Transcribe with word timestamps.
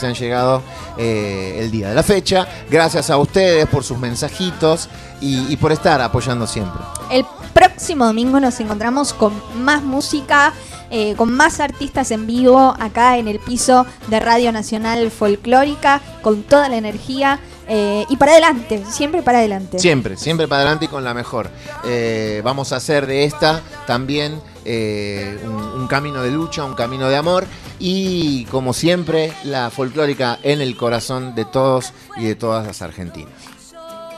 Se 0.00 0.06
han 0.06 0.14
llegado 0.14 0.62
eh, 0.96 1.58
el 1.58 1.70
día 1.70 1.90
de 1.90 1.94
la 1.94 2.02
fecha. 2.02 2.48
Gracias 2.70 3.10
a 3.10 3.18
ustedes 3.18 3.66
por 3.66 3.84
sus 3.84 3.98
mensajitos 3.98 4.88
y, 5.20 5.54
por 5.58 5.72
estar 5.72 6.00
apoyando 6.00 6.46
siempre. 6.46 6.80
El 7.10 7.26
próximo 7.52 8.06
domingo 8.06 8.40
nos 8.40 8.58
encontramos 8.60 9.12
con 9.12 9.34
más 9.62 9.82
música, 9.82 10.54
eh, 10.90 11.14
con 11.16 11.30
más 11.34 11.60
artistas 11.60 12.10
en 12.12 12.26
vivo 12.26 12.74
acá 12.80 13.18
en 13.18 13.28
el 13.28 13.40
piso 13.40 13.84
de 14.06 14.20
Radio 14.20 14.52
Nacional 14.52 15.10
Folclórica, 15.10 16.00
con 16.22 16.44
toda 16.44 16.70
la 16.70 16.78
energía. 16.78 17.38
Eh, 17.68 18.06
y 18.08 18.16
para 18.16 18.32
adelante, 18.32 18.82
siempre 18.90 19.20
para 19.20 19.38
adelante. 19.40 19.78
Siempre, 19.78 20.16
siempre 20.16 20.48
para 20.48 20.62
adelante 20.62 20.86
y 20.86 20.88
con 20.88 21.04
la 21.04 21.12
mejor. 21.12 21.50
vamos 22.42 22.72
a 22.72 22.76
hacer 22.76 23.06
de 23.06 23.24
esta 23.24 23.60
también 23.86 24.40
eh, 24.64 25.38
un, 25.44 25.86
camino 25.86 26.22
de 26.22 26.30
lucha, 26.30 26.64
un 26.64 26.74
camino 26.74 27.08
de 27.08 27.16
amor 27.16 27.46
y 27.78 28.44
como 28.46 28.72
siempre 28.72 29.32
la 29.44 29.70
folclórica 29.70 30.38
en 30.42 30.60
el 30.60 30.76
corazón 30.76 31.34
de 31.34 31.44
todos 31.46 31.92
y 32.16 32.24
de 32.24 32.34
todas 32.34 32.66
las 32.66 32.82
argentinas. 32.82 33.32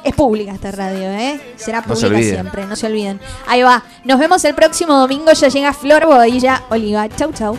Es 0.04 0.14
pública 0.14 0.52
esta 0.52 0.72
radio, 0.72 1.04
¿eh? 1.04 1.40
Será 1.56 1.82
pública 1.82 2.20
siempre, 2.20 2.66
no 2.66 2.74
se 2.74 2.86
olviden. 2.86 3.20
Ahí 3.46 3.62
va, 3.62 3.84
nos 4.04 4.18
vemos 4.18 4.44
el 4.44 4.54
próximo 4.54 4.94
domingo, 4.98 5.32
ya 5.32 5.48
llega 5.48 5.72
Flor 5.72 6.06
Bodilla 6.06 6.64
Oliva. 6.70 7.08
Chau, 7.08 7.32
chau. 7.32 7.56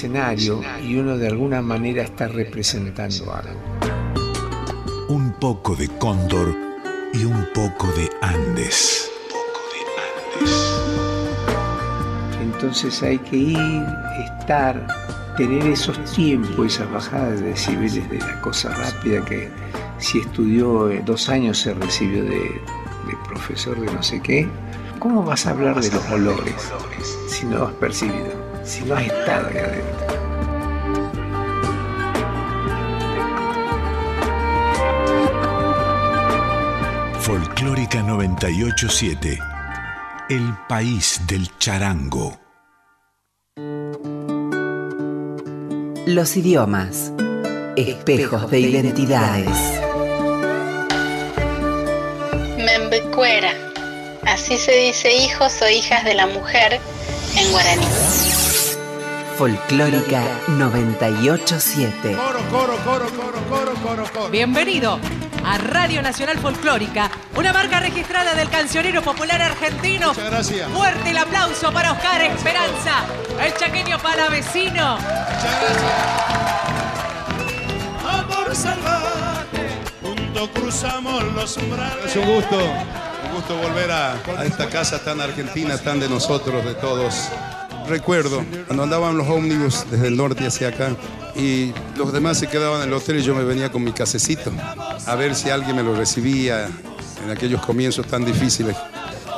Escenario 0.00 0.62
y 0.82 0.96
uno 0.96 1.18
de 1.18 1.28
alguna 1.28 1.60
manera 1.60 2.02
está 2.02 2.26
representando 2.26 3.34
algo. 3.34 3.60
Un 5.08 5.32
poco 5.32 5.76
de 5.76 5.88
cóndor 5.88 6.56
y 7.12 7.24
un 7.24 7.46
poco 7.52 7.86
de 7.88 8.08
Andes. 8.22 9.10
Entonces 12.40 13.02
hay 13.02 13.18
que 13.18 13.36
ir, 13.36 13.86
estar, 14.38 14.86
tener 15.36 15.66
esos 15.66 16.02
tiempos, 16.14 16.74
esas 16.74 16.90
bajadas 16.90 17.40
de 17.40 17.48
decibeles 17.48 18.08
de 18.08 18.18
la 18.20 18.40
cosa 18.40 18.70
rápida 18.70 19.22
que 19.26 19.50
si 19.98 20.20
estudió 20.20 20.88
eh, 20.90 21.02
dos 21.04 21.28
años 21.28 21.58
se 21.58 21.74
recibió 21.74 22.24
de, 22.24 22.38
de 22.38 23.16
profesor 23.28 23.78
de 23.78 23.92
no 23.92 24.02
sé 24.02 24.22
qué. 24.22 24.48
¿Cómo 24.98 25.22
vas 25.24 25.46
a 25.46 25.50
hablar 25.50 25.78
de 25.78 25.90
los 25.90 26.10
olores 26.10 26.72
si 27.28 27.44
no 27.46 27.64
has 27.64 27.74
percibido, 27.74 28.39
si 28.70 28.84
no 28.84 28.94
has 28.94 29.02
estado 29.02 29.48
ahí 29.48 29.58
adentro? 29.58 30.06
Folclórica 37.20 38.02
987. 38.02 39.38
El 40.28 40.56
país 40.68 41.20
del 41.26 41.50
charango. 41.58 42.38
Los 46.06 46.36
idiomas. 46.36 47.12
Espejos 47.76 48.50
de 48.52 48.60
identidades. 48.60 49.80
Membecuera. 52.56 53.52
Así 54.26 54.56
se 54.58 54.72
dice 54.72 55.12
hijos 55.12 55.60
o 55.60 55.68
hijas 55.68 56.04
de 56.04 56.14
la 56.14 56.28
mujer 56.28 56.78
en 57.36 57.50
guaraní. 57.50 58.29
Folclórica 59.40 60.22
987. 60.48 62.14
Coro, 62.14 62.40
coro, 62.50 62.76
coro, 62.84 63.06
coro, 63.06 63.38
coro, 63.48 63.72
coro, 63.82 64.04
coro. 64.12 64.28
Bienvenido 64.28 64.98
a 65.42 65.56
Radio 65.56 66.02
Nacional 66.02 66.36
Folclórica, 66.36 67.10
una 67.34 67.50
marca 67.50 67.80
registrada 67.80 68.34
del 68.34 68.50
cancionero 68.50 69.00
popular 69.00 69.40
argentino. 69.40 70.08
Muchas 70.08 70.30
gracias. 70.30 70.70
Fuerte 70.70 71.08
el 71.08 71.16
aplauso 71.16 71.72
para 71.72 71.92
Oscar 71.92 72.20
Esperanza, 72.20 73.06
el 73.42 73.54
chaqueño 73.54 73.98
palavecino. 74.00 74.98
Amor 78.06 78.54
salvaje, 78.54 79.70
junto 80.02 80.50
cruzamos 80.50 81.24
los 81.32 81.56
umbrales. 81.56 82.04
Es 82.04 82.16
un 82.16 82.30
gusto, 82.30 82.58
un 82.58 83.34
gusto 83.36 83.56
volver 83.56 83.90
a, 83.90 84.12
a 84.36 84.44
esta 84.44 84.68
casa 84.68 85.02
tan 85.02 85.18
argentina, 85.18 85.78
tan 85.78 85.98
de 85.98 86.10
nosotros, 86.10 86.62
de 86.62 86.74
todos. 86.74 87.30
Recuerdo 87.90 88.44
cuando 88.68 88.84
andaban 88.84 89.18
los 89.18 89.28
ómnibus 89.28 89.84
desde 89.90 90.06
el 90.06 90.16
norte 90.16 90.46
hacia 90.46 90.68
acá 90.68 90.94
y 91.34 91.72
los 91.96 92.12
demás 92.12 92.38
se 92.38 92.46
quedaban 92.46 92.82
en 92.82 92.88
el 92.88 92.94
hotel 92.94 93.18
y 93.18 93.22
yo 93.22 93.34
me 93.34 93.42
venía 93.42 93.72
con 93.72 93.82
mi 93.82 93.90
casecito 93.90 94.52
a 95.06 95.14
ver 95.16 95.34
si 95.34 95.50
alguien 95.50 95.74
me 95.74 95.82
lo 95.82 95.96
recibía 95.96 96.68
en 97.24 97.30
aquellos 97.30 97.60
comienzos 97.66 98.06
tan 98.06 98.24
difíciles. 98.24 98.76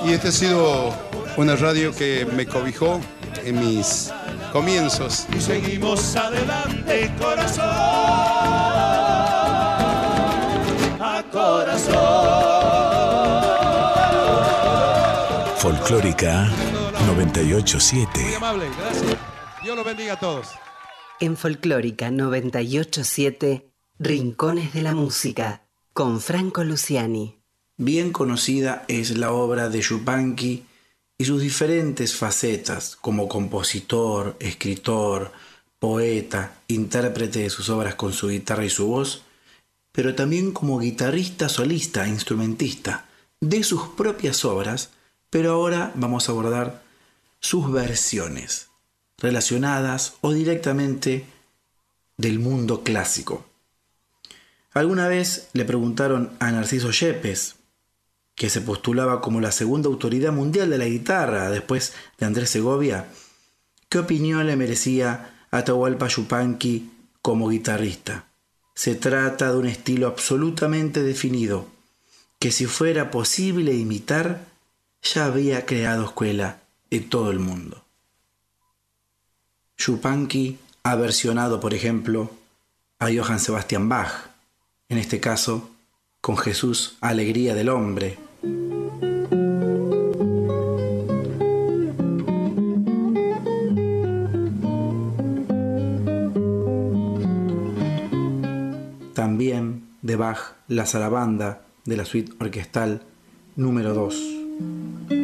Y 0.05 0.13
esta 0.13 0.29
ha 0.29 0.33
sido 0.33 0.95
una 1.39 1.57
radio 1.57 1.95
que 1.95 2.27
me 2.27 2.45
cobijó 2.45 3.01
en 3.43 3.59
mis 3.59 4.13
comienzos. 4.53 5.27
Y 5.35 5.41
seguimos 5.41 6.15
adelante, 6.15 7.11
corazón. 7.19 7.65
A 11.01 11.25
corazón. 11.33 11.93
Folclórica 15.57 16.51
Muy 17.15 17.27
987. 17.27 18.37
amable, 18.37 18.71
gracias. 18.79 19.19
Dios 19.63 19.77
los 19.77 19.85
bendiga 19.85 20.15
a 20.15 20.19
todos. 20.19 20.49
En 21.21 21.37
Folclórica 21.37 22.11
987, 22.11 23.71
Rincones 23.99 24.73
de 24.73 24.81
la 24.81 24.95
Música, 24.95 25.63
con 25.93 26.23
Franco 26.23 26.65
Luciani. 26.65 27.39
Bien 27.77 28.13
conocida 28.13 28.87
es 28.89 29.19
la 29.19 29.33
obra 29.33 29.69
de 29.69 29.83
Yupanqui 29.83 30.65
y 31.19 31.25
sus 31.27 31.43
diferentes 31.43 32.17
facetas 32.17 32.97
como 32.97 33.29
compositor, 33.29 34.37
escritor, 34.41 35.33
poeta, 35.79 36.55
intérprete 36.69 37.41
de 37.41 37.51
sus 37.51 37.69
obras 37.69 37.95
con 37.95 38.15
su 38.15 38.29
guitarra 38.29 38.65
y 38.65 38.71
su 38.71 38.87
voz, 38.87 39.23
pero 39.93 40.15
también 40.15 40.53
como 40.53 40.79
guitarrista 40.79 41.51
solista, 41.51 42.09
instrumentista 42.09 43.05
de 43.39 43.63
sus 43.65 43.89
propias 43.89 44.47
obras, 44.47 44.93
pero 45.29 45.53
ahora 45.53 45.93
vamos 45.95 46.29
a 46.29 46.33
abordar 46.33 46.92
sus 47.43 47.71
versiones 47.71 48.69
relacionadas 49.19 50.15
o 50.21 50.33
directamente 50.33 51.27
del 52.17 52.39
mundo 52.39 52.83
clásico. 52.83 53.45
Alguna 54.73 55.09
vez 55.09 55.49
le 55.53 55.65
preguntaron 55.65 56.31
a 56.39 56.51
Narciso 56.51 56.91
Yepes, 56.93 57.57
que 58.35 58.49
se 58.49 58.63
postulaba 58.63 59.21
como 59.21 59.41
la 59.41 59.53
segunda 59.53 59.89
autoridad 59.89 60.33
mundial 60.33 60.71
de 60.71 60.79
la 60.79 60.87
guitarra 60.87 61.51
después 61.51 61.93
de 62.17 62.27
Andrés 62.27 62.49
Segovia, 62.49 63.09
qué 63.89 63.99
opinión 63.99 64.47
le 64.47 64.57
merecía 64.57 65.47
Atahualpa 65.51 66.09
Yupanqui 66.09 66.91
como 67.21 67.49
guitarrista. 67.49 68.27
Se 68.75 68.95
trata 68.95 69.53
de 69.53 69.59
un 69.59 69.67
estilo 69.67 70.07
absolutamente 70.07 71.03
definido, 71.03 71.67
que 72.39 72.53
si 72.53 72.67
fuera 72.67 73.11
posible 73.11 73.75
imitar, 73.75 74.47
ya 75.03 75.27
había 75.27 75.67
creado 75.67 76.07
escuela 76.07 76.62
en 76.93 77.09
todo 77.09 77.31
el 77.31 77.39
mundo. 77.39 77.83
Yupanqui 79.79 80.59
ha 80.85 80.95
versionado, 80.95 81.59
por 81.59 81.73
ejemplo, 81.73 82.31
a 82.99 83.07
Johann 83.07 83.41
Sebastian 83.41 83.89
Bach, 83.89 84.13
en 84.91 84.99
este 84.99 85.19
caso 85.19 85.71
con 86.21 86.37
Jesús 86.37 86.99
Alegría 87.01 87.55
del 87.55 87.71
Hombre. 87.71 88.19
También 99.15 99.89
de 100.03 100.17
Bach 100.17 100.57
la 100.69 100.85
zarabanda 100.85 101.63
de 101.87 101.97
la 101.97 102.05
suite 102.05 102.33
orquestal 102.39 103.03
número 103.57 103.95
2. 103.95 105.22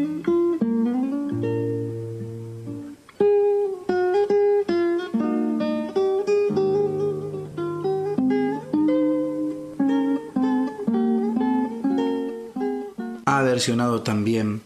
Versionado 13.58 14.02
también 14.02 14.62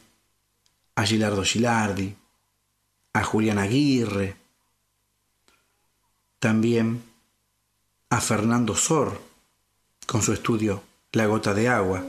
a 0.97 1.07
Gilardo 1.07 1.45
Gilardi, 1.45 2.15
a 3.15 3.25
Julián 3.25 3.59
Aguirre, 3.59 4.37
también 6.39 7.03
a 8.11 8.21
Fernando 8.21 8.75
Sor 8.77 9.19
con 10.07 10.21
su 10.21 10.35
estudio 10.35 10.83
La 11.13 11.25
gota 11.25 11.55
de 11.55 11.69
agua. 11.69 12.05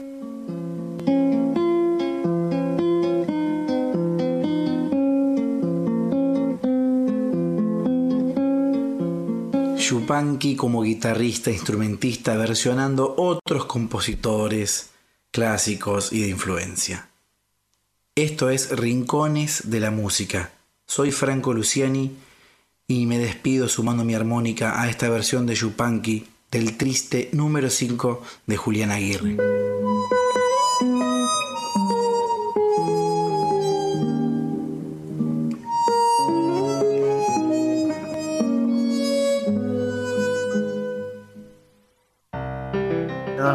Yupanqui 9.78 10.54
como 10.54 10.82
guitarrista, 10.82 11.50
instrumentista, 11.50 12.36
versionando 12.36 13.14
otros 13.16 13.64
compositores 13.64 14.93
clásicos 15.34 16.12
y 16.12 16.20
de 16.20 16.28
influencia. 16.28 17.08
Esto 18.14 18.50
es 18.50 18.70
Rincones 18.70 19.68
de 19.68 19.80
la 19.80 19.90
Música. 19.90 20.52
Soy 20.86 21.10
Franco 21.10 21.52
Luciani 21.52 22.12
y 22.86 23.06
me 23.06 23.18
despido 23.18 23.68
sumando 23.68 24.04
mi 24.04 24.14
armónica 24.14 24.80
a 24.80 24.88
esta 24.88 25.08
versión 25.08 25.44
de 25.44 25.56
Yupanqui 25.56 26.28
del 26.52 26.76
triste 26.76 27.30
número 27.32 27.68
5 27.68 28.22
de 28.46 28.56
Julián 28.56 28.92
Aguirre. 28.92 29.36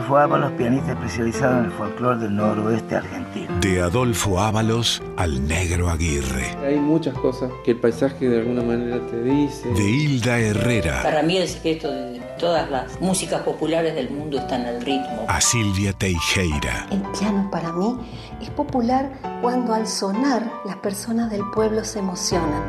Adolfo 0.09 0.23
Ábalos, 0.23 0.51
pianista 0.53 0.91
especializado 0.93 1.59
en 1.59 1.65
el 1.65 1.71
folclore 1.71 2.19
del 2.19 2.35
noroeste 2.35 2.95
argentino. 2.95 3.59
De 3.59 3.79
Adolfo 3.79 4.39
Ábalos 4.39 5.03
al 5.17 5.47
Negro 5.47 5.87
Aguirre. 5.87 6.57
Hay 6.65 6.77
muchas 6.77 7.13
cosas 7.13 7.51
que 7.63 7.71
el 7.71 7.77
paisaje 7.77 8.27
de 8.27 8.39
alguna 8.39 8.63
manera 8.63 8.99
te 9.05 9.21
dice. 9.21 9.69
De 9.69 9.83
Hilda 9.87 10.39
Herrera 10.39 11.03
Para 11.03 11.21
mí 11.21 11.37
el 11.37 11.47
secreto 11.47 11.91
de 11.91 12.19
todas 12.39 12.71
las 12.71 12.99
músicas 12.99 13.43
populares 13.43 13.93
del 13.93 14.09
mundo 14.09 14.39
está 14.39 14.55
en 14.55 14.65
el 14.65 14.81
ritmo. 14.81 15.25
a 15.27 15.39
Silvia 15.39 15.93
Teijeira. 15.93 16.87
El 16.89 17.03
piano 17.11 17.47
para 17.51 17.71
mí 17.71 17.95
es 18.41 18.49
popular 18.49 19.11
cuando 19.43 19.75
al 19.75 19.85
sonar 19.85 20.51
las 20.65 20.77
personas 20.77 21.29
del 21.29 21.43
pueblo 21.53 21.83
se 21.83 21.99
emocionan. 21.99 22.63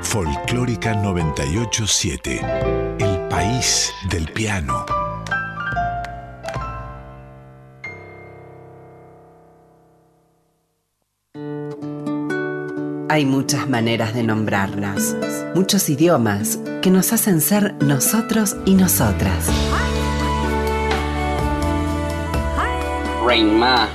Folclórica 0.00 0.94
987. 0.94 2.40
El 2.98 3.28
país 3.28 3.92
del 4.08 4.32
piano. 4.32 4.86
Hay 13.10 13.26
muchas 13.26 13.68
maneras 13.68 14.14
de 14.14 14.22
nombrarlas, 14.22 15.16
muchos 15.56 15.88
idiomas 15.88 16.60
que 16.80 16.90
nos 16.90 17.12
hacen 17.12 17.40
ser 17.40 17.74
nosotros 17.82 18.56
y 18.66 18.74
nosotras. 18.74 19.50
Reinma, 23.26 23.88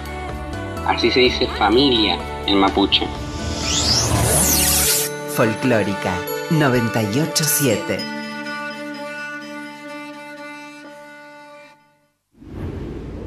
así 0.86 1.10
se 1.12 1.22
dice 1.22 1.48
familia 1.58 2.18
en 2.46 2.58
mapuche. 2.58 3.08
Folclórica 5.34 6.14
987. 6.52 7.98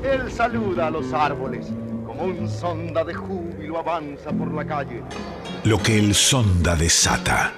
Él 0.02 0.30
saluda 0.30 0.88
a 0.88 0.90
los 0.90 1.14
árboles, 1.14 1.68
como 2.04 2.24
un 2.24 2.46
sonda 2.46 3.02
de 3.04 3.14
júbilo 3.14 3.78
avanza 3.78 4.30
por 4.32 4.52
la 4.52 4.66
calle. 4.66 5.02
Lo 5.64 5.82
que 5.82 5.98
el 5.98 6.14
sonda 6.14 6.76
desata. 6.76 7.52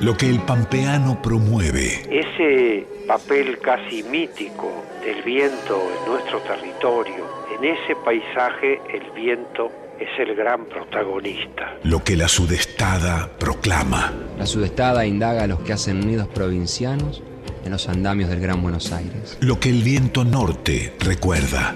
Lo 0.00 0.16
que 0.16 0.28
el 0.28 0.40
pampeano 0.40 1.22
promueve. 1.22 2.02
Ese 2.10 2.86
papel 3.06 3.58
casi 3.60 4.02
mítico 4.02 4.84
del 5.04 5.22
viento 5.22 5.80
en 5.80 6.10
nuestro 6.10 6.40
territorio, 6.40 7.24
en 7.56 7.64
ese 7.64 7.94
paisaje 8.04 8.80
el 8.92 9.10
viento 9.12 9.70
es 10.00 10.08
el 10.18 10.34
gran 10.34 10.66
protagonista. 10.66 11.78
Lo 11.84 12.02
que 12.02 12.16
la 12.16 12.28
sudestada 12.28 13.30
proclama. 13.38 14.12
La 14.38 14.46
sudestada 14.46 15.06
indaga 15.06 15.44
a 15.44 15.46
los 15.46 15.60
que 15.60 15.72
hacen 15.72 16.00
nidos 16.00 16.28
provincianos 16.28 17.22
en 17.64 17.70
los 17.70 17.88
andamios 17.88 18.28
del 18.28 18.40
Gran 18.40 18.60
Buenos 18.60 18.92
Aires. 18.92 19.38
Lo 19.40 19.58
que 19.60 19.70
el 19.70 19.82
viento 19.82 20.24
norte 20.24 20.94
recuerda. 21.00 21.74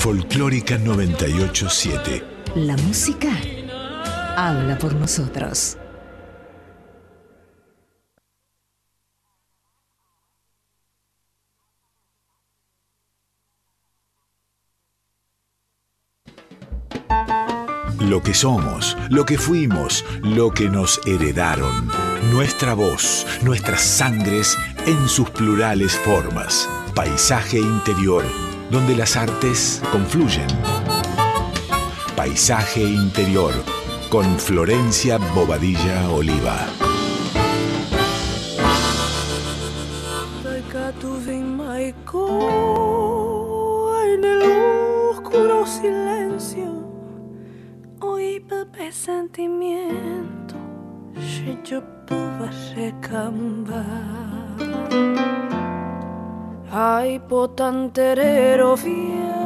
Folclórica 0.00 0.78
987. 0.78 2.24
La 2.54 2.74
música 2.78 3.28
habla 4.34 4.78
por 4.78 4.94
nosotros. 4.94 5.76
Lo 17.98 18.22
que 18.22 18.32
somos, 18.32 18.96
lo 19.10 19.26
que 19.26 19.36
fuimos, 19.36 20.06
lo 20.22 20.50
que 20.50 20.70
nos 20.70 20.98
heredaron. 21.06 21.90
Nuestra 22.32 22.72
voz, 22.72 23.26
nuestras 23.42 23.82
sangres 23.82 24.56
en 24.86 25.08
sus 25.10 25.28
plurales 25.28 25.92
formas. 25.98 26.66
Paisaje 26.94 27.58
interior, 27.58 28.24
donde 28.70 28.96
las 28.96 29.16
artes 29.16 29.82
confluyen. 29.92 30.46
Paisaje 32.16 32.82
interior, 32.82 33.52
con 34.08 34.38
Florencia 34.38 35.18
Bobadilla 35.34 36.08
Oliva. 36.10 36.66
en 44.04 44.24
el 44.24 44.42
oscuro 45.10 45.66
silencio 45.66 46.66
oí 48.00 48.40
pepe 48.40 48.92
sentimiento 48.92 50.54
si 51.18 51.58
yo 51.64 51.82
pude 52.06 52.50
recambar 52.74 53.80
ay 56.72 57.18
potanterero 57.18 58.76
vía 58.76 59.40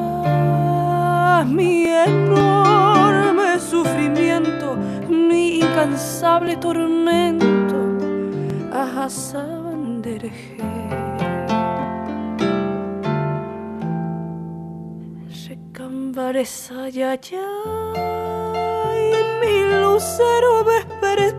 mi 1.46 1.84
enorme 1.86 3.58
sufrimiento 3.58 4.76
mi 5.08 5.58
incansable 5.60 6.56
tormento 6.56 7.76
a 8.72 9.08
Recambaresa 15.48 16.88
ya 16.88 17.14
ya 17.20 17.48
mi 19.40 19.54
lucero 19.80 20.64
vespertino 20.64 21.33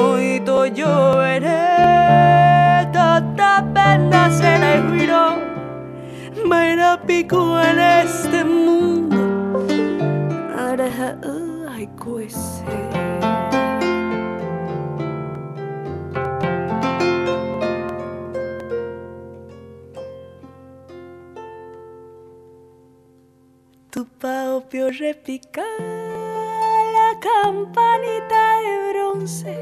moito 0.00 0.66
lloveré 0.78 1.66
tanta 2.92 3.52
pena 3.74 4.30
se 4.30 4.52
le 4.62 4.74
viró 4.90 5.26
Maira 6.48 6.92
pico 7.06 7.60
en 7.60 7.78
este 7.78 8.44
mundo. 8.44 9.20
Ara 10.68 11.18
ay 11.74 11.86
cuese 12.02 12.64
Tu 23.90 24.06
paopio 24.20 24.90
repica 24.90 25.64
campanita 27.18 28.60
de 28.64 28.92
bronce 28.92 29.56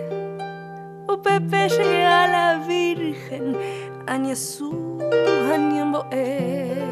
O 1.06 1.16
Pepe 1.22 1.68
llega 1.68 2.24
a 2.24 2.28
la 2.28 2.66
Virgen 2.66 3.56
Añezú, 4.06 4.98
Añamboe 5.52 6.82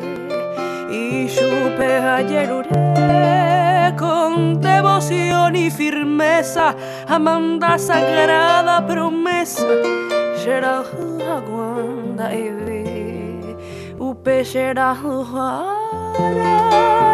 Y 0.91 1.29
supe 1.29 1.97
ayer 1.97 2.53
uré 2.53 3.95
con 3.99 4.61
devoción 4.61 5.57
y 5.57 5.71
firmeza 5.71 6.75
Amanda 7.07 7.79
sagrada 7.79 8.87
promesa 8.87 9.67
Será 10.37 10.79
aguanda 10.79 12.33
eve 12.33 13.57
Upe 13.99 14.45
será 14.45 14.97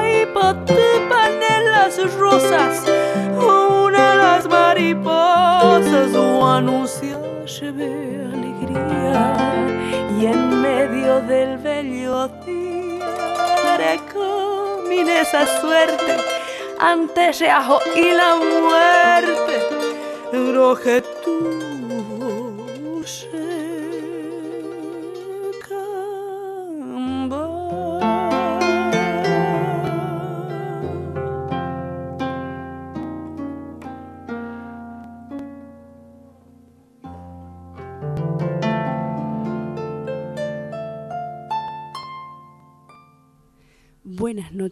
y 0.04 0.26
patipan 0.26 1.32
en 1.34 1.41
las 1.82 2.14
rosas 2.14 2.84
una 3.36 4.14
las 4.14 4.48
mariposas 4.48 6.14
o 6.14 6.46
anuncia 6.46 7.18
ve 7.72 8.24
alegría 8.32 9.34
y 10.16 10.26
en 10.26 10.62
medio 10.62 11.20
del 11.22 11.58
bello 11.58 12.28
día 12.46 13.76
recamina 13.78 15.22
esa 15.22 15.44
suerte 15.60 16.18
ante 16.78 17.32
y 17.96 18.12
la 18.12 18.36
muerte 18.36 19.54
roje 20.54 21.02
tú 21.24 21.41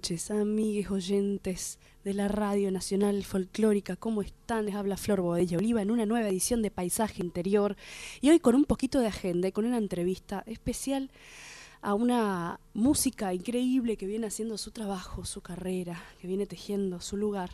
noches, 0.00 0.30
amigues 0.30 0.90
oyentes 0.90 1.78
de 2.04 2.14
la 2.14 2.26
Radio 2.26 2.70
Nacional 2.70 3.22
Folclórica. 3.22 3.96
¿Cómo 3.96 4.22
están? 4.22 4.64
Les 4.64 4.74
habla 4.74 4.96
Flor 4.96 5.20
Bodella 5.20 5.58
Oliva 5.58 5.82
en 5.82 5.90
una 5.90 6.06
nueva 6.06 6.26
edición 6.26 6.62
de 6.62 6.70
Paisaje 6.70 7.22
Interior 7.22 7.76
y 8.22 8.30
hoy 8.30 8.40
con 8.40 8.54
un 8.54 8.64
poquito 8.64 8.98
de 9.00 9.08
agenda 9.08 9.48
y 9.48 9.52
con 9.52 9.66
una 9.66 9.76
entrevista 9.76 10.42
especial 10.46 11.10
a 11.82 11.92
una 11.92 12.60
música 12.72 13.34
increíble 13.34 13.98
que 13.98 14.06
viene 14.06 14.28
haciendo 14.28 14.56
su 14.56 14.70
trabajo, 14.70 15.26
su 15.26 15.42
carrera, 15.42 16.02
que 16.18 16.28
viene 16.28 16.46
tejiendo 16.46 17.02
su 17.02 17.18
lugar. 17.18 17.50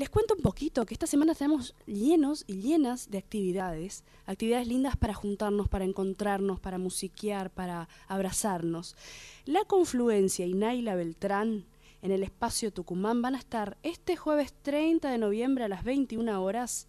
Les 0.00 0.08
cuento 0.08 0.32
un 0.34 0.40
poquito 0.40 0.86
que 0.86 0.94
esta 0.94 1.06
semana 1.06 1.32
estamos 1.32 1.74
llenos 1.84 2.44
y 2.46 2.62
llenas 2.62 3.10
de 3.10 3.18
actividades, 3.18 4.02
actividades 4.24 4.66
lindas 4.66 4.96
para 4.96 5.12
juntarnos, 5.12 5.68
para 5.68 5.84
encontrarnos, 5.84 6.58
para 6.58 6.78
musiquear, 6.78 7.50
para 7.50 7.86
abrazarnos. 8.08 8.96
La 9.44 9.62
Confluencia 9.66 10.46
y 10.46 10.54
Naila 10.54 10.94
Beltrán 10.94 11.66
en 12.00 12.12
el 12.12 12.22
espacio 12.22 12.72
Tucumán 12.72 13.20
van 13.20 13.34
a 13.34 13.38
estar 13.38 13.76
este 13.82 14.16
jueves 14.16 14.54
30 14.62 15.10
de 15.10 15.18
noviembre 15.18 15.64
a 15.64 15.68
las 15.68 15.84
21 15.84 16.42
horas, 16.42 16.88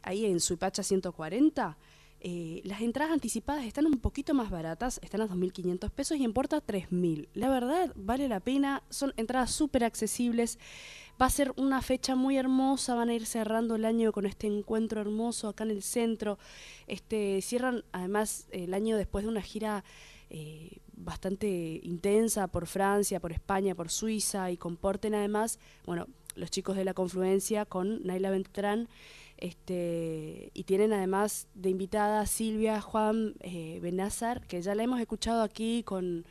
ahí 0.00 0.24
en 0.24 0.40
Suipacha 0.40 0.82
140. 0.82 1.76
Eh, 2.28 2.60
las 2.64 2.80
entradas 2.80 3.12
anticipadas 3.12 3.64
están 3.64 3.86
un 3.86 4.00
poquito 4.00 4.34
más 4.34 4.50
baratas, 4.50 4.98
están 5.00 5.20
a 5.20 5.28
2.500 5.28 5.90
pesos 5.90 6.18
y 6.18 6.24
en 6.24 6.32
Porta 6.32 6.60
3.000. 6.60 7.28
La 7.34 7.48
verdad, 7.48 7.92
vale 7.94 8.26
la 8.26 8.40
pena, 8.40 8.82
son 8.90 9.14
entradas 9.16 9.52
súper 9.52 9.84
accesibles. 9.84 10.58
Va 11.22 11.26
a 11.26 11.30
ser 11.30 11.52
una 11.54 11.82
fecha 11.82 12.16
muy 12.16 12.36
hermosa, 12.36 12.96
van 12.96 13.10
a 13.10 13.14
ir 13.14 13.26
cerrando 13.26 13.76
el 13.76 13.84
año 13.84 14.10
con 14.10 14.26
este 14.26 14.48
encuentro 14.48 15.00
hermoso 15.00 15.46
acá 15.46 15.62
en 15.62 15.70
el 15.70 15.84
centro. 15.84 16.36
Este, 16.88 17.40
cierran 17.42 17.84
además 17.92 18.48
el 18.50 18.74
año 18.74 18.96
después 18.96 19.24
de 19.24 19.30
una 19.30 19.42
gira 19.42 19.84
eh, 20.28 20.78
bastante 20.96 21.78
intensa 21.84 22.48
por 22.48 22.66
Francia, 22.66 23.20
por 23.20 23.30
España, 23.30 23.76
por 23.76 23.88
Suiza 23.88 24.50
y 24.50 24.56
comporten 24.56 25.14
además, 25.14 25.60
bueno, 25.84 26.08
los 26.34 26.50
chicos 26.50 26.74
de 26.74 26.84
la 26.84 26.92
confluencia 26.92 27.66
con 27.66 28.04
Naila 28.04 28.30
Beltrán. 28.30 28.88
Este, 29.38 30.50
y 30.54 30.64
tienen 30.64 30.92
además 30.92 31.48
de 31.54 31.70
invitada 31.70 32.26
Silvia 32.26 32.80
Juan 32.80 33.34
eh, 33.40 33.78
Benázar, 33.82 34.46
que 34.46 34.62
ya 34.62 34.74
la 34.74 34.82
hemos 34.82 35.00
escuchado 35.00 35.42
aquí 35.42 35.82
con, 35.82 36.24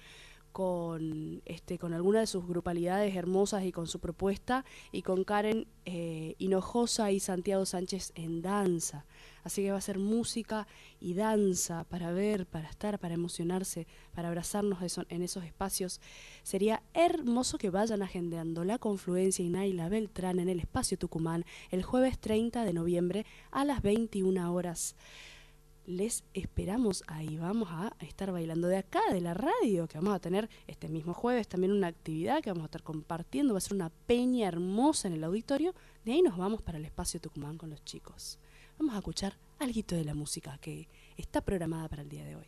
con, 0.51 1.41
este, 1.45 1.77
con 1.77 1.93
alguna 1.93 2.21
de 2.21 2.27
sus 2.27 2.47
grupalidades 2.47 3.15
hermosas 3.15 3.63
y 3.63 3.71
con 3.71 3.87
su 3.87 3.99
propuesta, 3.99 4.65
y 4.91 5.01
con 5.01 5.23
Karen 5.23 5.67
eh, 5.85 6.35
Hinojosa 6.39 7.11
y 7.11 7.19
Santiago 7.19 7.65
Sánchez 7.65 8.11
en 8.15 8.41
danza. 8.41 9.05
Así 9.45 9.61
que 9.61 9.71
va 9.71 9.77
a 9.77 9.81
ser 9.81 9.99
música 9.99 10.67
y 10.99 11.13
danza 11.13 11.83
para 11.83 12.11
ver, 12.11 12.47
para 12.47 12.67
estar, 12.67 12.97
para 12.99 13.13
emocionarse, 13.13 13.87
para 14.13 14.29
abrazarnos 14.29 14.79
en 15.07 15.21
esos 15.21 15.45
espacios. 15.45 16.01
Sería 16.41 16.81
hermoso 16.95 17.59
que 17.59 17.69
vayan 17.69 18.01
agendeando 18.01 18.63
la 18.65 18.79
confluencia 18.79 19.45
y 19.45 19.49
Naila 19.49 19.87
Beltrán 19.87 20.39
en 20.39 20.49
el 20.49 20.59
espacio 20.59 20.97
Tucumán 20.97 21.45
el 21.69 21.83
jueves 21.83 22.17
30 22.17 22.65
de 22.65 22.73
noviembre 22.73 23.25
a 23.51 23.65
las 23.65 23.83
21 23.83 24.51
horas 24.51 24.95
les 25.85 26.23
esperamos 26.33 27.03
ahí. 27.07 27.37
Vamos 27.37 27.69
a 27.71 27.95
estar 27.99 28.31
bailando 28.31 28.67
de 28.67 28.77
acá, 28.77 29.01
de 29.11 29.21
la 29.21 29.33
radio, 29.33 29.87
que 29.87 29.97
vamos 29.97 30.15
a 30.15 30.19
tener 30.19 30.49
este 30.67 30.89
mismo 30.89 31.13
jueves 31.13 31.47
también 31.47 31.71
una 31.71 31.87
actividad 31.87 32.41
que 32.41 32.49
vamos 32.49 32.63
a 32.63 32.65
estar 32.65 32.83
compartiendo. 32.83 33.53
Va 33.53 33.59
a 33.59 33.61
ser 33.61 33.75
una 33.75 33.89
peña 33.89 34.47
hermosa 34.47 35.07
en 35.07 35.13
el 35.13 35.23
auditorio. 35.23 35.73
De 36.03 36.13
ahí 36.13 36.21
nos 36.21 36.37
vamos 36.37 36.61
para 36.61 36.77
el 36.77 36.85
espacio 36.85 37.21
Tucumán 37.21 37.57
con 37.57 37.69
los 37.69 37.83
chicos. 37.83 38.39
Vamos 38.77 38.95
a 38.95 38.97
escuchar 38.97 39.37
algo 39.59 39.81
de 39.95 40.05
la 40.05 40.13
música 40.13 40.57
que 40.59 40.87
está 41.17 41.41
programada 41.41 41.89
para 41.89 42.01
el 42.01 42.09
día 42.09 42.25
de 42.25 42.35
hoy. 42.35 42.47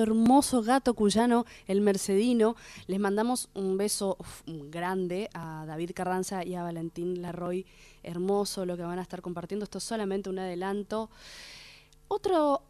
Hermoso, 0.00 0.62
gato 0.62 0.94
cuyano, 0.94 1.44
el 1.66 1.80
Mercedino. 1.80 2.56
Les 2.86 3.00
mandamos 3.00 3.48
un 3.54 3.76
beso 3.76 4.16
grande 4.46 5.28
a 5.34 5.64
David 5.66 5.92
Carranza 5.94 6.44
y 6.44 6.54
a 6.54 6.62
Valentín 6.62 7.22
Larroy. 7.22 7.66
Hermoso 8.02 8.64
lo 8.66 8.76
que 8.76 8.82
van 8.82 8.98
a 8.98 9.02
estar 9.02 9.22
compartiendo. 9.22 9.64
Esto 9.64 9.78
es 9.78 9.84
solamente 9.84 10.30
un 10.30 10.38
adelanto. 10.38 11.10
Otro, 12.08 12.62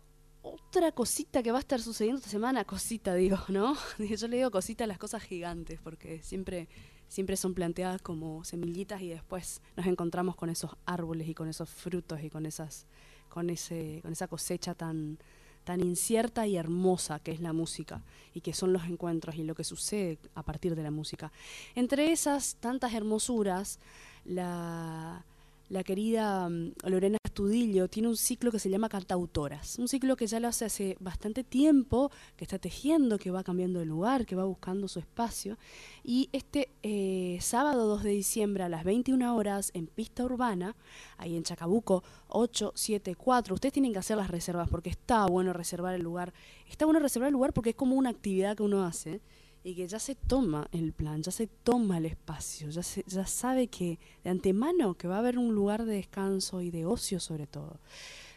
otra 0.42 0.92
cosita 0.92 1.42
que 1.42 1.52
va 1.52 1.58
a 1.58 1.60
estar 1.60 1.80
sucediendo 1.80 2.18
esta 2.18 2.30
semana, 2.30 2.64
cosita 2.64 3.14
digo, 3.14 3.38
¿no? 3.48 3.76
Yo 3.98 4.28
le 4.28 4.36
digo 4.36 4.50
cosita 4.50 4.84
a 4.84 4.86
las 4.86 4.98
cosas 4.98 5.22
gigantes, 5.22 5.80
porque 5.80 6.22
siempre, 6.22 6.68
siempre 7.08 7.36
son 7.36 7.54
planteadas 7.54 8.02
como 8.02 8.44
semillitas 8.44 9.00
y 9.02 9.08
después 9.08 9.62
nos 9.76 9.86
encontramos 9.86 10.36
con 10.36 10.50
esos 10.50 10.72
árboles 10.86 11.28
y 11.28 11.34
con 11.34 11.48
esos 11.48 11.68
frutos 11.68 12.22
y 12.22 12.30
con 12.30 12.46
esas, 12.46 12.86
con 13.28 13.50
ese, 13.50 14.00
con 14.02 14.12
esa 14.12 14.28
cosecha 14.28 14.74
tan, 14.74 15.18
tan 15.64 15.80
incierta 15.80 16.46
y 16.46 16.56
hermosa 16.56 17.18
que 17.18 17.32
es 17.32 17.40
la 17.40 17.52
música 17.52 18.02
y 18.34 18.40
que 18.40 18.52
son 18.52 18.72
los 18.72 18.84
encuentros 18.84 19.36
y 19.36 19.44
lo 19.44 19.54
que 19.54 19.64
sucede 19.64 20.18
a 20.34 20.42
partir 20.42 20.74
de 20.74 20.82
la 20.82 20.90
música. 20.90 21.32
Entre 21.74 22.12
esas 22.12 22.56
tantas 22.56 22.94
hermosuras, 22.94 23.78
la, 24.24 25.24
la 25.72 25.82
querida 25.84 26.50
mm, 26.50 26.74
Lorena 26.84 27.16
Astudillo 27.24 27.88
tiene 27.88 28.08
un 28.08 28.16
ciclo 28.16 28.52
que 28.52 28.58
se 28.58 28.68
llama 28.68 28.90
Cantautoras, 28.90 29.78
un 29.78 29.88
ciclo 29.88 30.16
que 30.16 30.26
ya 30.26 30.38
lo 30.38 30.48
hace 30.48 30.66
hace 30.66 30.96
bastante 31.00 31.44
tiempo, 31.44 32.10
que 32.36 32.44
está 32.44 32.58
tejiendo, 32.58 33.18
que 33.18 33.30
va 33.30 33.42
cambiando 33.42 33.78
de 33.78 33.86
lugar, 33.86 34.26
que 34.26 34.36
va 34.36 34.44
buscando 34.44 34.86
su 34.86 34.98
espacio. 34.98 35.56
Y 36.04 36.28
este 36.32 36.68
eh, 36.82 37.38
sábado 37.40 37.86
2 37.86 38.02
de 38.02 38.10
diciembre 38.10 38.64
a 38.64 38.68
las 38.68 38.84
21 38.84 39.34
horas 39.34 39.70
en 39.72 39.86
Pista 39.86 40.24
Urbana, 40.24 40.76
ahí 41.16 41.36
en 41.36 41.42
Chacabuco 41.42 42.04
874, 42.28 43.54
ustedes 43.54 43.72
tienen 43.72 43.94
que 43.94 43.98
hacer 43.98 44.18
las 44.18 44.30
reservas 44.30 44.68
porque 44.68 44.90
está 44.90 45.24
bueno 45.24 45.54
reservar 45.54 45.94
el 45.94 46.02
lugar. 46.02 46.34
Está 46.68 46.84
bueno 46.84 47.00
reservar 47.00 47.28
el 47.28 47.32
lugar 47.32 47.54
porque 47.54 47.70
es 47.70 47.76
como 47.76 47.96
una 47.96 48.10
actividad 48.10 48.58
que 48.58 48.62
uno 48.62 48.84
hace 48.84 49.22
y 49.64 49.74
que 49.74 49.86
ya 49.86 49.98
se 49.98 50.14
toma 50.14 50.68
el 50.72 50.92
plan, 50.92 51.22
ya 51.22 51.30
se 51.30 51.46
toma 51.46 51.98
el 51.98 52.06
espacio, 52.06 52.68
ya, 52.70 52.82
se, 52.82 53.04
ya 53.06 53.26
sabe 53.26 53.68
que 53.68 53.98
de 54.24 54.30
antemano 54.30 54.94
que 54.94 55.08
va 55.08 55.16
a 55.16 55.18
haber 55.20 55.38
un 55.38 55.54
lugar 55.54 55.84
de 55.84 55.94
descanso 55.94 56.60
y 56.60 56.70
de 56.70 56.84
ocio 56.84 57.20
sobre 57.20 57.46
todo. 57.46 57.78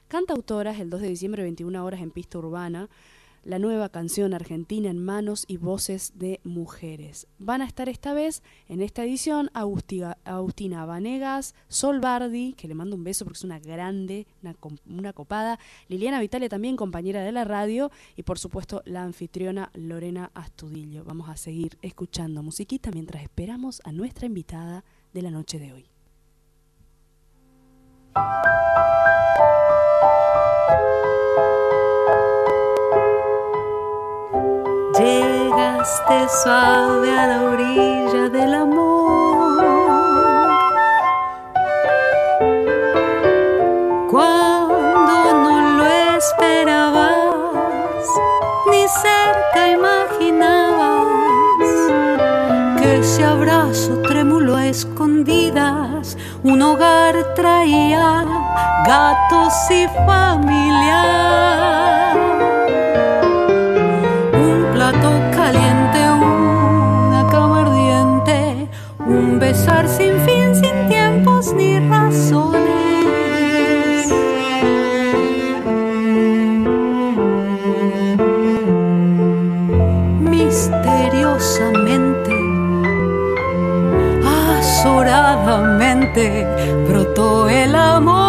Cantautoras, 0.07 0.79
el 0.79 0.89
2 0.91 1.01
de 1.01 1.09
diciembre, 1.09 1.43
21 1.43 1.83
horas 1.83 2.01
en 2.01 2.11
pista 2.11 2.37
urbana, 2.37 2.89
la 3.45 3.59
nueva 3.59 3.89
canción 3.89 4.33
argentina 4.33 4.89
en 4.89 4.97
manos 4.97 5.45
y 5.47 5.57
voces 5.57 6.13
de 6.15 6.41
mujeres. 6.43 7.27
Van 7.37 7.61
a 7.61 7.65
estar 7.65 7.87
esta 7.87 8.13
vez 8.13 8.41
en 8.67 8.81
esta 8.81 9.03
edición 9.05 9.51
Agustina, 9.53 10.85
Vanegas, 10.85 11.53
Sol 11.67 11.99
Bardi, 11.99 12.53
que 12.53 12.67
le 12.67 12.73
mando 12.73 12.95
un 12.95 13.03
beso 13.03 13.23
porque 13.23 13.37
es 13.37 13.43
una 13.43 13.59
grande, 13.59 14.25
una, 14.41 14.55
una 14.89 15.13
copada, 15.13 15.59
Liliana 15.87 16.19
Vitale 16.19 16.49
también 16.49 16.75
compañera 16.75 17.23
de 17.23 17.31
la 17.31 17.45
radio 17.45 17.91
y 18.17 18.23
por 18.23 18.39
supuesto 18.39 18.81
la 18.85 19.03
anfitriona 19.03 19.69
Lorena 19.75 20.31
Astudillo. 20.33 21.03
Vamos 21.05 21.29
a 21.29 21.37
seguir 21.37 21.77
escuchando 21.83 22.41
musiquita 22.41 22.89
mientras 22.91 23.21
esperamos 23.21 23.81
a 23.85 23.91
nuestra 23.91 24.25
invitada 24.25 24.83
de 25.13 25.21
la 25.21 25.29
noche 25.29 25.59
de 25.59 25.71
hoy. 25.71 25.85
Llegaste 35.85 36.41
suave 36.41 37.11
a 37.11 37.27
la 37.27 37.43
orilla 37.43 38.29
del 38.29 38.55
amor. 38.55 39.63
Cuando 44.09 45.33
no 45.43 45.77
lo 45.77 45.85
esperabas, 46.17 48.03
ni 48.71 48.87
cerca 48.87 49.69
imaginabas 49.69 51.07
que 52.81 52.97
ese 52.97 53.23
abrazo 53.23 54.01
trémulo 54.01 54.55
a 54.55 54.65
escondidas, 54.65 56.17
un 56.41 56.63
hogar 56.63 57.35
traía 57.35 58.25
gatos 58.87 59.53
y 59.69 59.87
familia 60.07 61.45
Misteriosamente, 81.55 82.35
azoradamente, 84.59 86.45
brotó 86.85 87.47
el 87.47 87.75
amor. 87.75 88.24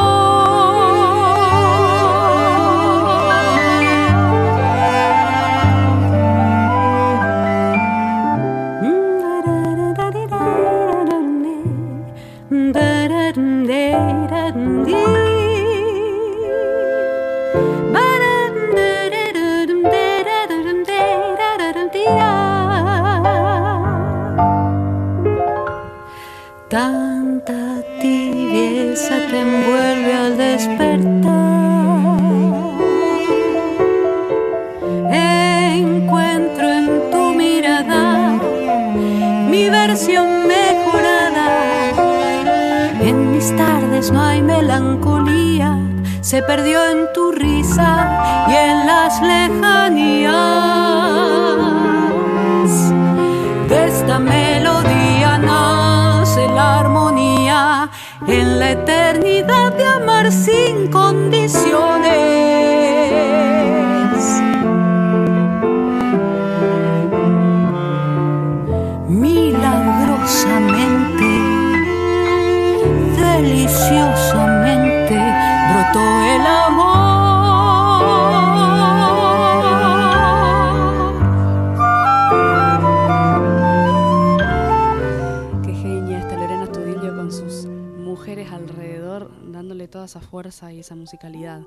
Fuerza 90.47 90.73
y 90.73 90.81
esa 90.81 90.95
musicalidad. 90.95 91.63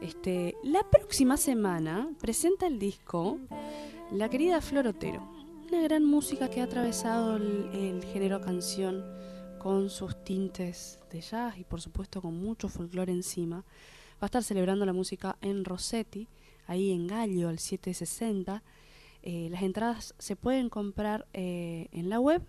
Este, 0.00 0.56
la 0.64 0.82
próxima 0.90 1.36
semana 1.36 2.08
presenta 2.18 2.66
el 2.66 2.78
disco 2.78 3.38
la 4.10 4.30
querida 4.30 4.62
Flor 4.62 4.86
Otero, 4.86 5.22
una 5.68 5.82
gran 5.82 6.04
música 6.04 6.48
que 6.48 6.62
ha 6.62 6.64
atravesado 6.64 7.36
el, 7.36 7.68
el 7.74 8.04
género 8.04 8.40
canción 8.40 9.04
con 9.58 9.90
sus 9.90 10.24
tintes 10.24 10.98
de 11.10 11.20
jazz 11.20 11.58
y 11.58 11.64
por 11.64 11.82
supuesto 11.82 12.22
con 12.22 12.34
mucho 12.42 12.68
folclore 12.68 13.12
encima. 13.12 13.58
Va 13.58 14.22
a 14.22 14.26
estar 14.26 14.42
celebrando 14.42 14.86
la 14.86 14.94
música 14.94 15.36
en 15.42 15.66
Rossetti, 15.66 16.26
ahí 16.66 16.90
en 16.90 17.06
Gallo 17.08 17.50
al 17.50 17.58
760. 17.58 18.62
Eh, 19.24 19.48
las 19.50 19.62
entradas 19.62 20.14
se 20.18 20.36
pueden 20.36 20.70
comprar 20.70 21.26
eh, 21.34 21.88
en 21.92 22.08
la 22.08 22.18
web 22.18 22.42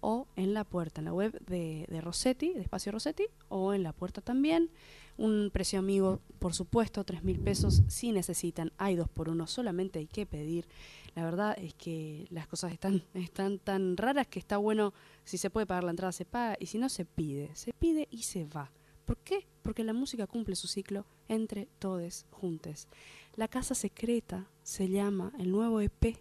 o 0.00 0.28
en 0.36 0.54
la 0.54 0.64
puerta, 0.64 1.00
en 1.00 1.06
la 1.06 1.12
web 1.12 1.32
de, 1.46 1.86
de 1.88 2.00
Rossetti, 2.00 2.52
de 2.52 2.60
Espacio 2.60 2.92
Rossetti, 2.92 3.24
o 3.48 3.72
en 3.74 3.82
la 3.82 3.92
puerta 3.92 4.20
también. 4.20 4.70
Un 5.16 5.50
precio 5.52 5.78
amigo, 5.78 6.20
por 6.38 6.54
supuesto, 6.54 7.04
tres 7.04 7.22
mil 7.22 7.38
pesos 7.38 7.82
si 7.88 8.12
necesitan. 8.12 8.72
Hay 8.78 8.96
dos 8.96 9.08
por 9.08 9.28
uno, 9.28 9.46
solamente 9.46 9.98
hay 10.00 10.06
que 10.06 10.26
pedir. 10.26 10.66
La 11.14 11.24
verdad 11.24 11.56
es 11.58 11.74
que 11.74 12.26
las 12.30 12.48
cosas 12.48 12.72
están, 13.14 13.58
tan 13.58 13.96
raras 13.96 14.26
que 14.26 14.38
está 14.38 14.56
bueno, 14.56 14.92
si 15.24 15.38
se 15.38 15.50
puede 15.50 15.66
pagar 15.66 15.84
la 15.84 15.90
entrada, 15.90 16.12
se 16.12 16.24
paga, 16.24 16.56
y 16.58 16.66
si 16.66 16.78
no, 16.78 16.88
se 16.88 17.04
pide. 17.04 17.50
Se 17.54 17.72
pide 17.72 18.08
y 18.10 18.22
se 18.22 18.44
va. 18.44 18.72
¿Por 19.04 19.18
qué? 19.18 19.46
Porque 19.62 19.84
la 19.84 19.92
música 19.92 20.26
cumple 20.26 20.56
su 20.56 20.66
ciclo 20.66 21.06
entre 21.28 21.68
todes 21.78 22.26
juntes. 22.30 22.88
La 23.36 23.48
Casa 23.48 23.74
Secreta 23.74 24.48
se 24.62 24.88
llama 24.88 25.32
el 25.38 25.50
nuevo 25.50 25.80
EP 25.80 26.18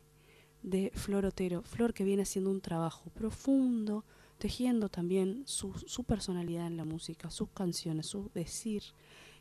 de 0.62 0.92
Flor 0.94 1.26
Otero. 1.26 1.64
Flor 1.64 1.94
que 1.94 2.04
viene 2.04 2.24
haciendo 2.24 2.52
un 2.52 2.62
trabajo 2.62 3.10
profundo, 3.12 4.04
tejiendo 4.44 4.90
también 4.90 5.44
su, 5.46 5.72
personalidad 6.06 6.68
en 6.68 6.76
la 6.76 6.84
música, 6.84 7.32
sus 7.32 7.48
canciones, 7.52 8.08
su 8.08 8.30
decir. 8.34 8.84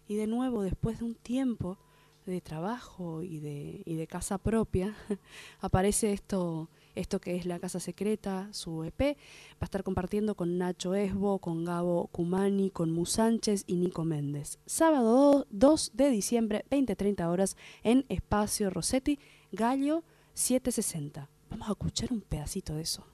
Y 0.06 0.14
de 0.14 0.28
nuevo, 0.28 0.62
después 0.62 1.00
de 1.00 1.06
un 1.06 1.16
tiempo 1.16 1.76
de 2.24 2.40
trabajo 2.40 3.24
y 3.24 3.40
de, 3.40 3.82
y 3.84 3.96
de 3.96 4.06
casa 4.06 4.38
propia, 4.38 4.94
aparece 5.60 6.12
esto, 6.12 6.70
esto 6.94 7.20
que 7.20 7.34
es 7.34 7.46
La 7.46 7.58
Casa 7.58 7.80
Secreta, 7.80 8.48
su 8.52 8.84
EP. 8.84 9.16
Va 9.54 9.62
a 9.62 9.64
estar 9.64 9.82
compartiendo 9.82 10.36
con 10.36 10.56
Nacho 10.56 10.94
Esbo, 10.94 11.40
con 11.40 11.64
Gabo 11.64 12.06
Cumani, 12.12 12.70
con 12.70 12.92
Mu 12.92 13.04
Sánchez 13.04 13.64
y 13.66 13.74
Nico 13.74 14.04
Méndez. 14.04 14.60
Sábado 14.66 15.48
2 15.50 15.90
de 15.94 16.10
diciembre, 16.10 16.64
20-30 16.70 17.28
horas, 17.28 17.56
en 17.82 18.06
Espacio 18.08 18.70
Rossetti, 18.70 19.18
Gallo 19.50 20.04
760. 20.34 21.28
Vamos 21.50 21.68
a 21.68 21.72
escuchar 21.72 22.12
un 22.12 22.20
pedacito 22.20 22.76
de 22.76 22.82
eso. 22.82 23.04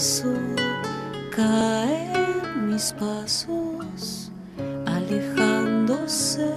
Hizo 0.00 0.32
caer 1.36 2.42
mis 2.66 2.92
pasos, 2.94 4.32
alejándose. 4.86 6.50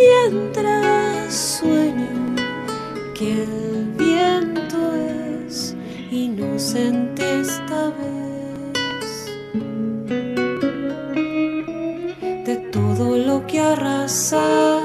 Mientras 0.00 1.34
sueño 1.34 2.34
que 3.14 3.42
el 3.42 3.92
viento 3.98 4.78
es 5.46 5.76
inocente 6.10 7.40
esta 7.40 7.90
vez 8.00 9.30
de 12.46 12.56
todo 12.72 13.18
lo 13.18 13.46
que 13.46 13.60
arrasa, 13.60 14.83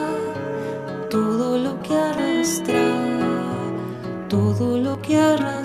todo 5.10 5.59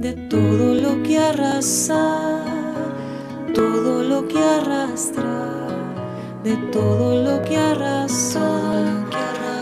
de 0.00 0.12
todo 0.28 0.74
lo 0.74 1.02
que 1.02 1.18
arrasa, 1.18 2.44
todo 3.54 4.02
lo 4.02 4.28
que 4.28 4.38
arrastra, 4.38 5.68
de 6.44 6.56
todo 6.72 7.22
lo 7.24 7.42
que 7.42 7.56
arrasa, 7.56 8.46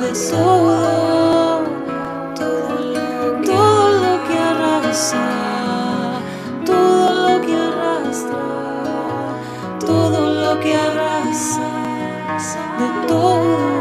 de 0.00 0.12
todo, 0.30 1.64
todo 2.34 2.80
lo, 2.94 3.42
todo 3.42 3.90
lo 4.02 4.24
que 4.28 4.38
arrasa, 4.38 6.20
todo 6.66 7.28
lo 7.28 7.46
que 7.46 7.54
arrastra, 7.56 8.44
todo 9.80 10.20
lo 10.44 10.60
que 10.60 10.74
arrasa, 10.74 11.62
de 12.78 13.08
todo. 13.08 13.73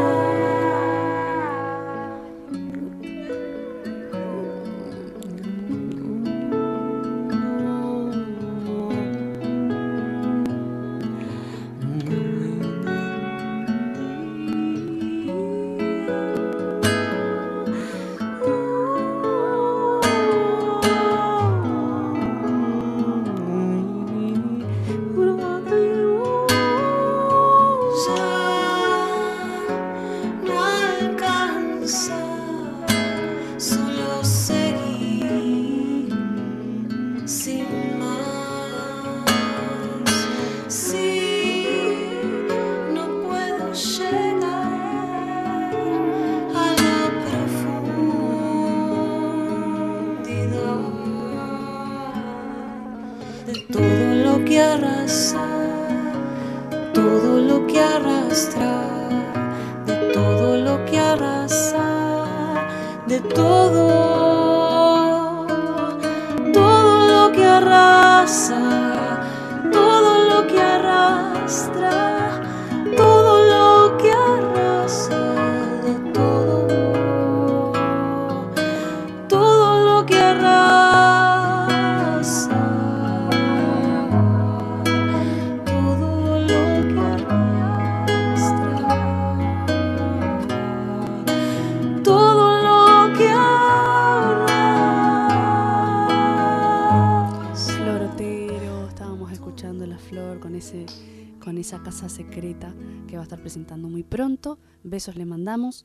Besos 104.94 105.16
le 105.16 105.24
mandamos. 105.24 105.84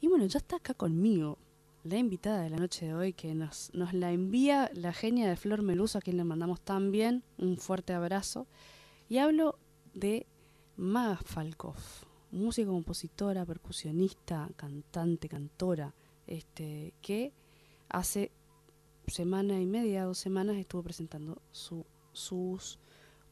Y 0.00 0.08
bueno, 0.08 0.24
ya 0.24 0.38
está 0.38 0.56
acá 0.56 0.72
conmigo 0.72 1.36
la 1.84 1.98
invitada 1.98 2.40
de 2.40 2.48
la 2.48 2.56
noche 2.56 2.86
de 2.86 2.94
hoy 2.94 3.12
que 3.12 3.34
nos, 3.34 3.70
nos 3.74 3.92
la 3.92 4.10
envía 4.10 4.70
la 4.74 4.94
genia 4.94 5.28
de 5.28 5.36
Flor 5.36 5.60
Meluso, 5.60 5.98
a 5.98 6.00
quien 6.00 6.16
le 6.16 6.24
mandamos 6.24 6.62
también 6.62 7.22
un 7.36 7.58
fuerte 7.58 7.92
abrazo. 7.92 8.46
Y 9.10 9.18
hablo 9.18 9.58
de 9.92 10.26
Maga 10.76 11.18
Falkov, 11.18 11.76
música, 12.30 12.70
compositora, 12.70 13.44
percusionista, 13.44 14.48
cantante, 14.56 15.28
cantora, 15.28 15.94
este, 16.26 16.94
que 17.02 17.34
hace 17.90 18.30
semana 19.06 19.60
y 19.60 19.66
media, 19.66 20.04
dos 20.04 20.18
semanas, 20.18 20.56
estuvo 20.56 20.82
presentando 20.82 21.42
su, 21.52 21.84
sus 22.12 22.78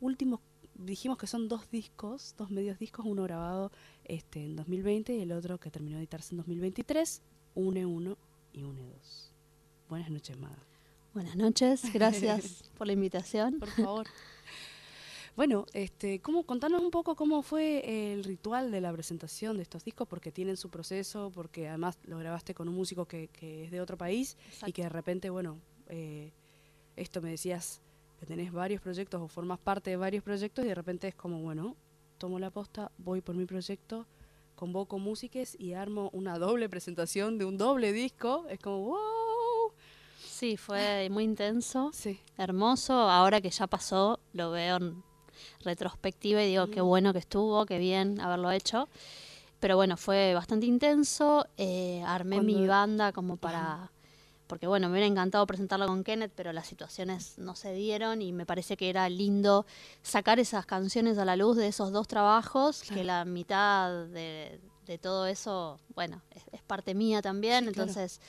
últimos, 0.00 0.40
dijimos 0.78 1.18
que 1.18 1.26
son 1.26 1.48
dos 1.48 1.70
discos, 1.70 2.34
dos 2.36 2.50
medios 2.50 2.78
discos, 2.78 3.06
uno 3.06 3.22
grabado 3.22 3.72
este, 4.04 4.44
en 4.44 4.56
2020 4.56 5.14
y 5.14 5.20
el 5.22 5.32
otro 5.32 5.58
que 5.58 5.70
terminó 5.70 5.96
de 5.96 6.02
editarse 6.02 6.34
en 6.34 6.38
2023, 6.38 7.22
Une 7.54 7.86
1 7.86 8.18
y 8.52 8.62
Une 8.62 8.82
2. 8.82 9.32
Buenas 9.88 10.10
noches, 10.10 10.38
Maga. 10.38 10.62
Buenas 11.14 11.36
noches, 11.36 11.82
gracias 11.92 12.70
por 12.76 12.86
la 12.86 12.92
invitación. 12.92 13.58
Por 13.58 13.70
favor. 13.70 14.06
Bueno, 15.36 15.66
este, 15.74 16.20
¿cómo, 16.20 16.44
contanos 16.44 16.80
un 16.80 16.90
poco 16.90 17.14
cómo 17.14 17.42
fue 17.42 18.12
el 18.12 18.24
ritual 18.24 18.70
de 18.70 18.80
la 18.80 18.90
presentación 18.92 19.58
de 19.58 19.64
estos 19.64 19.84
discos, 19.84 20.08
porque 20.08 20.32
tienen 20.32 20.56
su 20.56 20.70
proceso, 20.70 21.30
porque 21.34 21.68
además 21.68 21.98
lo 22.04 22.18
grabaste 22.18 22.54
con 22.54 22.68
un 22.68 22.74
músico 22.74 23.04
que, 23.04 23.28
que 23.28 23.64
es 23.64 23.70
de 23.70 23.82
otro 23.82 23.98
país 23.98 24.38
y 24.66 24.72
que 24.72 24.84
de 24.84 24.88
repente, 24.88 25.28
bueno, 25.28 25.58
eh, 25.88 26.32
esto 26.96 27.20
me 27.20 27.30
decías 27.30 27.82
que 28.18 28.26
tenés 28.26 28.52
varios 28.52 28.80
proyectos 28.80 29.20
o 29.20 29.28
formas 29.28 29.58
parte 29.58 29.90
de 29.90 29.96
varios 29.96 30.22
proyectos 30.22 30.64
y 30.64 30.68
de 30.68 30.74
repente 30.74 31.08
es 31.08 31.14
como, 31.14 31.40
bueno, 31.40 31.76
tomo 32.18 32.38
la 32.38 32.50
posta, 32.50 32.90
voy 32.98 33.20
por 33.20 33.34
mi 33.34 33.44
proyecto, 33.44 34.06
convoco 34.54 34.98
músiques 34.98 35.56
y 35.58 35.74
armo 35.74 36.10
una 36.12 36.38
doble 36.38 36.68
presentación 36.68 37.38
de 37.38 37.44
un 37.44 37.58
doble 37.58 37.92
disco. 37.92 38.46
Es 38.48 38.58
como, 38.58 38.86
wow. 38.86 39.72
Sí, 40.18 40.56
fue 40.56 41.08
muy 41.10 41.24
intenso, 41.24 41.90
hermoso. 42.36 42.94
Ahora 42.94 43.40
que 43.40 43.50
ya 43.50 43.66
pasó, 43.66 44.20
lo 44.32 44.50
veo 44.50 44.76
en 44.76 45.02
retrospectiva 45.64 46.42
y 46.42 46.48
digo 46.48 46.68
qué 46.68 46.80
bueno 46.80 47.12
que 47.12 47.18
estuvo, 47.18 47.64
qué 47.66 47.78
bien 47.78 48.20
haberlo 48.20 48.50
hecho. 48.50 48.88
Pero 49.60 49.76
bueno, 49.76 49.96
fue 49.96 50.34
bastante 50.34 50.66
intenso. 50.66 51.46
eh, 51.56 52.02
armé 52.06 52.40
mi 52.42 52.66
banda 52.66 53.12
como 53.12 53.36
para... 53.36 53.90
Porque 54.46 54.66
bueno, 54.66 54.88
me 54.88 54.92
hubiera 54.92 55.06
encantado 55.06 55.46
presentarlo 55.46 55.86
con 55.86 56.04
Kenneth, 56.04 56.32
pero 56.34 56.52
las 56.52 56.66
situaciones 56.66 57.36
no 57.38 57.56
se 57.56 57.72
dieron 57.72 58.22
y 58.22 58.32
me 58.32 58.46
parece 58.46 58.76
que 58.76 58.88
era 58.88 59.08
lindo 59.08 59.66
sacar 60.02 60.38
esas 60.38 60.66
canciones 60.66 61.18
a 61.18 61.24
la 61.24 61.36
luz 61.36 61.56
de 61.56 61.66
esos 61.68 61.90
dos 61.92 62.06
trabajos, 62.06 62.82
que 62.82 63.02
la 63.04 63.24
mitad 63.24 64.06
de, 64.06 64.60
de 64.86 64.98
todo 64.98 65.26
eso, 65.26 65.80
bueno, 65.94 66.22
es, 66.30 66.42
es 66.52 66.62
parte 66.62 66.94
mía 66.94 67.22
también, 67.22 67.66
Sí, 67.66 67.72
claro. 67.72 67.88
entonces 67.90 68.20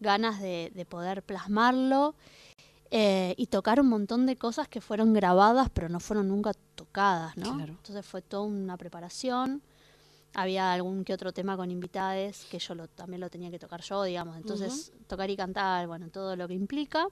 ganas 0.00 0.40
de, 0.40 0.70
de 0.74 0.84
poder 0.84 1.22
plasmarlo 1.22 2.14
eh, 2.90 3.34
y 3.38 3.46
tocar 3.46 3.80
un 3.80 3.88
montón 3.88 4.26
de 4.26 4.36
cosas 4.36 4.68
que 4.68 4.80
fueron 4.80 5.14
grabadas 5.14 5.70
pero 5.72 5.88
no 5.88 5.98
fueron 6.00 6.28
nunca 6.28 6.52
tocadas, 6.74 7.36
¿no? 7.36 7.54
Claro. 7.56 7.72
Entonces 7.72 8.04
fue 8.04 8.20
toda 8.22 8.42
una 8.42 8.76
preparación. 8.76 9.62
Había 10.34 10.72
algún 10.72 11.04
que 11.04 11.14
otro 11.14 11.32
tema 11.32 11.56
con 11.56 11.70
invitades 11.70 12.46
que 12.50 12.58
yo 12.58 12.74
lo, 12.74 12.88
también 12.88 13.20
lo 13.20 13.30
tenía 13.30 13.50
que 13.50 13.58
tocar 13.58 13.80
yo, 13.82 14.02
digamos. 14.02 14.36
Entonces, 14.36 14.92
tocar 15.06 15.30
y 15.30 15.36
cantar, 15.36 15.86
bueno, 15.86 16.10
todo 16.10 16.36
lo 16.36 16.48
que 16.48 16.54
implica. 16.54 17.06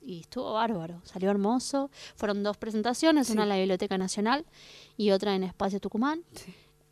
Y 0.00 0.20
estuvo 0.20 0.52
bárbaro, 0.54 1.00
salió 1.04 1.30
hermoso. 1.30 1.90
Fueron 2.16 2.42
dos 2.42 2.56
presentaciones, 2.56 3.30
una 3.30 3.44
en 3.44 3.48
la 3.50 3.56
Biblioteca 3.56 3.96
Nacional 3.98 4.44
y 4.96 5.10
otra 5.10 5.34
en 5.34 5.44
Espacio 5.44 5.78
Tucumán. 5.78 6.24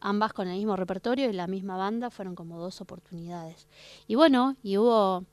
Ambas 0.00 0.32
con 0.32 0.48
el 0.48 0.56
mismo 0.56 0.76
repertorio 0.76 1.28
y 1.28 1.32
la 1.32 1.46
misma 1.46 1.76
banda, 1.76 2.10
fueron 2.10 2.34
como 2.34 2.58
dos 2.58 2.80
oportunidades. 2.80 3.66
Y 4.06 4.14
bueno, 4.14 4.56
y 4.62 4.78
hubo 4.78 5.24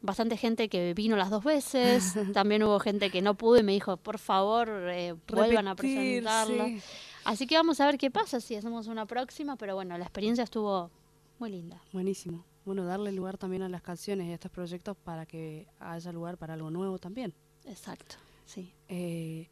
bastante 0.00 0.36
gente 0.36 0.68
que 0.68 0.94
vino 0.94 1.16
las 1.16 1.30
dos 1.30 1.44
veces, 1.44 2.14
también 2.32 2.62
hubo 2.62 2.78
gente 2.80 3.10
que 3.10 3.22
no 3.22 3.34
pudo 3.34 3.58
y 3.58 3.62
me 3.62 3.72
dijo, 3.72 3.96
por 3.96 4.18
favor, 4.18 4.68
eh, 4.90 5.14
vuelvan 5.28 5.68
a 5.68 5.76
presentarla. 5.76 6.66
sí. 6.66 6.80
Así 7.26 7.48
que 7.48 7.56
vamos 7.56 7.80
a 7.80 7.86
ver 7.86 7.98
qué 7.98 8.08
pasa 8.08 8.38
si 8.40 8.54
hacemos 8.54 8.86
una 8.86 9.04
próxima, 9.04 9.56
pero 9.56 9.74
bueno, 9.74 9.98
la 9.98 10.04
experiencia 10.04 10.44
estuvo 10.44 10.92
muy 11.40 11.50
linda. 11.50 11.82
Buenísimo. 11.92 12.44
Bueno, 12.64 12.84
darle 12.84 13.10
lugar 13.10 13.36
también 13.36 13.62
a 13.62 13.68
las 13.68 13.82
canciones 13.82 14.28
y 14.28 14.30
a 14.30 14.34
estos 14.34 14.52
proyectos 14.52 14.96
para 14.96 15.26
que 15.26 15.66
haya 15.80 16.12
lugar 16.12 16.38
para 16.38 16.54
algo 16.54 16.70
nuevo 16.70 17.00
también. 17.00 17.34
Exacto, 17.64 18.14
sí. 18.44 18.72
Eh, 18.88 19.48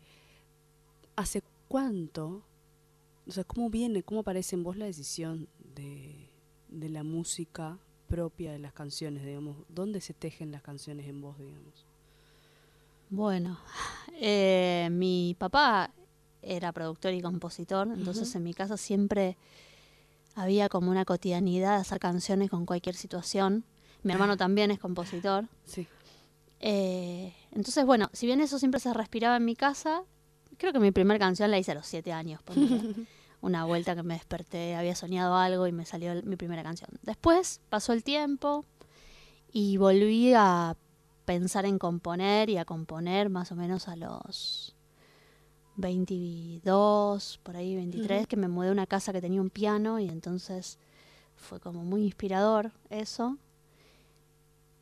¿Hace 1.17 1.43
cuánto? 1.67 2.45
O 3.27 3.33
sea, 3.33 3.43
¿cómo 3.43 3.69
viene, 3.71 4.05
cómo 4.05 4.21
aparece 4.21 4.55
en 4.55 4.63
vos 4.63 4.77
la 4.77 4.85
decisión 4.85 5.49
de, 5.75 6.29
de 6.69 6.89
la 6.91 7.03
música 7.03 7.77
propia 8.07 8.53
de 8.53 8.61
las 8.61 8.73
canciones, 8.73 9.25
digamos? 9.25 9.57
¿Dónde 9.69 10.01
se 10.01 10.15
tejen 10.15 10.53
las 10.53 10.63
canciones 10.63 11.09
en 11.09 11.21
vos, 11.21 11.37
digamos? 11.39 11.87
Bueno, 13.11 13.59
eh, 14.13 14.89
mi 14.93 15.35
papá 15.37 15.91
era 16.47 16.73
productor 16.73 17.13
y 17.15 17.21
compositor, 17.23 17.89
entonces 17.89 18.35
en 18.35 18.43
mi 18.43 18.55
casa 18.55 18.77
siempre 18.77 19.37
había 20.35 20.69
como 20.69 20.91
una 20.91 21.05
cotidianidad 21.05 21.75
de 21.77 21.81
hacer 21.83 21.99
canciones 22.01 22.51
con 22.51 22.67
cualquier 22.67 22.95
situación. 22.97 23.65
Mi 24.03 24.13
hermano 24.13 24.37
también 24.37 24.71
es 24.71 24.79
compositor. 24.79 25.47
Sí. 25.65 25.87
Eh, 26.61 27.35
entonces, 27.53 27.85
bueno, 27.85 28.09
si 28.13 28.27
bien 28.27 28.41
eso 28.41 28.59
siempre 28.59 28.81
se 28.81 28.93
respiraba 28.95 29.37
en 29.37 29.45
mi 29.45 29.55
casa, 29.57 30.03
creo 30.57 30.73
que 30.73 30.81
mi 30.81 30.91
primera 30.91 31.19
canción 31.19 31.51
la 31.51 31.59
hice 31.59 31.73
a 31.73 31.75
los 31.75 31.87
siete 31.87 32.13
años. 32.13 32.41
Una 33.41 33.65
vuelta 33.67 33.95
que 33.95 34.03
me 34.03 34.15
desperté, 34.15 34.75
había 34.75 34.95
soñado 34.97 35.37
algo 35.37 35.67
y 35.67 35.73
me 35.73 35.85
salió 35.85 36.13
el- 36.13 36.25
mi 36.25 36.37
primera 36.37 36.63
canción. 36.63 36.89
Después 37.03 37.61
pasó 37.69 37.93
el 37.93 38.03
tiempo 38.03 38.65
y 39.53 39.77
volví 39.77 40.33
a 40.35 40.77
pensar 41.27 41.67
en 41.67 41.79
componer 41.79 42.49
y 42.51 42.57
a 42.57 42.65
componer 42.65 43.29
más 43.29 43.53
o 43.53 43.57
menos 43.57 43.87
a 43.89 43.97
los 43.97 44.74
22, 45.77 47.41
por 47.43 47.57
ahí 47.57 47.75
23, 47.75 48.21
Ujú. 48.21 48.29
que 48.29 48.37
me 48.37 48.49
mudé 48.49 48.69
a 48.69 48.73
una 48.73 48.87
casa 48.87 49.13
que 49.13 49.21
tenía 49.21 49.41
un 49.41 49.51
piano 49.51 49.99
y 50.01 50.09
entonces 50.09 50.79
fue 51.37 51.61
como 51.61 51.85
muy 51.85 52.05
inspirador 52.05 52.73
eso. 52.91 53.39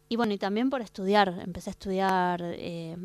Y 0.09 0.16
bueno, 0.16 0.35
y 0.35 0.38
también 0.38 0.68
por 0.70 0.83
estudiar, 0.83 1.40
empecé 1.42 1.70
a 1.70 1.72
estudiar, 1.72 2.42
eh, 2.44 2.96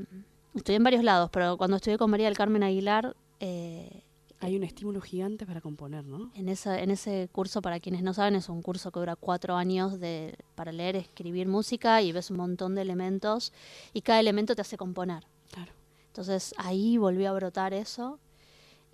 estudié 0.53 0.77
en 0.77 0.83
varios 0.83 1.03
lados, 1.03 1.29
pero 1.31 1.57
cuando 1.57 1.77
estudié 1.77 1.97
con 1.97 2.11
María 2.11 2.25
del 2.25 2.35
Carmen 2.35 2.63
Aguilar, 2.63 3.15
eh, 3.39 4.03
Hay 4.39 4.55
un 4.57 4.63
estímulo 4.63 4.99
gigante 5.01 5.45
para 5.45 5.61
componer, 5.61 6.05
¿no? 6.05 6.29
en, 6.35 6.49
esa, 6.49 6.79
en 6.81 6.91
ese 6.91 7.29
curso, 7.31 7.61
para 7.61 7.79
quienes 7.79 8.03
no 8.03 8.13
saben, 8.13 8.35
es 8.35 8.49
un 8.49 8.61
curso 8.61 8.91
que 8.91 8.99
dura 8.99 9.15
cuatro 9.15 9.55
años 9.55 9.99
de, 9.99 10.35
para 10.55 10.71
leer, 10.73 10.95
escribir 10.97 11.47
música 11.47 12.01
y 12.01 12.11
ves 12.11 12.29
un 12.29 12.37
montón 12.37 12.75
de 12.75 12.81
elementos 12.81 13.53
y 13.93 14.01
cada 14.01 14.19
elemento 14.19 14.53
te 14.53 14.61
hace 14.61 14.75
componer. 14.77 15.25
Claro. 15.51 15.71
Entonces 16.17 16.55
ahí 16.57 16.97
volvió 16.97 17.29
a 17.29 17.33
brotar 17.33 17.75
eso. 17.75 18.19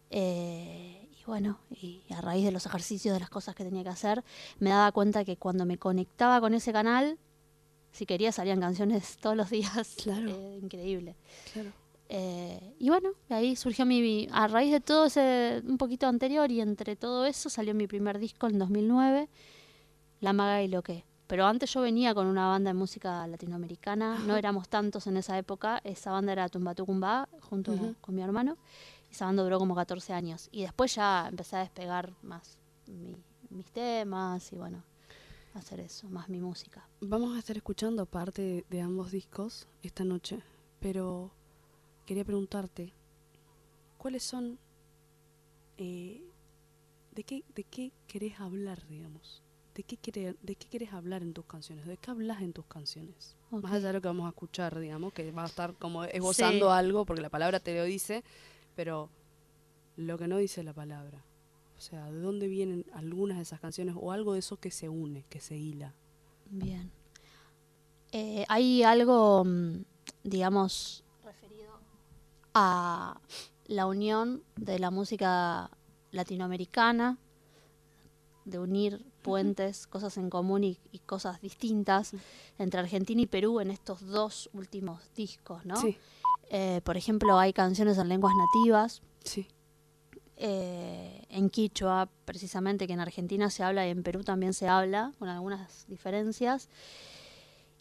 eh, 0.09 1.07
y 1.17 1.23
bueno, 1.25 1.57
y 1.71 2.03
a 2.13 2.19
raíz 2.19 2.43
de 2.43 2.51
los 2.51 2.65
ejercicios, 2.65 3.13
de 3.13 3.19
las 3.21 3.29
cosas 3.29 3.55
que 3.55 3.63
tenía 3.63 3.81
que 3.81 3.89
hacer, 3.89 4.21
me 4.59 4.71
daba 4.71 4.91
cuenta 4.91 5.23
que 5.23 5.37
cuando 5.37 5.65
me 5.65 5.77
conectaba 5.77 6.41
con 6.41 6.53
ese 6.53 6.73
canal, 6.73 7.17
si 7.93 8.05
quería 8.05 8.33
salían 8.33 8.59
canciones 8.59 9.17
todos 9.21 9.37
los 9.37 9.49
días. 9.49 9.95
Claro. 10.03 10.29
eh, 10.29 10.59
increíble. 10.61 11.15
Claro. 11.53 11.71
Eh, 12.09 12.75
y 12.77 12.89
bueno, 12.89 13.11
ahí 13.29 13.55
surgió 13.55 13.85
mi... 13.85 14.27
A 14.33 14.49
raíz 14.49 14.73
de 14.73 14.81
todo 14.81 15.05
ese... 15.05 15.61
Un 15.65 15.77
poquito 15.77 16.07
anterior 16.07 16.51
y 16.51 16.59
entre 16.59 16.97
todo 16.97 17.25
eso 17.25 17.49
salió 17.49 17.73
mi 17.73 17.87
primer 17.87 18.19
disco 18.19 18.47
en 18.47 18.59
2009, 18.59 19.29
La 20.19 20.33
Maga 20.33 20.61
y 20.61 20.67
lo 20.67 20.81
que. 20.83 21.05
Pero 21.33 21.47
antes 21.47 21.73
yo 21.73 21.81
venía 21.81 22.13
con 22.13 22.27
una 22.27 22.45
banda 22.45 22.69
de 22.69 22.75
música 22.75 23.25
latinoamericana, 23.25 24.19
no 24.19 24.37
éramos 24.37 24.69
tantos 24.69 25.07
en 25.07 25.17
esa 25.17 25.35
época, 25.35 25.81
esa 25.83 26.11
banda 26.11 26.31
era 26.31 26.47
Tumbatucumba 26.47 27.27
junto 27.41 27.71
Ujú. 27.73 27.95
con 28.01 28.13
mi 28.13 28.21
hermano, 28.21 28.55
y 29.09 29.13
esa 29.13 29.25
banda 29.25 29.41
duró 29.41 29.57
como 29.57 29.73
14 29.73 30.13
años. 30.13 30.47
Y 30.51 30.61
después 30.61 30.93
ya 30.93 31.27
empecé 31.27 31.55
a 31.55 31.61
despegar 31.61 32.13
más 32.21 32.59
mi- 32.85 33.17
mis 33.49 33.65
temas 33.71 34.53
y 34.53 34.57
bueno, 34.57 34.83
hacer 35.55 35.79
eso, 35.79 36.07
más 36.07 36.29
mi 36.29 36.39
música. 36.39 36.87
Vamos 37.01 37.35
a 37.35 37.39
estar 37.39 37.57
escuchando 37.57 38.05
parte 38.05 38.63
de 38.69 38.81
ambos 38.81 39.09
discos 39.09 39.67
esta 39.81 40.03
noche, 40.03 40.39
pero 40.79 41.31
quería 42.05 42.25
preguntarte, 42.25 42.93
¿cuáles 43.97 44.21
son, 44.21 44.59
eh, 45.79 46.23
de, 47.15 47.23
qué, 47.23 47.43
de 47.55 47.63
qué 47.63 47.91
querés 48.05 48.39
hablar, 48.39 48.85
digamos? 48.85 49.41
¿De 49.75 49.83
qué, 49.83 49.97
querés, 49.97 50.35
¿De 50.43 50.55
qué 50.55 50.67
querés 50.67 50.93
hablar 50.93 51.23
en 51.23 51.33
tus 51.33 51.45
canciones? 51.45 51.85
¿De 51.87 51.97
qué 51.97 52.11
hablas 52.11 52.41
en 52.41 52.53
tus 52.53 52.65
canciones? 52.65 53.35
Más 53.49 53.71
allá 53.71 53.87
de 53.87 53.93
lo 53.93 54.01
que 54.01 54.07
vamos 54.07 54.25
a 54.27 54.29
escuchar, 54.29 54.79
digamos, 54.79 55.13
que 55.13 55.31
va 55.31 55.43
a 55.43 55.47
estar 55.47 55.73
como 55.75 56.03
esbozando 56.03 56.67
Sí. 56.67 56.77
algo, 56.77 57.05
porque 57.05 57.21
la 57.23 57.29
palabra 57.29 57.59
te 57.59 57.75
lo 57.75 57.83
dice, 57.83 58.23
pero 58.75 59.09
lo 59.97 60.17
que 60.17 60.27
no 60.27 60.37
dice 60.37 60.61
la 60.63 60.73
palabra. 60.73 61.23
O 61.77 61.81
sea, 61.81 62.11
¿de 62.11 62.19
dónde 62.19 62.47
vienen 62.47 62.85
algunas 62.93 63.37
de 63.37 63.43
esas 63.43 63.59
canciones 63.59 63.95
o 63.97 64.11
algo 64.11 64.33
de 64.33 64.39
eso 64.39 64.57
que 64.57 64.69
se 64.69 64.89
une, 64.89 65.23
que 65.29 65.39
se 65.39 65.57
hila? 65.57 65.93
Bien. 66.51 66.91
Eh, 68.11 68.45
hay 68.47 68.83
algo, 68.83 69.43
mm, 69.43 69.83
digamos, 70.23 71.03
referido 71.25 71.73
a 72.53 73.19
la 73.65 73.87
unión 73.87 74.43
de 74.55 74.77
la 74.77 74.91
música 74.91 75.71
latinoamericana, 76.11 77.17
de 78.45 78.59
unir 78.59 79.03
puentes, 79.23 79.87
cosas 79.87 80.17
en 80.17 80.29
común 80.29 80.63
y, 80.63 80.77
y 80.91 80.99
cosas 80.99 81.41
distintas 81.41 82.11
entre 82.59 82.79
Argentina 82.79 83.21
y 83.21 83.25
Perú 83.25 83.59
en 83.61 83.71
estos 83.71 84.05
dos 84.05 84.49
últimos 84.53 84.99
discos, 85.15 85.65
¿no? 85.65 85.77
Sí. 85.77 85.97
Eh, 86.49 86.81
por 86.83 86.97
ejemplo, 86.97 87.39
hay 87.39 87.53
canciones 87.53 87.97
en 87.97 88.09
lenguas 88.09 88.33
nativas. 88.35 89.01
Sí. 89.23 89.47
eh, 90.35 91.25
en 91.29 91.49
quichua, 91.49 92.09
precisamente, 92.25 92.85
que 92.87 92.93
en 92.93 92.99
Argentina 92.99 93.49
se 93.49 93.63
habla 93.63 93.87
y 93.87 93.91
en 93.91 94.03
Perú 94.03 94.23
también 94.23 94.53
se 94.53 94.67
habla, 94.67 95.13
con 95.19 95.29
algunas 95.29 95.85
diferencias. 95.87 96.69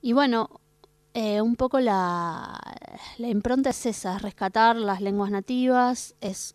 Y 0.00 0.12
bueno, 0.12 0.60
eh, 1.14 1.40
un 1.40 1.56
poco 1.56 1.80
la, 1.80 2.58
la 3.18 3.28
impronta 3.28 3.70
es 3.70 3.86
esa, 3.86 4.16
es 4.16 4.22
rescatar 4.22 4.76
las 4.76 5.00
lenguas 5.00 5.30
nativas, 5.30 6.14
es 6.20 6.54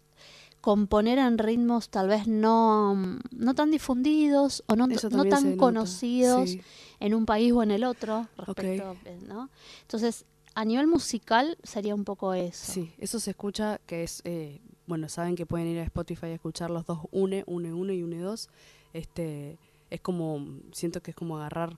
componer 0.68 1.18
en 1.18 1.38
ritmos 1.38 1.88
tal 1.88 2.10
vez 2.10 2.28
no, 2.28 2.94
no 3.32 3.56
tan 3.56 3.72
difundidos 3.72 4.66
o 4.68 4.76
no, 4.76 4.86
no 4.88 5.26
tan 5.30 5.56
conocidos 5.56 6.50
sí. 6.50 6.62
en 7.00 7.14
un 7.14 7.26
país 7.26 7.54
o 7.54 7.64
en 7.64 7.72
el 7.72 7.86
otro, 7.86 8.28
respecto, 8.36 8.98
¿no? 9.30 9.50
Entonces, 9.84 10.26
a 10.56 10.66
nivel 10.66 10.88
musical 10.88 11.58
sería 11.64 11.96
un 11.96 12.04
poco 12.04 12.34
eso. 12.34 12.70
Sí, 12.70 12.92
eso 12.98 13.18
se 13.22 13.30
escucha, 13.30 13.80
que 13.86 14.04
es, 14.04 14.22
eh, 14.26 14.60
bueno, 14.88 15.08
saben 15.08 15.38
que 15.38 15.46
pueden 15.46 15.68
ir 15.68 15.80
a 15.80 15.84
Spotify 15.84 16.26
a 16.26 16.34
escuchar 16.34 16.70
los 16.70 16.86
dos, 16.86 17.00
une, 17.12 17.46
une, 17.48 17.72
uno 17.72 17.94
y 17.94 18.04
une 18.04 18.20
dos. 18.20 18.50
Este, 18.92 19.58
es 19.90 20.02
como, 20.02 20.46
siento 20.74 21.02
que 21.02 21.12
es 21.12 21.16
como 21.16 21.38
agarrar 21.38 21.78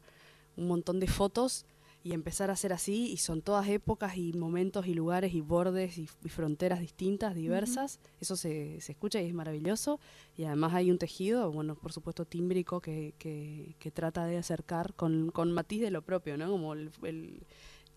un 0.57 0.67
montón 0.67 0.99
de 0.99 1.05
fotos 1.05 1.67
y 2.03 2.13
empezar 2.13 2.49
a 2.49 2.53
hacer 2.53 2.71
así, 2.71 3.11
y 3.11 3.17
son 3.17 3.41
todas 3.41 3.67
épocas 3.67 4.15
y 4.15 4.31
momentos 4.33 4.87
y 4.87 4.93
lugares 4.93 5.33
y 5.33 5.41
bordes 5.41 5.97
y, 5.97 6.07
y 6.23 6.29
fronteras 6.29 6.79
distintas, 6.79 7.35
diversas. 7.35 7.99
Eso 8.21 8.37
se, 8.37 8.79
se 8.79 8.93
escucha 8.93 9.21
y 9.21 9.27
es 9.27 9.33
maravilloso. 9.33 9.99
Y 10.37 10.45
además 10.45 10.73
hay 10.73 10.91
un 10.91 10.97
tejido, 10.97 11.51
bueno, 11.51 11.75
por 11.75 11.91
supuesto 11.91 12.23
tímbrico, 12.25 12.79
que, 12.79 13.13
que, 13.19 13.75
que 13.79 13.91
trata 13.91 14.25
de 14.25 14.37
acercar 14.37 14.93
con, 14.93 15.29
con 15.31 15.51
matiz 15.51 15.81
de 15.81 15.91
lo 15.91 16.01
propio, 16.01 16.37
¿no? 16.37 16.49
Como 16.49 16.73
el, 16.73 16.91
el 17.03 17.45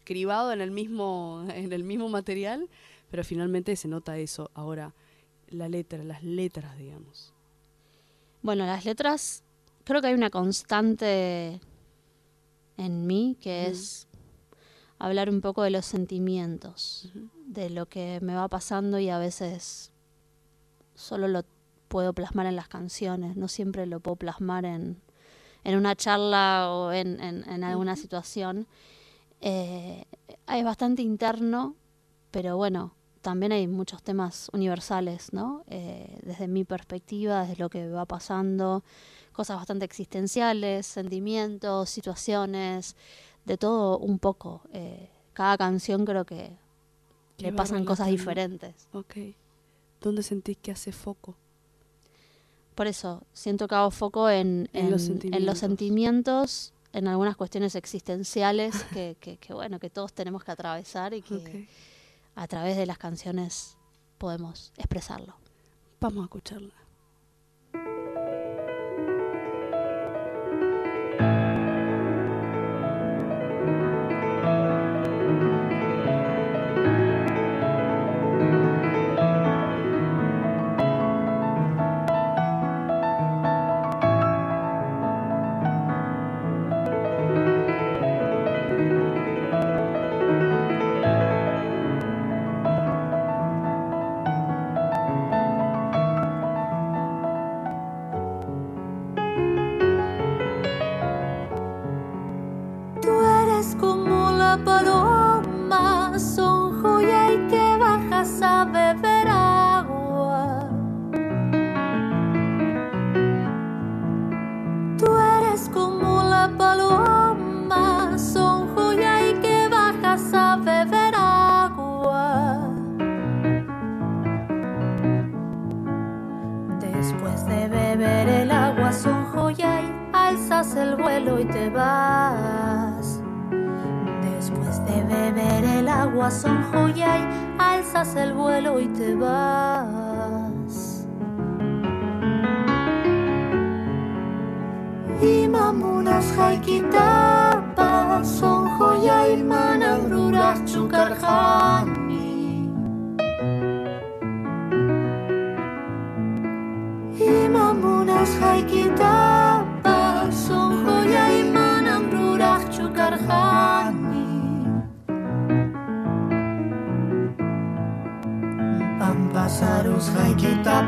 cribado 0.04 0.52
en 0.52 0.60
el 0.60 0.72
mismo 0.72 1.46
en 1.54 1.72
el 1.72 1.84
mismo 1.84 2.08
material, 2.08 2.68
pero 3.10 3.22
finalmente 3.22 3.76
se 3.76 3.88
nota 3.88 4.18
eso. 4.18 4.50
Ahora, 4.54 4.94
la 5.48 5.68
letra, 5.68 6.02
las 6.02 6.24
letras, 6.24 6.76
digamos. 6.76 7.32
Bueno, 8.42 8.66
las 8.66 8.84
letras, 8.84 9.44
creo 9.84 10.00
que 10.00 10.08
hay 10.08 10.14
una 10.14 10.30
constante 10.30 11.60
en 12.76 13.06
mí 13.06 13.36
que 13.40 13.66
es 13.66 14.08
hablar 14.98 15.28
un 15.30 15.40
poco 15.40 15.62
de 15.62 15.70
los 15.70 15.84
sentimientos, 15.86 17.10
de 17.46 17.70
lo 17.70 17.86
que 17.86 18.18
me 18.22 18.34
va 18.34 18.48
pasando 18.48 18.98
y 18.98 19.08
a 19.10 19.18
veces 19.18 19.90
solo 20.94 21.28
lo 21.28 21.42
puedo 21.88 22.12
plasmar 22.12 22.46
en 22.46 22.56
las 22.56 22.68
canciones, 22.68 23.36
no 23.36 23.48
siempre 23.48 23.86
lo 23.86 24.00
puedo 24.00 24.16
plasmar 24.16 24.64
en, 24.64 25.00
en 25.64 25.76
una 25.76 25.94
charla 25.96 26.68
o 26.70 26.92
en, 26.92 27.20
en- 27.20 27.48
en 27.48 27.64
alguna 27.64 27.96
situación. 27.96 28.66
Eh, 29.40 30.04
es 30.48 30.64
bastante 30.64 31.02
interno, 31.02 31.74
pero 32.30 32.56
bueno, 32.56 32.94
también 33.20 33.52
hay 33.52 33.66
muchos 33.66 34.02
temas 34.02 34.48
universales, 34.52 35.32
¿no? 35.32 35.64
Eh, 35.68 36.18
desde 36.24 36.48
mi 36.48 36.64
perspectiva, 36.64 37.42
desde 37.46 37.56
lo 37.62 37.68
que 37.70 37.88
va 37.88 38.06
pasando, 38.06 38.82
cosas 39.32 39.56
bastante 39.56 39.84
existenciales, 39.84 40.86
sentimientos, 40.86 41.90
situaciones, 41.90 42.96
de 43.44 43.56
todo 43.58 43.98
un 43.98 44.18
poco. 44.18 44.62
Eh, 44.72 45.10
cada 45.32 45.56
canción 45.58 46.04
creo 46.04 46.24
que 46.24 46.56
le 47.38 47.52
pasan 47.52 47.84
cosas 47.84 48.08
diferentes. 48.08 48.86
Ok. 48.92 49.14
¿Dónde 50.00 50.22
sentís 50.22 50.58
que 50.58 50.70
hace 50.72 50.92
foco? 50.92 51.36
Por 52.74 52.86
eso, 52.86 53.22
siento 53.32 53.68
que 53.68 53.74
hago 53.74 53.90
foco 53.90 54.30
en, 54.30 54.68
En 54.72 54.90
los 54.90 55.02
en- 55.04 55.10
en 55.12 55.20
sentimientos. 55.20 55.46
los 55.46 55.58
sentimientos, 55.58 56.72
en 56.92 57.08
algunas 57.08 57.36
cuestiones 57.36 57.74
existenciales 57.74 58.84
que, 58.92 59.16
que, 59.20 59.36
que, 59.38 59.52
bueno, 59.54 59.78
que 59.78 59.90
todos 59.90 60.12
tenemos 60.12 60.42
que 60.44 60.50
atravesar 60.52 61.14
y 61.14 61.22
que 61.22 61.68
a 62.34 62.46
través 62.48 62.76
de 62.76 62.86
las 62.86 62.98
canciones 62.98 63.76
podemos 64.18 64.72
expresarlo. 64.76 65.34
Vamos 66.00 66.22
a 66.22 66.24
escucharla. 66.24 66.74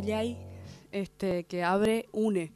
Collay, 0.00 0.36
este, 0.92 1.44
que 1.44 1.62
abre 1.62 2.06
une, 2.12 2.52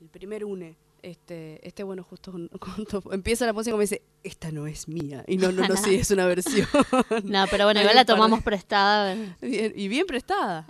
el 0.00 0.08
primer 0.08 0.44
une. 0.44 0.76
Este, 1.02 1.66
este 1.66 1.82
bueno, 1.82 2.02
justo 2.02 2.30
cuando 2.60 3.02
empieza 3.12 3.46
la 3.46 3.52
música 3.54 3.74
me 3.76 3.82
dice, 3.82 4.02
esta 4.22 4.50
no 4.52 4.66
es 4.66 4.86
mía. 4.88 5.24
Y 5.26 5.36
no, 5.38 5.50
no, 5.50 5.66
no, 5.66 5.76
sí, 5.76 5.94
es 5.94 6.10
una 6.10 6.26
versión. 6.26 6.66
No, 7.24 7.44
pero 7.50 7.64
bueno, 7.64 7.80
igual 7.80 7.96
la 7.96 8.04
tomamos 8.06 8.42
prestada. 8.42 9.14
Bien- 9.40 9.72
y 9.74 9.88
bien 9.88 10.06
prestada. 10.06 10.66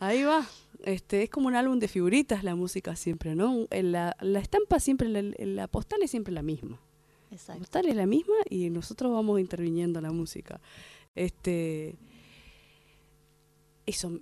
Ahí 0.00 0.22
va. 0.24 0.44
Este, 0.84 1.22
es 1.24 1.30
como 1.30 1.46
un 1.48 1.54
álbum 1.56 1.78
de 1.78 1.88
figuritas 1.88 2.42
la 2.42 2.54
música 2.54 2.96
siempre, 2.96 3.34
¿no? 3.34 3.66
En 3.70 3.92
La, 3.92 4.16
la 4.20 4.38
estampa 4.40 4.80
siempre, 4.80 5.08
la, 5.08 5.22
la 5.38 5.68
postal 5.68 6.02
es 6.02 6.10
siempre 6.10 6.32
la 6.32 6.42
misma. 6.42 6.80
La 7.30 7.36
Exacto. 7.36 7.60
postal 7.60 7.86
es 7.88 7.94
la 7.96 8.06
misma 8.06 8.34
y 8.48 8.70
nosotros 8.70 9.12
vamos 9.12 9.38
interviniendo 9.40 9.98
en 10.00 10.04
la 10.04 10.10
música. 10.12 10.60
Este, 11.14 11.96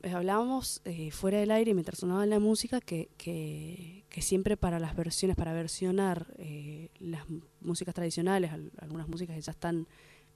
eh, 0.03 0.13
hablábamos 0.13 0.81
eh, 0.85 1.11
fuera 1.11 1.39
del 1.39 1.51
aire 1.51 1.75
mientras 1.75 1.99
sonaba 2.01 2.25
la 2.27 2.39
música 2.39 2.81
que, 2.81 3.09
que, 3.17 4.05
siempre 4.21 4.57
para 4.57 4.81
las 4.81 4.97
versiones, 4.97 5.37
para 5.37 5.53
versionar 5.53 6.27
eh, 6.39 6.89
las 6.99 7.23
músicas 7.61 7.95
tradicionales, 7.95 8.51
al- 8.53 8.73
algunas 8.79 9.09
músicas 9.09 9.37
que 9.37 9.43
ya 9.43 9.53
están 9.53 9.87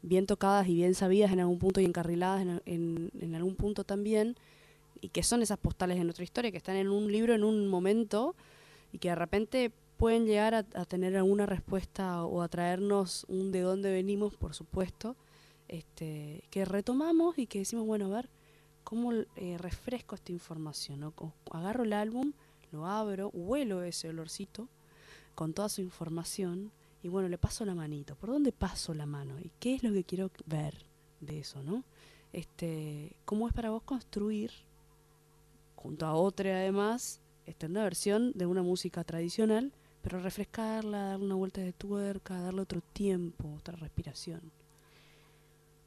bien 0.02 0.26
tocadas 0.26 0.68
y 0.68 0.74
bien 0.74 0.94
sabidas 0.94 1.32
en 1.32 1.40
algún 1.40 1.58
punto 1.58 1.80
y 1.80 1.84
encarriladas 1.84 2.46
en, 2.64 3.34
algún 3.34 3.56
punto 3.56 3.82
también, 3.82 4.36
y 5.00 5.08
que 5.08 5.24
son 5.24 5.42
esas 5.42 5.58
postales 5.58 5.98
de 5.98 6.04
nuestra 6.04 6.22
historia, 6.22 6.52
que 6.52 6.58
están 6.58 6.76
en 6.76 6.88
un 6.90 7.10
libro 7.10 7.34
en 7.34 7.42
un 7.42 7.66
momento 7.66 8.36
y 8.92 8.98
que 8.98 9.08
de 9.08 9.16
repente 9.16 9.72
pueden 9.96 10.26
llegar 10.26 10.54
a, 10.54 10.58
a 10.74 10.84
tener 10.84 11.16
alguna 11.16 11.46
respuesta 11.46 12.24
o 12.24 12.42
a 12.42 12.48
traernos 12.48 13.24
un 13.28 13.50
de 13.50 13.62
dónde 13.62 13.90
venimos, 13.90 14.36
por 14.36 14.54
supuesto, 14.54 15.16
este, 15.66 16.44
que 16.50 16.64
retomamos 16.64 17.36
y 17.38 17.46
que 17.48 17.60
decimos, 17.60 17.84
bueno, 17.86 18.06
a 18.06 18.16
ver, 18.16 18.28
¿cómo 18.92 19.10
eh, 19.14 19.56
refresco 19.56 20.14
esta 20.14 20.32
información? 20.32 21.14
Agarro 21.50 21.84
el 21.84 21.94
álbum, 21.94 22.34
lo 22.72 22.84
abro, 22.84 23.30
huelo 23.30 23.82
ese 23.84 24.10
olorcito 24.10 24.68
con 25.34 25.54
toda 25.54 25.70
su 25.70 25.80
información 25.80 26.70
y 27.02 27.08
bueno, 27.08 27.30
le 27.30 27.38
paso 27.38 27.64
la 27.64 27.74
manito. 27.74 28.16
¿Por 28.16 28.28
dónde 28.28 28.52
paso 28.52 28.92
la 28.92 29.06
mano? 29.06 29.40
¿Y 29.40 29.50
qué 29.58 29.76
es 29.76 29.82
lo 29.82 29.94
que 29.94 30.04
quiero 30.04 30.30
ver 30.44 30.84
de 31.20 31.38
eso? 31.38 31.62
Este, 32.34 33.16
¿Cómo 33.24 33.48
es 33.48 33.54
para 33.54 33.70
vos 33.70 33.82
construir, 33.82 34.50
junto 35.74 36.04
a 36.04 36.14
otra 36.14 36.50
además, 36.50 37.22
esta 37.46 37.68
una 37.68 37.84
versión 37.84 38.32
de 38.34 38.44
una 38.44 38.62
música 38.62 39.04
tradicional, 39.04 39.72
pero 40.02 40.20
refrescarla, 40.20 40.98
darle 40.98 41.24
una 41.24 41.36
vuelta 41.36 41.62
de 41.62 41.72
tuerca, 41.72 42.38
darle 42.38 42.60
otro 42.60 42.82
tiempo, 42.92 43.54
otra 43.56 43.74
respiración? 43.74 44.52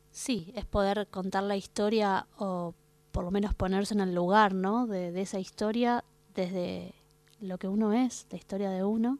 Sí, 0.09 0.51
es 0.55 0.65
poder 0.65 1.07
contar 1.11 1.43
la 1.43 1.55
historia 1.55 2.25
o 2.39 2.73
por 3.15 3.23
lo 3.23 3.31
menos 3.31 3.53
ponerse 3.55 3.93
en 3.93 4.01
el 4.01 4.13
lugar, 4.13 4.53
¿no? 4.53 4.87
De, 4.87 5.11
de 5.11 5.21
esa 5.21 5.39
historia 5.39 6.03
desde 6.35 6.93
lo 7.39 7.57
que 7.57 7.67
uno 7.67 7.93
es, 7.93 8.27
la 8.29 8.37
historia 8.37 8.69
de 8.69 8.83
uno, 8.83 9.19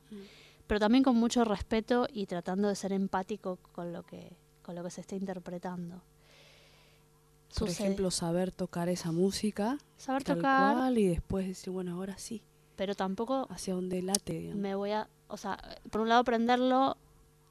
pero 0.67 0.79
también 0.79 1.03
con 1.03 1.15
mucho 1.15 1.45
respeto 1.45 2.07
y 2.11 2.25
tratando 2.25 2.67
de 2.67 2.75
ser 2.75 2.91
empático 2.91 3.57
con 3.71 3.93
lo 3.93 4.03
que, 4.03 4.35
con 4.63 4.75
lo 4.75 4.83
que 4.83 4.89
se 4.91 5.01
está 5.01 5.15
interpretando. 5.15 6.01
Por 7.57 7.69
Sucede- 7.69 7.85
ejemplo, 7.85 8.11
saber 8.11 8.51
tocar 8.51 8.89
esa 8.89 9.11
música, 9.13 9.77
Saber 9.97 10.23
tal 10.23 10.37
tocar. 10.37 10.75
cual, 10.75 10.97
y 10.97 11.07
después 11.07 11.47
decir, 11.47 11.71
bueno, 11.71 11.93
ahora 11.95 12.17
sí, 12.17 12.41
pero 12.75 12.95
tampoco 12.95 13.47
hacia 13.49 13.73
donde 13.75 14.01
late, 14.01 14.33
digamos. 14.39 14.61
me 14.61 14.75
voy 14.75 14.91
a, 14.91 15.07
o 15.29 15.37
sea, 15.37 15.57
por 15.89 16.01
un 16.01 16.09
lado 16.09 16.21
aprenderlo, 16.21 16.97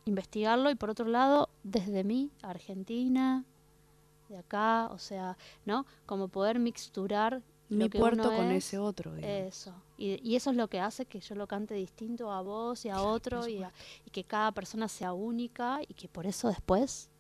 investigarlo 0.05 0.71
y 0.71 0.75
por 0.75 0.91
otro 0.91 1.07
lado 1.07 1.49
desde 1.63 2.05
mí, 2.05 2.31
Argentina, 2.43 3.45
de 4.29 4.39
acá, 4.39 4.89
o 4.91 4.99
sea, 4.99 5.37
¿no? 5.65 5.87
Como 6.07 6.29
poder 6.29 6.59
mixturar 6.59 7.43
Mi 7.69 7.89
puerto 7.89 8.25
con 8.35 8.51
es, 8.51 8.67
ese 8.67 8.79
otro, 8.79 9.15
digamos. 9.15 9.49
Eso. 9.55 9.75
Y, 9.97 10.21
y 10.29 10.37
eso 10.37 10.51
es 10.51 10.57
lo 10.57 10.69
que 10.69 10.81
hace 10.81 11.07
que 11.07 11.21
yo 11.21 11.35
lo 11.35 11.47
cante 11.47 11.75
distinto 11.75 12.31
a 12.33 12.41
vos 12.43 12.85
y 12.85 12.89
a 12.91 13.01
otro 13.03 13.47
y, 13.49 13.63
a- 13.63 13.73
y 14.05 14.11
que 14.11 14.25
cada 14.25 14.53
persona 14.53 14.89
sea 14.89 15.13
única 15.13 15.81
y 15.87 15.95
que 15.95 16.09
por 16.09 16.27
eso 16.27 16.49
después, 16.49 17.11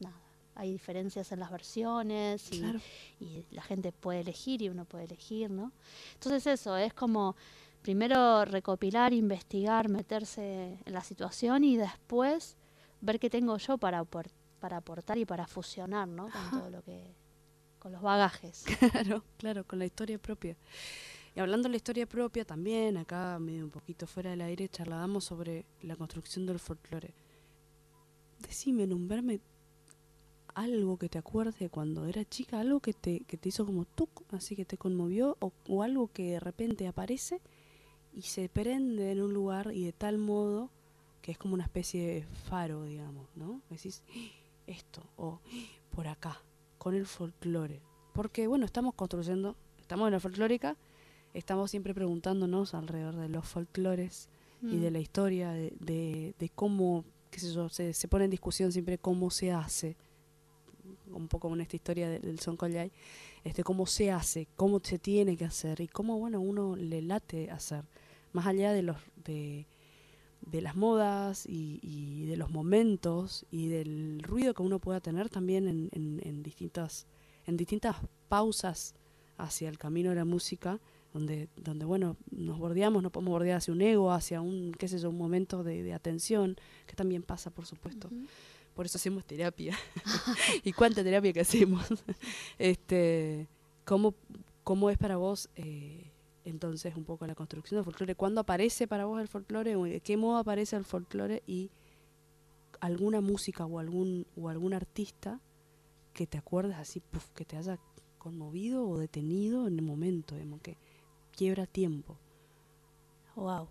nada, 0.00 0.16
hay 0.54 0.70
diferencias 0.72 1.32
en 1.32 1.40
las 1.40 1.50
versiones 1.50 2.52
y, 2.52 2.60
Claro. 2.60 2.80
y 3.20 3.44
la 3.50 3.62
gente 3.62 3.92
puede 3.92 4.20
elegir 4.20 4.62
y 4.62 4.68
uno 4.68 4.84
puede 4.84 5.04
elegir, 5.04 5.50
¿no? 5.50 5.72
Entonces 6.14 6.46
eso, 6.46 6.76
es 6.76 6.92
como 6.94 7.36
primero 7.82 8.44
recopilar, 8.44 9.12
investigar, 9.12 9.88
meterse 9.88 10.78
en 10.84 10.92
la 10.92 11.02
situación 11.02 11.64
y 11.64 11.76
después 11.76 12.56
ver 13.00 13.18
qué 13.18 13.28
tengo 13.28 13.56
yo 13.58 13.76
para, 13.78 14.00
apor- 14.02 14.30
para 14.62 14.76
aportar 14.78 15.18
y 15.18 15.26
para 15.26 15.46
fusionar, 15.48 16.06
¿no? 16.08 16.30
Con 16.30 16.60
todo 16.60 16.70
lo 16.70 16.82
que, 16.82 17.02
con 17.80 17.90
los 17.92 18.00
bagajes. 18.00 18.64
Claro, 18.92 19.24
claro, 19.36 19.64
con 19.66 19.78
la 19.80 19.84
historia 19.86 20.18
propia. 20.18 20.56
Y 21.34 21.40
hablando 21.40 21.64
de 21.66 21.70
la 21.70 21.76
historia 21.78 22.06
propia, 22.06 22.44
también 22.44 22.96
acá, 22.96 23.38
medio 23.40 23.64
un 23.64 23.70
poquito 23.70 24.06
fuera 24.06 24.30
del 24.30 24.42
aire, 24.42 24.68
charlábamos 24.68 25.24
sobre 25.24 25.64
la 25.82 25.96
construcción 25.96 26.46
del 26.46 26.60
folclore. 26.60 27.12
Decime, 28.38 28.86
nombrarme 28.86 29.40
algo 30.54 30.96
que 30.98 31.08
te 31.08 31.18
acuerdes 31.18 31.58
de 31.58 31.70
cuando 31.70 32.04
era 32.06 32.24
chica, 32.24 32.60
algo 32.60 32.78
que 32.80 32.92
te, 32.92 33.20
que 33.20 33.36
te 33.38 33.48
hizo 33.48 33.64
como 33.66 33.84
tú, 33.84 34.08
así 34.30 34.54
que 34.54 34.64
te 34.64 34.76
conmovió, 34.78 35.36
o, 35.40 35.52
o 35.68 35.82
algo 35.82 36.08
que 36.12 36.32
de 36.32 36.40
repente 36.40 36.86
aparece 36.86 37.40
y 38.12 38.22
se 38.22 38.48
prende 38.48 39.10
en 39.10 39.22
un 39.22 39.32
lugar 39.32 39.72
y 39.72 39.84
de 39.86 39.92
tal 39.92 40.18
modo 40.18 40.70
que 41.22 41.30
es 41.32 41.38
como 41.38 41.54
una 41.54 41.62
especie 41.64 42.06
de 42.06 42.22
faro, 42.50 42.84
digamos, 42.84 43.28
¿no? 43.36 43.62
Decís, 43.70 44.02
"Ah, 44.10 44.12
esto, 44.66 45.02
o 45.16 45.40
"Ah, 45.44 45.48
por 45.90 46.06
acá, 46.08 46.40
con 46.78 46.94
el 46.94 47.06
folclore. 47.06 47.80
Porque, 48.12 48.46
bueno, 48.46 48.64
estamos 48.66 48.94
construyendo, 48.94 49.56
estamos 49.80 50.06
en 50.08 50.12
la 50.12 50.20
folclórica, 50.20 50.76
estamos 51.34 51.70
siempre 51.70 51.94
preguntándonos 51.94 52.74
alrededor 52.74 53.16
de 53.16 53.28
los 53.28 53.46
folclores 53.46 54.28
y 54.62 54.76
de 54.76 54.90
Mm. 54.90 54.92
la 54.92 54.98
historia, 55.00 55.50
de, 55.52 55.72
de, 55.80 56.34
de 56.38 56.48
cómo, 56.50 57.04
qué 57.30 57.40
sé 57.40 57.52
yo, 57.52 57.68
se, 57.68 57.92
se 57.94 58.08
pone 58.08 58.24
en 58.26 58.30
discusión 58.30 58.70
siempre 58.72 58.98
cómo 58.98 59.30
se 59.30 59.50
hace, 59.52 59.96
un 61.10 61.28
poco 61.28 61.42
como 61.42 61.54
en 61.56 61.62
esta 61.62 61.76
historia 61.76 62.08
de- 62.08 62.18
del 62.20 62.38
Son 62.40 62.56
Collay, 62.56 62.90
este, 63.44 63.64
cómo 63.64 63.86
se 63.86 64.10
hace, 64.10 64.46
cómo 64.56 64.80
se 64.82 64.98
tiene 64.98 65.36
que 65.36 65.44
hacer 65.44 65.80
y 65.80 65.88
cómo, 65.88 66.18
bueno, 66.18 66.40
uno 66.40 66.76
le 66.76 67.02
late 67.02 67.50
hacer, 67.50 67.84
más 68.32 68.46
allá 68.46 68.72
de 68.72 68.82
los, 68.82 68.96
de, 69.24 69.66
de 70.46 70.60
las 70.60 70.76
modas 70.76 71.46
y, 71.46 71.78
y 71.82 72.26
de 72.26 72.36
los 72.36 72.50
momentos 72.50 73.46
y 73.50 73.68
del 73.68 74.22
ruido 74.22 74.54
que 74.54 74.62
uno 74.62 74.78
pueda 74.78 75.00
tener 75.00 75.28
también 75.28 75.68
en, 75.68 75.88
en, 75.92 76.20
en 76.24 76.42
distintas 76.42 77.06
en 77.46 77.56
distintas 77.56 77.96
pausas 78.28 78.94
hacia 79.38 79.68
el 79.68 79.78
camino 79.78 80.10
de 80.10 80.16
la 80.16 80.24
música 80.24 80.78
donde 81.12 81.48
donde 81.56 81.84
bueno 81.84 82.16
nos 82.30 82.58
bordeamos 82.58 83.02
no 83.02 83.10
podemos 83.10 83.32
bordear 83.32 83.58
hacia 83.58 83.72
un 83.72 83.82
ego 83.82 84.12
hacia 84.12 84.40
un 84.40 84.72
qué 84.78 84.88
sé 84.88 84.98
yo 84.98 85.10
un 85.10 85.18
momento 85.18 85.62
de, 85.62 85.82
de 85.82 85.94
atención 85.94 86.56
que 86.86 86.94
también 86.94 87.22
pasa 87.22 87.50
por 87.50 87.66
supuesto. 87.66 88.10
Por 88.74 88.86
eso 88.86 88.96
hacemos 88.96 89.24
terapia. 89.24 89.76
Y 90.64 90.72
cuánta 90.72 91.04
terapia 91.04 91.32
que 91.32 91.40
hacemos 91.40 91.86
este 92.58 93.48
cómo 93.84 94.14
cómo 94.64 94.90
es 94.90 94.98
para 94.98 95.16
vos 95.16 95.48
eh, 95.56 96.11
entonces 96.44 96.96
un 96.96 97.04
poco 97.04 97.26
la 97.26 97.34
construcción 97.34 97.78
del 97.78 97.84
folclore 97.84 98.14
cuándo 98.14 98.40
aparece 98.40 98.88
para 98.88 99.04
vos 99.04 99.20
el 99.20 99.28
folclore 99.28 99.76
de 99.76 100.00
qué 100.00 100.16
modo 100.16 100.38
aparece 100.38 100.76
el 100.76 100.84
folclore 100.84 101.42
y 101.46 101.70
alguna 102.80 103.20
música 103.20 103.64
o 103.64 103.78
algún 103.78 104.26
o 104.36 104.48
algún 104.48 104.74
artista 104.74 105.40
que 106.12 106.26
te 106.26 106.38
acuerdes 106.38 106.76
así 106.76 107.00
puf, 107.00 107.28
que 107.30 107.44
te 107.44 107.56
haya 107.56 107.78
conmovido 108.18 108.88
o 108.88 108.98
detenido 108.98 109.66
en 109.66 109.78
el 109.78 109.84
momento 109.84 110.34
digamos 110.34 110.60
que 110.60 110.76
quiebra 111.32 111.66
tiempo 111.66 112.18
Wow. 113.34 113.68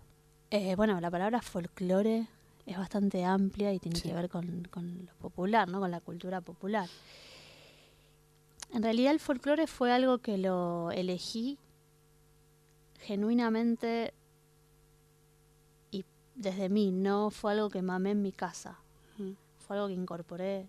Eh, 0.50 0.74
bueno, 0.74 1.00
la 1.00 1.10
palabra 1.10 1.40
folclore 1.40 2.26
es 2.66 2.76
bastante 2.76 3.24
amplia 3.24 3.72
y 3.72 3.78
tiene 3.78 4.00
que 4.00 4.12
ver 4.12 4.28
con, 4.28 4.66
con 4.70 5.06
lo 5.06 5.14
popular, 5.14 5.68
¿no? 5.68 5.80
Con 5.80 5.90
la 5.90 6.00
cultura 6.00 6.40
popular. 6.40 6.88
En 8.72 8.82
realidad 8.82 9.12
el 9.12 9.20
folclore 9.20 9.66
fue 9.66 9.92
algo 9.92 10.18
que 10.18 10.38
lo 10.38 10.90
elegí 10.90 11.58
genuinamente 13.02 14.14
y 15.90 16.04
desde 16.34 16.68
mí, 16.68 16.90
no 16.90 17.30
fue 17.30 17.52
algo 17.52 17.68
que 17.70 17.82
mamé 17.82 18.12
en 18.12 18.22
mi 18.22 18.32
casa. 18.32 18.78
Fue 19.58 19.76
algo 19.76 19.88
que 19.88 19.94
incorporé 19.94 20.68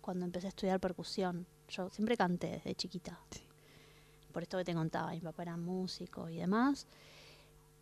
cuando 0.00 0.24
empecé 0.26 0.46
a 0.46 0.50
estudiar 0.50 0.78
percusión. 0.80 1.46
Yo 1.68 1.88
siempre 1.90 2.16
canté 2.16 2.48
desde 2.50 2.74
chiquita. 2.74 3.18
Por 4.32 4.42
esto 4.42 4.58
que 4.58 4.64
te 4.64 4.74
contaba, 4.74 5.10
mi 5.12 5.20
papá 5.20 5.42
era 5.42 5.56
músico 5.56 6.28
y 6.28 6.36
demás. 6.36 6.86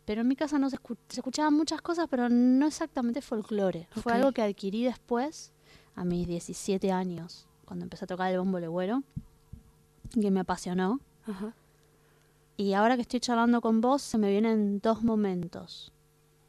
Pero 0.05 0.21
en 0.21 0.27
mi 0.27 0.35
casa 0.35 0.57
no 0.59 0.69
se, 0.69 0.77
escu- 0.77 0.97
se 1.09 1.19
escuchaban 1.19 1.53
muchas 1.53 1.81
cosas, 1.81 2.07
pero 2.09 2.27
no 2.29 2.65
exactamente 2.67 3.21
folclore. 3.21 3.87
Fue 3.91 4.13
algo 4.13 4.31
que 4.31 4.41
adquirí 4.41 4.83
después, 4.83 5.51
a 5.95 6.03
mis 6.05 6.27
17 6.27 6.91
años, 6.91 7.47
cuando 7.65 7.83
empecé 7.83 8.05
a 8.05 8.07
tocar 8.07 8.31
el 8.31 8.39
bombo 8.39 8.59
legüero, 8.59 9.03
que 10.19 10.31
me 10.31 10.39
apasionó. 10.41 10.99
Ajá. 11.25 11.53
Y 12.61 12.75
ahora 12.75 12.95
que 12.95 13.01
estoy 13.01 13.19
charlando 13.19 13.59
con 13.59 13.81
vos, 13.81 14.03
se 14.03 14.19
me 14.19 14.29
vienen 14.29 14.79
dos 14.81 15.01
momentos. 15.03 15.91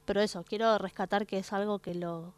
Pero 0.05 0.21
eso, 0.21 0.45
quiero 0.45 0.77
rescatar 0.77 1.27
que 1.27 1.39
es 1.39 1.53
algo 1.55 1.79
que 1.79 1.95
lo 1.95 2.35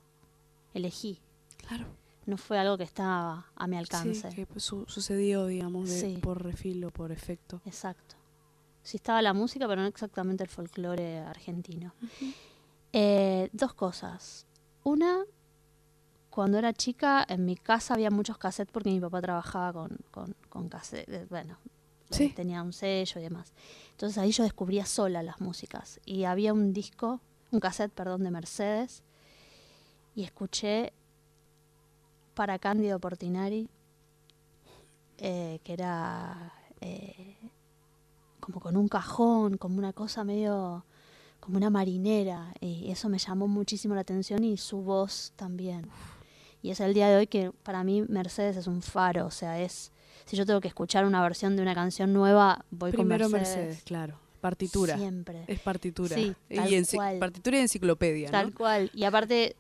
elegí. 0.74 1.20
Claro. 1.66 1.86
No 2.26 2.36
fue 2.36 2.56
algo 2.58 2.78
que 2.78 2.84
estaba 2.84 3.46
a 3.56 3.66
mi 3.66 3.76
alcance. 3.76 4.30
Sí, 4.30 4.36
que 4.36 4.46
pues, 4.46 4.62
su- 4.62 4.84
sucedió 4.86 5.46
digamos 5.46 5.88
de- 5.90 5.98
Sí. 6.00 6.18
por 6.22 6.42
refil 6.44 6.84
o 6.84 6.90
por 6.90 7.10
efecto 7.10 7.60
Exacto. 7.66 8.14
Sí 8.84 8.96
estaba 8.98 9.20
la 9.22 9.32
música, 9.32 9.66
pero 9.66 9.80
no 9.82 9.88
exactamente 9.88 10.44
el 10.44 10.50
folclore 10.50 11.18
argentino. 11.18 11.94
Eh, 12.92 13.48
dos 13.52 13.74
cosas. 13.74 14.46
Una, 14.84 15.24
cuando 16.30 16.58
era 16.58 16.72
chica, 16.74 17.24
en 17.28 17.44
mi 17.44 17.56
casa 17.56 17.94
había 17.94 18.10
muchos 18.10 18.38
cassettes 18.38 18.72
porque 18.72 18.90
mi 18.90 19.00
papá 19.00 19.20
trabajaba 19.20 19.72
con, 19.72 19.98
con, 20.12 20.36
con 20.48 20.68
cassettes. 20.68 21.28
Bueno, 21.28 21.56
Sí. 22.10 22.28
tenía 22.30 22.62
un 22.62 22.72
sello 22.72 23.20
y 23.20 23.24
demás. 23.24 23.52
Entonces 23.90 24.18
ahí 24.18 24.30
yo 24.30 24.44
descubría 24.44 24.86
sola 24.86 25.22
las 25.22 25.40
músicas. 25.40 26.00
Y 26.04 26.24
había 26.24 26.52
un 26.52 26.72
disco, 26.72 27.20
un 27.50 27.60
cassette, 27.60 27.92
perdón, 27.92 28.22
de 28.24 28.30
Mercedes. 28.30 29.02
Y 30.14 30.22
escuché 30.22 30.92
para 32.34 32.58
Cándido 32.58 32.98
Portinari 33.00 33.68
eh, 35.18 35.60
que 35.62 35.72
era 35.72 36.52
eh, 36.80 37.36
como 38.40 38.60
con 38.60 38.76
un 38.76 38.88
cajón, 38.88 39.56
como 39.58 39.78
una 39.78 39.92
cosa 39.92 40.24
medio 40.24 40.84
como 41.38 41.58
una 41.58 41.68
marinera, 41.68 42.54
y 42.60 42.90
eso 42.90 43.10
me 43.10 43.18
llamó 43.18 43.46
muchísimo 43.46 43.94
la 43.94 44.00
atención 44.00 44.44
y 44.44 44.56
su 44.56 44.78
voz 44.78 45.34
también. 45.36 45.90
Y 46.62 46.70
es 46.70 46.80
el 46.80 46.94
día 46.94 47.10
de 47.10 47.16
hoy 47.16 47.26
que 47.26 47.52
para 47.62 47.84
mí 47.84 48.02
Mercedes 48.08 48.56
es 48.56 48.66
un 48.66 48.80
faro, 48.80 49.26
o 49.26 49.30
sea, 49.30 49.60
es 49.60 49.92
si 50.26 50.36
yo 50.36 50.46
tengo 50.46 50.60
que 50.60 50.68
escuchar 50.68 51.04
una 51.04 51.22
versión 51.22 51.56
de 51.56 51.62
una 51.62 51.74
canción 51.74 52.12
nueva, 52.12 52.64
voy 52.70 52.92
Primero 52.92 53.24
con 53.26 53.32
Mercedes. 53.32 53.56
Mercedes, 53.58 53.82
claro. 53.84 54.18
Partitura. 54.40 54.96
Siempre. 54.98 55.44
Es 55.46 55.60
partitura. 55.60 56.16
Sí, 56.16 56.34
tal 56.54 56.72
y 56.72 56.84
cual. 56.96 57.18
partitura 57.18 57.56
y 57.56 57.60
enciclopedia, 57.60 58.30
Tal 58.30 58.48
¿no? 58.50 58.54
cual. 58.54 58.90
Y 58.94 59.04
aparte, 59.04 59.56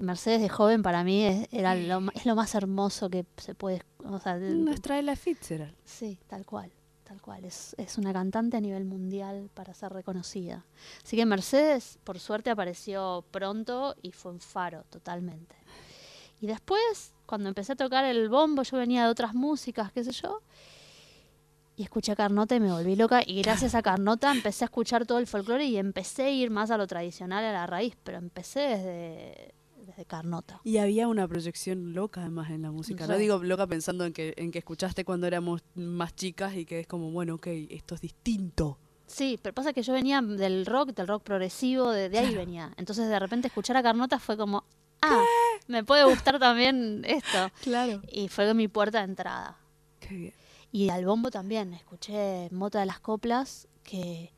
Mercedes 0.00 0.40
de 0.42 0.48
joven 0.48 0.82
para 0.82 1.04
mí 1.04 1.24
es, 1.24 1.46
era 1.52 1.76
lo, 1.76 2.02
es 2.14 2.26
lo 2.26 2.34
más 2.34 2.54
hermoso 2.56 3.08
que 3.10 3.24
se 3.36 3.54
puede... 3.54 3.82
O 4.04 4.18
sea, 4.18 4.38
de- 4.38 4.50
Nuestra 4.54 4.98
Ella 4.98 5.14
Fitzgerald. 5.14 5.76
Sí, 5.84 6.18
tal 6.26 6.44
cual, 6.44 6.72
tal 7.04 7.22
cual. 7.22 7.44
Es, 7.44 7.76
es 7.78 7.96
una 7.96 8.12
cantante 8.12 8.56
a 8.56 8.60
nivel 8.60 8.84
mundial 8.84 9.50
para 9.54 9.72
ser 9.72 9.92
reconocida. 9.92 10.66
Así 11.04 11.16
que 11.16 11.24
Mercedes, 11.26 11.98
por 12.02 12.18
suerte, 12.18 12.50
apareció 12.50 13.24
pronto 13.30 13.94
y 14.02 14.10
fue 14.10 14.32
un 14.32 14.40
faro 14.40 14.82
totalmente. 14.90 15.54
Y 16.40 16.46
después, 16.46 17.14
cuando 17.26 17.48
empecé 17.48 17.72
a 17.72 17.76
tocar 17.76 18.04
el 18.04 18.28
bombo, 18.28 18.62
yo 18.62 18.76
venía 18.76 19.04
de 19.04 19.10
otras 19.10 19.34
músicas, 19.34 19.92
qué 19.92 20.04
sé 20.04 20.12
yo, 20.12 20.40
y 21.76 21.82
escuché 21.82 22.12
a 22.12 22.16
Carnota 22.16 22.54
y 22.54 22.60
me 22.60 22.70
volví 22.70 22.94
loca. 22.96 23.22
Y 23.26 23.42
gracias 23.42 23.74
a 23.74 23.82
Carnota 23.82 24.30
empecé 24.30 24.64
a 24.64 24.66
escuchar 24.66 25.06
todo 25.06 25.18
el 25.18 25.26
folclore 25.26 25.64
y 25.64 25.76
empecé 25.76 26.24
a 26.24 26.30
ir 26.30 26.50
más 26.50 26.70
a 26.70 26.76
lo 26.78 26.86
tradicional, 26.86 27.44
a 27.44 27.52
la 27.52 27.66
raíz, 27.66 27.96
pero 28.04 28.18
empecé 28.18 28.60
desde, 28.60 29.54
desde 29.84 30.04
Carnota. 30.04 30.60
Y 30.64 30.76
había 30.78 31.08
una 31.08 31.26
proyección 31.26 31.92
loca 31.94 32.20
además 32.20 32.50
en 32.50 32.62
la 32.62 32.70
música. 32.70 33.06
No 33.06 33.16
digo 33.16 33.42
loca 33.42 33.66
pensando 33.66 34.04
en 34.04 34.12
que, 34.12 34.34
en 34.36 34.50
que 34.52 34.58
escuchaste 34.58 35.04
cuando 35.04 35.26
éramos 35.26 35.62
más 35.74 36.14
chicas 36.14 36.54
y 36.54 36.64
que 36.64 36.80
es 36.80 36.86
como, 36.86 37.10
bueno, 37.10 37.34
ok, 37.36 37.46
esto 37.70 37.94
es 37.96 38.00
distinto. 38.00 38.78
Sí, 39.06 39.38
pero 39.42 39.52
pasa 39.54 39.72
que 39.72 39.82
yo 39.82 39.92
venía 39.92 40.22
del 40.22 40.64
rock, 40.66 40.94
del 40.94 41.08
rock 41.08 41.24
progresivo, 41.24 41.90
de, 41.90 42.08
de 42.08 42.18
ahí 42.18 42.26
Claro. 42.28 42.40
venía. 42.40 42.72
Entonces 42.76 43.08
de 43.08 43.18
repente 43.18 43.48
escuchar 43.48 43.76
a 43.76 43.82
Carnota 43.82 44.18
fue 44.20 44.36
como, 44.36 44.64
ah, 45.04 45.24
me 45.66 45.84
puede 45.84 46.04
gustar 46.04 46.38
también 46.38 47.02
esto. 47.04 47.50
Claro. 47.62 48.02
Y 48.10 48.28
fue 48.28 48.52
mi 48.54 48.68
puerta 48.68 48.98
de 48.98 49.04
entrada. 49.04 49.56
Qué 50.00 50.14
bien. 50.14 50.34
Y 50.72 50.90
al 50.90 51.04
bombo 51.04 51.30
también, 51.30 51.72
escuché 51.74 52.48
Mota 52.50 52.80
de 52.80 52.86
las 52.86 53.00
Coplas, 53.00 53.68
que 53.84 54.32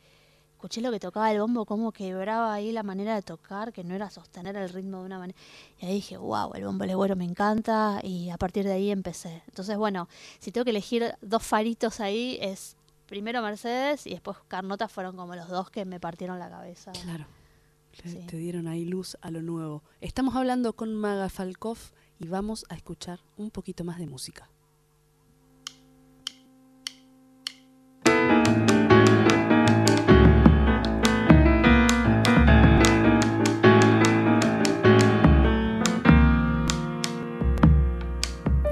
escuché 0.52 0.80
lo 0.80 0.90
que 0.90 1.00
tocaba 1.00 1.30
el 1.32 1.40
bombo, 1.40 1.64
cómo 1.64 1.92
quebraba 1.92 2.52
ahí 2.52 2.72
la 2.72 2.82
manera 2.82 3.14
de 3.14 3.22
tocar, 3.22 3.72
que 3.72 3.84
no 3.84 3.94
era 3.94 4.10
sostener 4.10 4.56
el 4.56 4.68
ritmo 4.68 5.00
de 5.00 5.06
una 5.06 5.18
manera. 5.18 5.38
Y 5.80 5.86
ahí 5.86 5.94
dije, 5.94 6.16
wow, 6.16 6.52
el 6.54 6.64
bombo 6.64 6.84
legüero 6.84 7.16
me 7.16 7.24
encanta, 7.24 8.00
y 8.02 8.30
a 8.30 8.36
partir 8.36 8.64
de 8.64 8.72
ahí 8.72 8.90
empecé. 8.90 9.42
Entonces, 9.48 9.76
bueno, 9.78 10.08
si 10.38 10.52
tengo 10.52 10.64
que 10.64 10.70
elegir 10.70 11.14
dos 11.22 11.42
faritos 11.42 12.00
ahí, 12.00 12.38
es 12.40 12.76
primero 13.06 13.40
Mercedes 13.40 14.06
y 14.06 14.10
después 14.10 14.36
Carnota 14.48 14.88
fueron 14.88 15.16
como 15.16 15.34
los 15.34 15.48
dos 15.48 15.70
que 15.70 15.84
me 15.84 16.00
partieron 16.00 16.38
la 16.38 16.50
cabeza. 16.50 16.92
Claro. 16.92 17.26
Le- 18.04 18.22
Te 18.26 18.36
dieron 18.36 18.68
ahí 18.68 18.84
luz 18.84 19.16
a 19.20 19.30
lo 19.30 19.42
nuevo. 19.42 19.82
Estamos 20.00 20.34
hablando 20.36 20.74
con 20.74 20.94
Maga 20.94 21.28
Falkov 21.28 21.78
y 22.18 22.28
vamos 22.28 22.64
a 22.68 22.74
escuchar 22.74 23.20
un 23.36 23.50
poquito 23.50 23.84
más 23.84 23.98
de 23.98 24.06
música. 24.06 24.50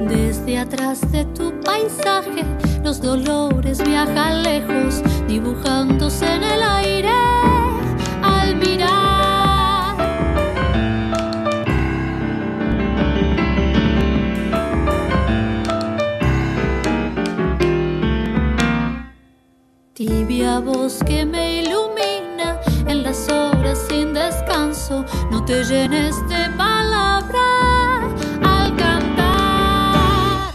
Desde 0.01 0.59
atrás 0.59 1.01
de 1.13 1.25
tu 1.27 1.53
paisaje, 1.61 2.45
los 2.83 3.01
dolores 3.01 3.83
viajan 3.83 4.43
lejos, 4.43 5.03
dibujándose 5.27 6.27
en 6.27 6.43
el 6.43 6.63
aire 6.63 7.11
Tibia 20.07 20.61
voz 20.61 20.99
que 21.07 21.25
me 21.25 21.63
ilumina 21.63 22.61
en 22.87 23.03
las 23.03 23.27
horas 23.31 23.79
sin 23.89 24.13
descanso, 24.13 25.03
no 25.31 25.43
te 25.47 25.65
llenes 25.65 26.17
de 26.29 26.51
palabra 26.59 27.41
al 28.43 28.77
cantar. 28.77 30.53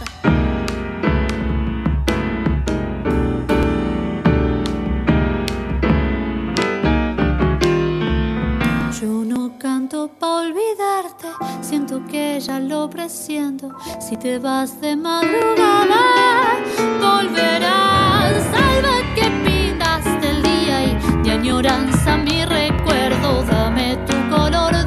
Yo 9.00 9.24
no 9.24 9.58
canto 9.58 10.08
pa' 10.16 10.42
olvidarte, 10.42 11.26
siento 11.60 12.06
que 12.06 12.38
ya 12.38 12.60
lo 12.60 12.88
presiento. 12.88 13.70
Si 13.98 14.16
te 14.16 14.38
vas 14.38 14.80
de 14.80 14.94
madrugada, 14.94 16.60
volverás. 17.00 17.99
Añoranza 21.40 22.18
mi 22.18 22.44
recuerdo. 22.44 23.42
Dame 23.44 23.96
tu 24.06 24.14
color 24.28 24.79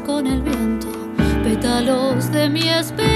con 0.00 0.26
el 0.26 0.42
viento. 0.42 0.88
Pétalos 1.42 2.30
de 2.32 2.48
mi 2.48 2.68
esperanza 2.68 3.13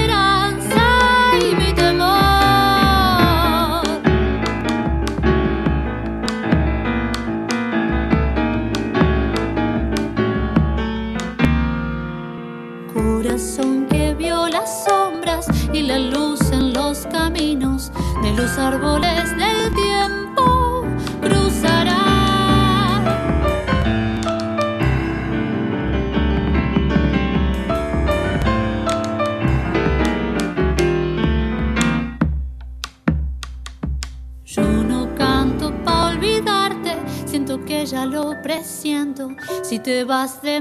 te 39.89 40.03
vas 40.03 40.39
de 40.43 40.58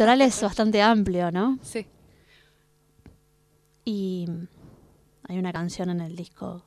litoral 0.00 0.22
es 0.22 0.40
bastante 0.40 0.80
amplio, 0.80 1.30
¿no? 1.30 1.58
Sí. 1.60 1.86
Y 3.84 4.26
hay 5.28 5.38
una 5.38 5.52
canción 5.52 5.90
en 5.90 6.00
el 6.00 6.16
disco 6.16 6.62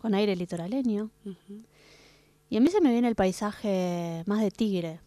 con 0.00 0.14
aire 0.14 0.34
litoraleño. 0.34 1.10
Y 2.48 2.56
a 2.56 2.60
mí 2.60 2.68
se 2.68 2.80
me 2.80 2.92
viene 2.92 3.08
el 3.08 3.14
paisaje 3.14 4.22
más 4.24 4.40
de 4.40 4.50
tigre. 4.50 5.00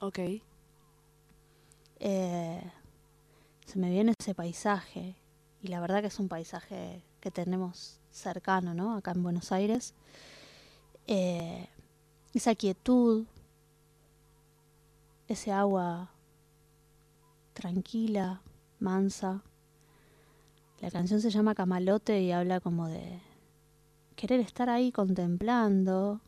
Ok. 0.00 0.18
Eh, 2.00 2.70
se 3.64 3.78
me 3.78 3.88
viene 3.88 4.12
ese 4.18 4.34
paisaje. 4.34 5.16
Y 5.62 5.68
la 5.68 5.80
verdad 5.80 6.02
que 6.02 6.08
es 6.08 6.18
un 6.18 6.28
paisaje 6.28 7.02
que 7.20 7.30
tenemos 7.30 7.98
cercano, 8.10 8.74
¿no? 8.74 8.94
Acá 8.94 9.12
en 9.12 9.22
Buenos 9.22 9.52
Aires. 9.52 9.94
Eh, 11.06 11.66
esa 12.34 12.54
quietud, 12.54 13.24
ese 15.32 15.52
agua 15.52 16.10
tranquila, 17.52 18.42
mansa. 18.80 19.44
La 20.80 20.90
canción 20.90 21.20
se 21.20 21.30
llama 21.30 21.54
Camalote 21.54 22.20
y 22.20 22.32
habla 22.32 22.58
como 22.58 22.88
de 22.88 23.20
querer 24.16 24.40
estar 24.40 24.68
ahí 24.68 24.90
contemplando 24.90 26.20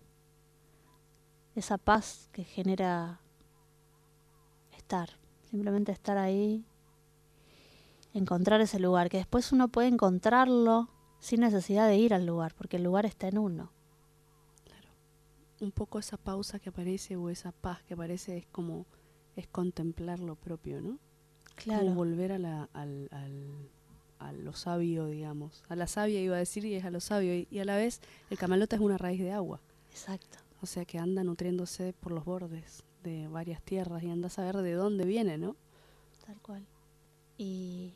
esa 1.56 1.78
paz 1.78 2.28
que 2.32 2.44
genera 2.44 3.20
estar, 4.76 5.10
simplemente 5.50 5.90
estar 5.90 6.16
ahí, 6.16 6.64
encontrar 8.14 8.60
ese 8.60 8.78
lugar, 8.78 9.08
que 9.08 9.16
después 9.16 9.50
uno 9.50 9.66
puede 9.66 9.88
encontrarlo 9.88 10.88
sin 11.18 11.40
necesidad 11.40 11.88
de 11.88 11.96
ir 11.96 12.14
al 12.14 12.24
lugar, 12.24 12.54
porque 12.54 12.76
el 12.76 12.84
lugar 12.84 13.04
está 13.04 13.26
en 13.26 13.38
uno. 13.38 13.72
Un 15.62 15.70
poco 15.70 15.98
esa 15.98 16.16
pausa 16.16 16.58
que 16.58 16.68
aparece 16.70 17.16
o 17.16 17.30
esa 17.30 17.52
paz 17.52 17.82
que 17.84 17.94
aparece 17.94 18.36
es 18.36 18.46
como 18.46 18.84
es 19.36 19.46
contemplar 19.46 20.18
lo 20.20 20.34
propio, 20.36 20.80
¿no? 20.80 20.98
Claro. 21.54 21.84
Como 21.84 21.94
volver 21.94 22.32
a, 22.32 22.38
la, 22.38 22.68
al, 22.72 23.08
al- 23.12 23.68
a 24.18 24.32
lo 24.32 24.52
sabio, 24.52 25.06
digamos. 25.06 25.62
A 25.68 25.76
la 25.76 25.86
sabia 25.86 26.20
iba 26.20 26.36
a 26.36 26.38
decir 26.40 26.64
y 26.64 26.74
es 26.74 26.84
a 26.84 26.90
lo 26.90 27.00
sabio. 27.00 27.34
Y, 27.34 27.46
y 27.50 27.60
a 27.60 27.64
la 27.64 27.76
vez 27.76 28.00
el 28.30 28.38
camalote 28.38 28.76
es 28.76 28.82
una 28.82 28.98
raíz 28.98 29.20
de 29.20 29.32
agua. 29.32 29.60
Exacto. 29.90 30.38
O 30.60 30.66
sea 30.66 30.84
que 30.84 30.98
anda 30.98 31.24
nutriéndose 31.24 31.92
por 31.92 32.12
los 32.12 32.24
bordes 32.24 32.82
de 33.02 33.26
varias 33.28 33.62
tierras 33.62 34.02
y 34.02 34.10
anda 34.10 34.26
a 34.28 34.30
saber 34.30 34.56
de 34.58 34.72
dónde 34.74 35.04
viene, 35.04 35.38
¿no? 35.38 35.56
Tal 36.26 36.40
cual. 36.40 36.64
Y 37.38 37.94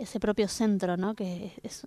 ese 0.00 0.18
propio 0.18 0.48
centro, 0.48 0.96
¿no? 0.96 1.14
Que 1.14 1.52
es, 1.62 1.86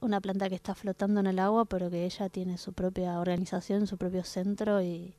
una 0.00 0.20
planta 0.20 0.48
que 0.48 0.54
está 0.54 0.74
flotando 0.74 1.20
en 1.20 1.26
el 1.26 1.38
agua, 1.38 1.66
pero 1.66 1.90
que 1.90 2.04
ella 2.04 2.28
tiene 2.28 2.56
su 2.56 2.72
propia 2.72 3.18
organización, 3.20 3.86
su 3.86 3.98
propio 3.98 4.24
centro 4.24 4.82
y, 4.82 5.14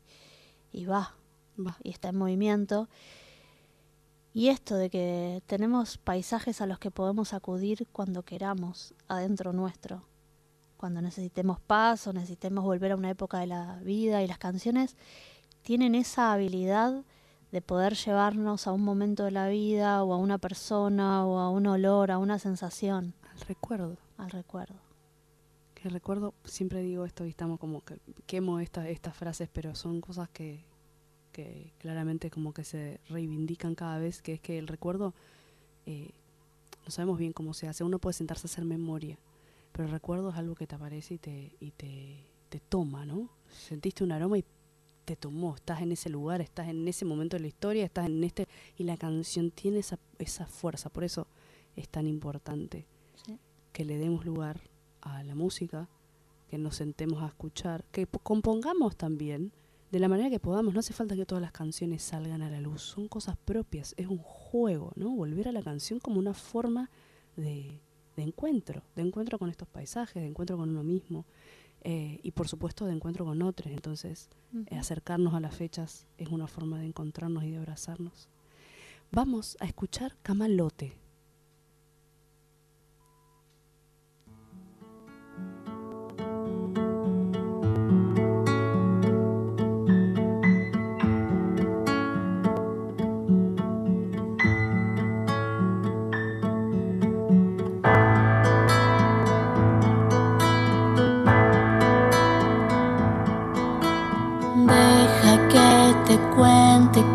y 0.71 0.85
va, 0.85 1.15
va, 1.59 1.77
y 1.83 1.91
está 1.91 2.09
en 2.09 2.17
movimiento. 2.17 2.89
Y 4.33 4.47
esto 4.47 4.75
de 4.75 4.89
que 4.89 5.43
tenemos 5.45 5.97
paisajes 5.97 6.61
a 6.61 6.65
los 6.65 6.79
que 6.79 6.89
podemos 6.89 7.33
acudir 7.33 7.87
cuando 7.91 8.23
queramos, 8.23 8.93
adentro 9.07 9.53
nuestro. 9.53 10.03
Cuando 10.77 11.01
necesitemos 11.01 11.59
paz 11.59 12.07
o 12.07 12.13
necesitemos 12.13 12.63
volver 12.63 12.93
a 12.93 12.95
una 12.95 13.11
época 13.11 13.39
de 13.39 13.47
la 13.47 13.79
vida 13.83 14.23
y 14.23 14.27
las 14.27 14.39
canciones 14.39 14.95
tienen 15.61 15.93
esa 15.93 16.33
habilidad 16.33 17.03
de 17.51 17.61
poder 17.61 17.95
llevarnos 17.95 18.67
a 18.67 18.71
un 18.71 18.81
momento 18.83 19.25
de 19.25 19.31
la 19.31 19.47
vida 19.49 20.03
o 20.03 20.13
a 20.13 20.17
una 20.17 20.37
persona 20.37 21.25
o 21.25 21.37
a 21.39 21.49
un 21.49 21.67
olor, 21.67 22.11
a 22.11 22.17
una 22.17 22.39
sensación. 22.39 23.13
Al 23.33 23.39
recuerdo. 23.41 23.97
Al 24.17 24.29
recuerdo. 24.31 24.75
Que 25.73 25.89
recuerdo, 25.89 26.33
siempre 26.45 26.81
digo 26.81 27.05
esto 27.05 27.25
y 27.25 27.29
estamos 27.29 27.59
como 27.59 27.81
que 27.81 27.97
quemo 28.27 28.59
esta- 28.59 28.87
estas 28.87 29.15
frases, 29.15 29.49
pero 29.51 29.73
son 29.75 29.99
cosas 29.99 30.29
que, 30.29 30.63
que 31.31 31.73
claramente 31.79 32.29
como 32.29 32.53
que 32.53 32.63
se 32.63 32.99
reivindican 33.09 33.73
cada 33.75 33.97
vez, 33.97 34.21
que 34.21 34.33
es 34.33 34.39
que 34.41 34.59
el 34.59 34.67
recuerdo, 34.67 35.13
eh, 35.87 36.11
no 36.85 36.91
sabemos 36.91 37.17
bien 37.17 37.33
cómo 37.33 37.53
se 37.53 37.67
hace, 37.67 37.83
uno 37.83 37.97
puede 37.99 38.13
sentarse 38.13 38.45
a 38.47 38.49
hacer 38.49 38.63
memoria, 38.63 39.17
pero 39.71 39.85
el 39.85 39.91
recuerdo 39.91 40.29
es 40.29 40.35
algo 40.35 40.55
que 40.55 40.67
te 40.67 40.75
aparece 40.75 41.15
y 41.15 41.17
te, 41.17 41.51
y 41.59 41.71
te, 41.71 42.23
te 42.49 42.59
toma, 42.59 43.05
¿no? 43.05 43.29
Sentiste 43.49 44.03
un 44.03 44.11
aroma 44.11 44.37
y 44.37 44.45
te 45.11 45.17
tomó, 45.17 45.55
estás 45.55 45.81
en 45.81 45.91
ese 45.91 46.09
lugar, 46.09 46.39
estás 46.41 46.69
en 46.69 46.87
ese 46.87 47.03
momento 47.03 47.35
de 47.35 47.41
la 47.41 47.47
historia, 47.47 47.83
estás 47.83 48.05
en 48.05 48.23
este, 48.23 48.47
y 48.77 48.83
la 48.85 48.95
canción 48.95 49.51
tiene 49.51 49.79
esa, 49.79 49.99
esa 50.19 50.45
fuerza, 50.45 50.89
por 50.89 51.03
eso 51.03 51.27
es 51.75 51.89
tan 51.89 52.07
importante 52.07 52.85
Sí. 53.25 53.37
que 53.73 53.83
le 53.85 53.97
demos 53.97 54.25
lugar 54.25 54.61
a 55.01 55.23
la 55.23 55.35
música, 55.35 55.89
que 56.49 56.57
nos 56.57 56.75
sentemos 56.77 57.21
a 57.23 57.27
escuchar, 57.27 57.83
que 57.91 58.07
po- 58.07 58.19
compongamos 58.19 58.95
también 58.95 59.51
de 59.91 59.99
la 59.99 60.07
manera 60.07 60.29
que 60.29 60.39
podamos. 60.39 60.73
No 60.73 60.79
hace 60.79 60.93
falta 60.93 61.15
que 61.17 61.25
todas 61.25 61.41
las 61.41 61.51
canciones 61.51 62.01
salgan 62.03 62.41
a 62.41 62.49
la 62.49 62.61
luz, 62.61 62.81
son 62.81 63.07
cosas 63.09 63.35
propias, 63.43 63.93
es 63.97 64.07
un 64.07 64.17
juego, 64.19 64.91
¿no? 64.95 65.09
Volver 65.11 65.47
a 65.49 65.51
la 65.51 65.61
canción 65.61 65.99
como 65.99 66.19
una 66.19 66.33
forma 66.33 66.89
de, 67.35 67.79
de 68.15 68.23
encuentro, 68.23 68.81
de 68.95 69.01
encuentro 69.01 69.37
con 69.37 69.49
estos 69.49 69.67
paisajes, 69.67 70.21
de 70.21 70.27
encuentro 70.29 70.55
con 70.57 70.69
uno 70.69 70.83
mismo 70.83 71.25
eh, 71.83 72.19
y 72.23 72.31
por 72.31 72.47
supuesto 72.47 72.85
de 72.85 72.93
encuentro 72.93 73.25
con 73.25 73.41
otros. 73.41 73.71
Entonces, 73.71 74.29
eh, 74.67 74.77
acercarnos 74.77 75.33
a 75.33 75.39
las 75.39 75.55
fechas 75.55 76.07
es 76.17 76.29
una 76.29 76.47
forma 76.47 76.79
de 76.79 76.85
encontrarnos 76.85 77.43
y 77.43 77.51
de 77.51 77.57
abrazarnos. 77.57 78.29
Vamos 79.11 79.57
a 79.59 79.65
escuchar 79.65 80.15
Camalote. 80.21 81.00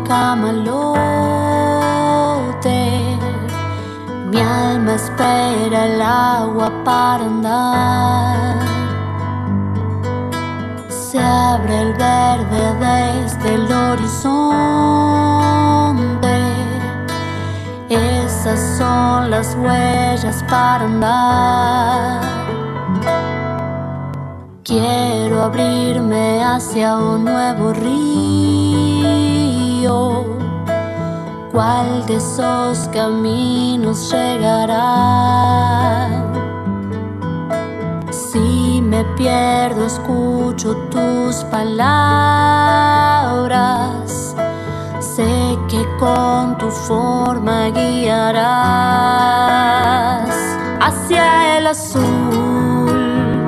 Camalote. 0.07 0.97
Mi 4.29 4.39
alma 4.39 4.93
espera 4.95 5.85
el 5.85 6.01
agua 6.01 6.71
para 6.83 7.25
andar. 7.25 8.55
Se 10.89 11.19
abre 11.19 11.81
el 11.81 11.93
verde 11.93 12.73
desde 12.79 13.55
el 13.55 13.71
horizonte. 13.71 14.47
Esas 17.89 18.59
son 18.77 19.29
las 19.31 19.55
huellas 19.55 20.43
para 20.49 20.85
andar. 20.85 22.21
Quiero 24.63 25.43
abrirme 25.43 26.43
hacia 26.43 26.97
un 26.97 27.23
nuevo 27.23 27.71
río. 27.73 28.66
¿Cuál 31.57 32.05
de 32.05 32.17
esos 32.17 32.87
caminos 32.89 34.11
llegará? 34.11 34.77
Si 38.11 38.79
me 38.79 39.03
pierdo, 39.17 39.87
escucho 39.87 40.75
tus 40.91 41.37
palabras. 41.45 41.95
Sé 44.99 45.57
que 45.67 45.83
con 45.97 46.55
tu 46.59 46.69
forma 46.69 47.69
guiarás 47.69 48.37
hacia 50.79 51.57
el 51.57 51.65
azul 51.65 53.47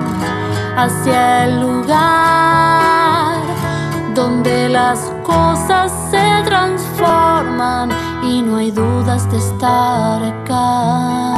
hacia 0.76 1.46
el 1.46 1.62
lugar 1.62 3.38
donde 4.16 4.68
las 4.70 5.19
cosas 5.30 5.92
se 6.12 6.28
transforman 6.46 7.90
y 8.24 8.42
no 8.42 8.58
hay 8.58 8.72
dudas 8.72 9.30
de 9.32 9.38
estar 9.38 10.24
acá. 10.24 11.30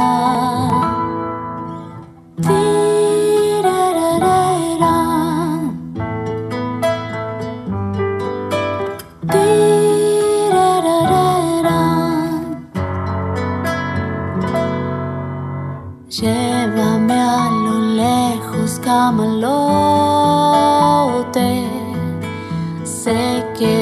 Llévame 16.22 17.18
a 17.20 17.50
lo 17.64 17.76
lejos, 18.02 18.78
camalote. 18.84 20.01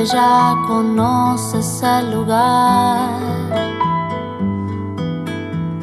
Ya 0.04 0.56
conoces 0.66 1.82
el 1.82 2.10
lugar. 2.12 3.10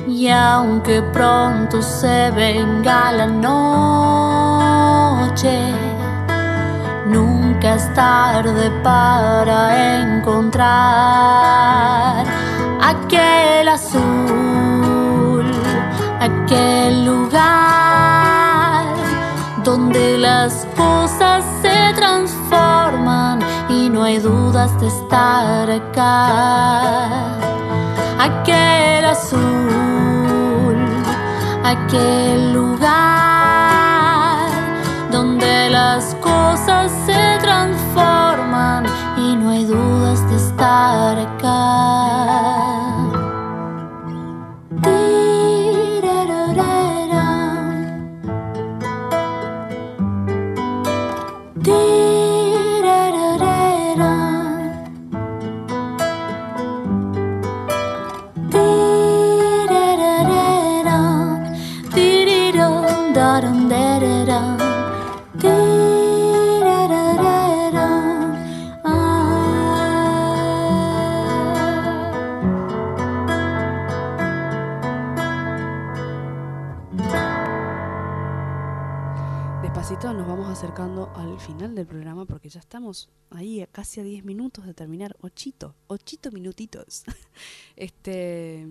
Y 0.07 0.29
aunque 0.29 1.01
pronto 1.01 1.81
se 1.81 2.31
venga 2.31 3.11
la 3.11 3.27
noche, 3.27 4.11
nunca 7.07 7.75
es 7.75 7.93
tarde 7.93 8.71
para 8.83 10.01
encontrar 10.01 10.65
aquel 12.81 13.67
azul, 13.69 15.45
aquel 16.19 17.05
lugar 17.05 18.85
donde 19.63 20.17
las 20.17 20.65
dudas 24.57 24.79
de 24.79 24.87
estar 24.87 25.69
acá. 25.69 27.37
Aquel 28.19 29.05
azul, 29.05 30.77
aquel 31.63 32.53
lugar 32.53 32.89
donde 35.11 35.69
las 35.69 36.15
cosas 36.15 36.91
se 37.05 37.37
transforman 37.39 38.85
y 39.17 39.35
no 39.35 39.51
hay 39.51 39.65
dudas 39.65 40.27
de 40.27 40.37
estar 40.37 41.19
acá. 41.19 42.76
Acercando 80.77 81.11
al 81.15 81.39
final 81.39 81.73
del 81.73 81.87
programa 81.87 82.25
porque 82.25 82.49
ya 82.49 82.59
estamos 82.59 83.09
ahí 83.31 83.61
a 83.61 83.67
casi 83.67 83.99
a 83.99 84.03
10 84.03 84.23
minutos 84.23 84.63
de 84.63 84.75
terminar. 84.75 85.15
Ochito, 85.21 85.73
ochito 85.87 86.31
minutitos. 86.31 87.03
Este. 87.75 88.67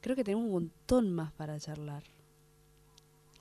Creo 0.00 0.16
que 0.16 0.24
tenemos 0.24 0.46
un 0.46 0.52
montón 0.52 1.12
más 1.12 1.32
para 1.32 1.60
charlar. 1.60 2.02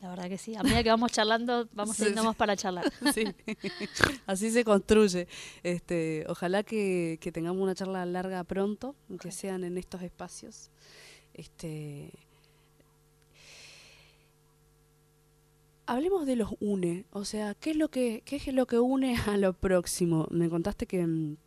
La 0.02 0.10
verdad 0.10 0.28
que 0.28 0.38
sí. 0.38 0.56
A 0.56 0.64
medida 0.64 0.84
que 0.84 0.90
vamos 0.90 1.14
charlando, 1.14 1.70
vamos 1.72 1.96
teniendo 1.96 2.24
sí. 2.24 2.28
más 2.28 2.36
para 2.36 2.58
charlar. 2.58 2.92
Sí. 3.14 3.24
Así 4.26 4.52
se 4.52 4.66
construye. 4.66 5.30
Este, 5.64 6.26
ojalá 6.28 6.64
que, 6.64 7.20
que 7.22 7.32
tengamos 7.32 7.62
una 7.62 7.74
charla 7.74 8.06
larga 8.06 8.44
pronto, 8.44 8.98
que 9.22 9.32
sean 9.32 9.64
en 9.64 9.78
estos 9.78 10.02
espacios. 10.02 10.72
Este, 11.34 12.12
hablemos 15.86 16.26
de 16.26 16.36
los 16.36 16.50
une, 16.60 17.06
o 17.12 17.26
sea, 17.26 17.54
¿qué 17.56 17.72
es 17.72 17.78
lo 17.78 17.90
que 17.90 18.22
qué 18.26 18.38
es 18.38 18.48
lo 18.54 18.66
que 18.66 18.80
une 18.80 19.18
a 19.18 19.38
lo 19.38 19.54
próximo? 19.54 20.28
Me 20.32 20.50
contaste 20.50 20.86
que 20.86 21.06
mm, 21.06 21.38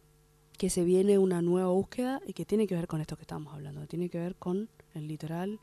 que 0.58 0.70
se 0.70 0.84
viene 0.84 1.18
una 1.18 1.40
nueva 1.40 1.68
búsqueda 1.68 2.20
y 2.26 2.32
que 2.32 2.44
tiene 2.44 2.66
que 2.66 2.74
ver 2.74 2.88
con 2.88 3.00
esto 3.00 3.16
que 3.16 3.22
estamos 3.22 3.54
hablando, 3.54 3.86
tiene 3.86 4.10
que 4.10 4.18
ver 4.18 4.34
con 4.36 4.68
el 4.94 5.06
litoral 5.06 5.60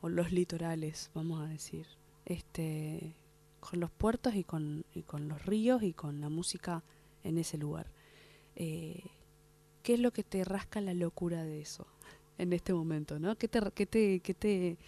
o 0.00 0.08
los 0.08 0.32
litorales, 0.32 1.10
vamos 1.14 1.42
a 1.42 1.46
decir. 1.46 1.86
Este 2.24 3.14
con 3.60 3.78
los 3.78 3.90
puertos 3.92 4.34
y 4.34 4.42
con, 4.42 4.84
y 4.92 5.02
con 5.02 5.28
los 5.28 5.46
ríos 5.46 5.84
y 5.84 5.92
con 5.92 6.20
la 6.20 6.28
música 6.28 6.82
en 7.22 7.38
ese 7.38 7.58
lugar. 7.58 7.86
Eh, 8.56 9.04
¿Qué 9.84 9.94
es 9.94 10.00
lo 10.00 10.12
que 10.12 10.24
te 10.24 10.44
rasca 10.44 10.80
la 10.80 10.94
locura 10.94 11.44
de 11.44 11.60
eso 11.60 11.86
en 12.38 12.52
este 12.52 12.72
momento, 12.72 13.20
no? 13.20 13.36
¿Qué 13.36 13.46
te, 13.46 13.60
qué 13.72 13.86
te, 13.86 14.20
qué 14.20 14.34
te, 14.34 14.78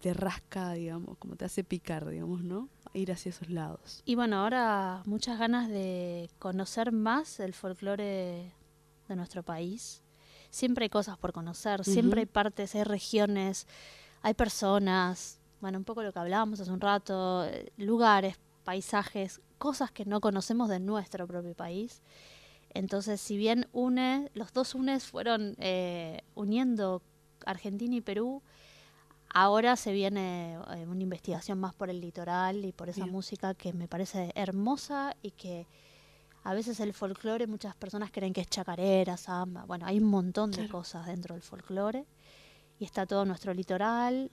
te 0.00 0.14
rasca, 0.14 0.72
digamos, 0.72 1.16
como 1.18 1.36
te 1.36 1.44
hace 1.44 1.64
picar, 1.64 2.08
digamos, 2.08 2.42
¿no? 2.42 2.68
Ir 2.94 3.12
hacia 3.12 3.30
esos 3.30 3.50
lados. 3.50 4.02
Y 4.04 4.14
bueno, 4.14 4.36
ahora 4.36 5.02
muchas 5.06 5.38
ganas 5.38 5.68
de 5.68 6.30
conocer 6.38 6.92
más 6.92 7.40
el 7.40 7.52
folclore 7.54 8.52
de 9.08 9.16
nuestro 9.16 9.42
país. 9.42 10.02
Siempre 10.50 10.84
hay 10.84 10.88
cosas 10.88 11.18
por 11.18 11.32
conocer, 11.32 11.84
siempre 11.84 12.20
hay 12.20 12.26
partes, 12.26 12.74
hay 12.74 12.84
regiones, 12.84 13.66
hay 14.22 14.34
personas, 14.34 15.40
bueno, 15.60 15.78
un 15.78 15.84
poco 15.84 16.02
lo 16.02 16.12
que 16.12 16.18
hablábamos 16.18 16.60
hace 16.60 16.70
un 16.70 16.80
rato, 16.80 17.44
eh, 17.44 17.70
lugares, 17.76 18.36
paisajes, 18.64 19.40
cosas 19.58 19.90
que 19.90 20.06
no 20.06 20.20
conocemos 20.20 20.68
de 20.68 20.80
nuestro 20.80 21.26
propio 21.26 21.54
país. 21.54 22.02
Entonces, 22.70 23.20
si 23.20 23.36
bien 23.36 23.66
une, 23.72 24.30
los 24.34 24.52
dos 24.52 24.74
UNES 24.74 25.04
fueron 25.04 25.54
eh, 25.58 26.22
uniendo 26.34 27.02
Argentina 27.44 27.96
y 27.96 28.00
Perú, 28.00 28.42
ahora 29.30 29.76
se 29.76 29.92
viene 29.92 30.54
eh, 30.74 30.86
una 30.86 31.02
investigación 31.02 31.58
más 31.58 31.74
por 31.74 31.90
el 31.90 32.00
litoral 32.00 32.64
y 32.64 32.72
por 32.72 32.88
esa 32.88 33.02
Bien. 33.02 33.12
música 33.12 33.54
que 33.54 33.72
me 33.72 33.88
parece 33.88 34.32
hermosa 34.34 35.16
y 35.22 35.32
que 35.32 35.66
a 36.44 36.54
veces 36.54 36.80
el 36.80 36.94
folclore, 36.94 37.46
muchas 37.46 37.74
personas 37.76 38.10
creen 38.10 38.32
que 38.32 38.40
es 38.40 38.48
chacarera, 38.48 39.16
samba, 39.16 39.64
bueno, 39.66 39.84
hay 39.86 39.98
un 39.98 40.06
montón 40.08 40.50
de 40.50 40.68
cosas 40.68 41.06
dentro 41.06 41.34
del 41.34 41.42
folclore 41.42 42.06
y 42.78 42.84
está 42.84 43.06
todo 43.06 43.24
nuestro 43.24 43.52
litoral 43.52 44.30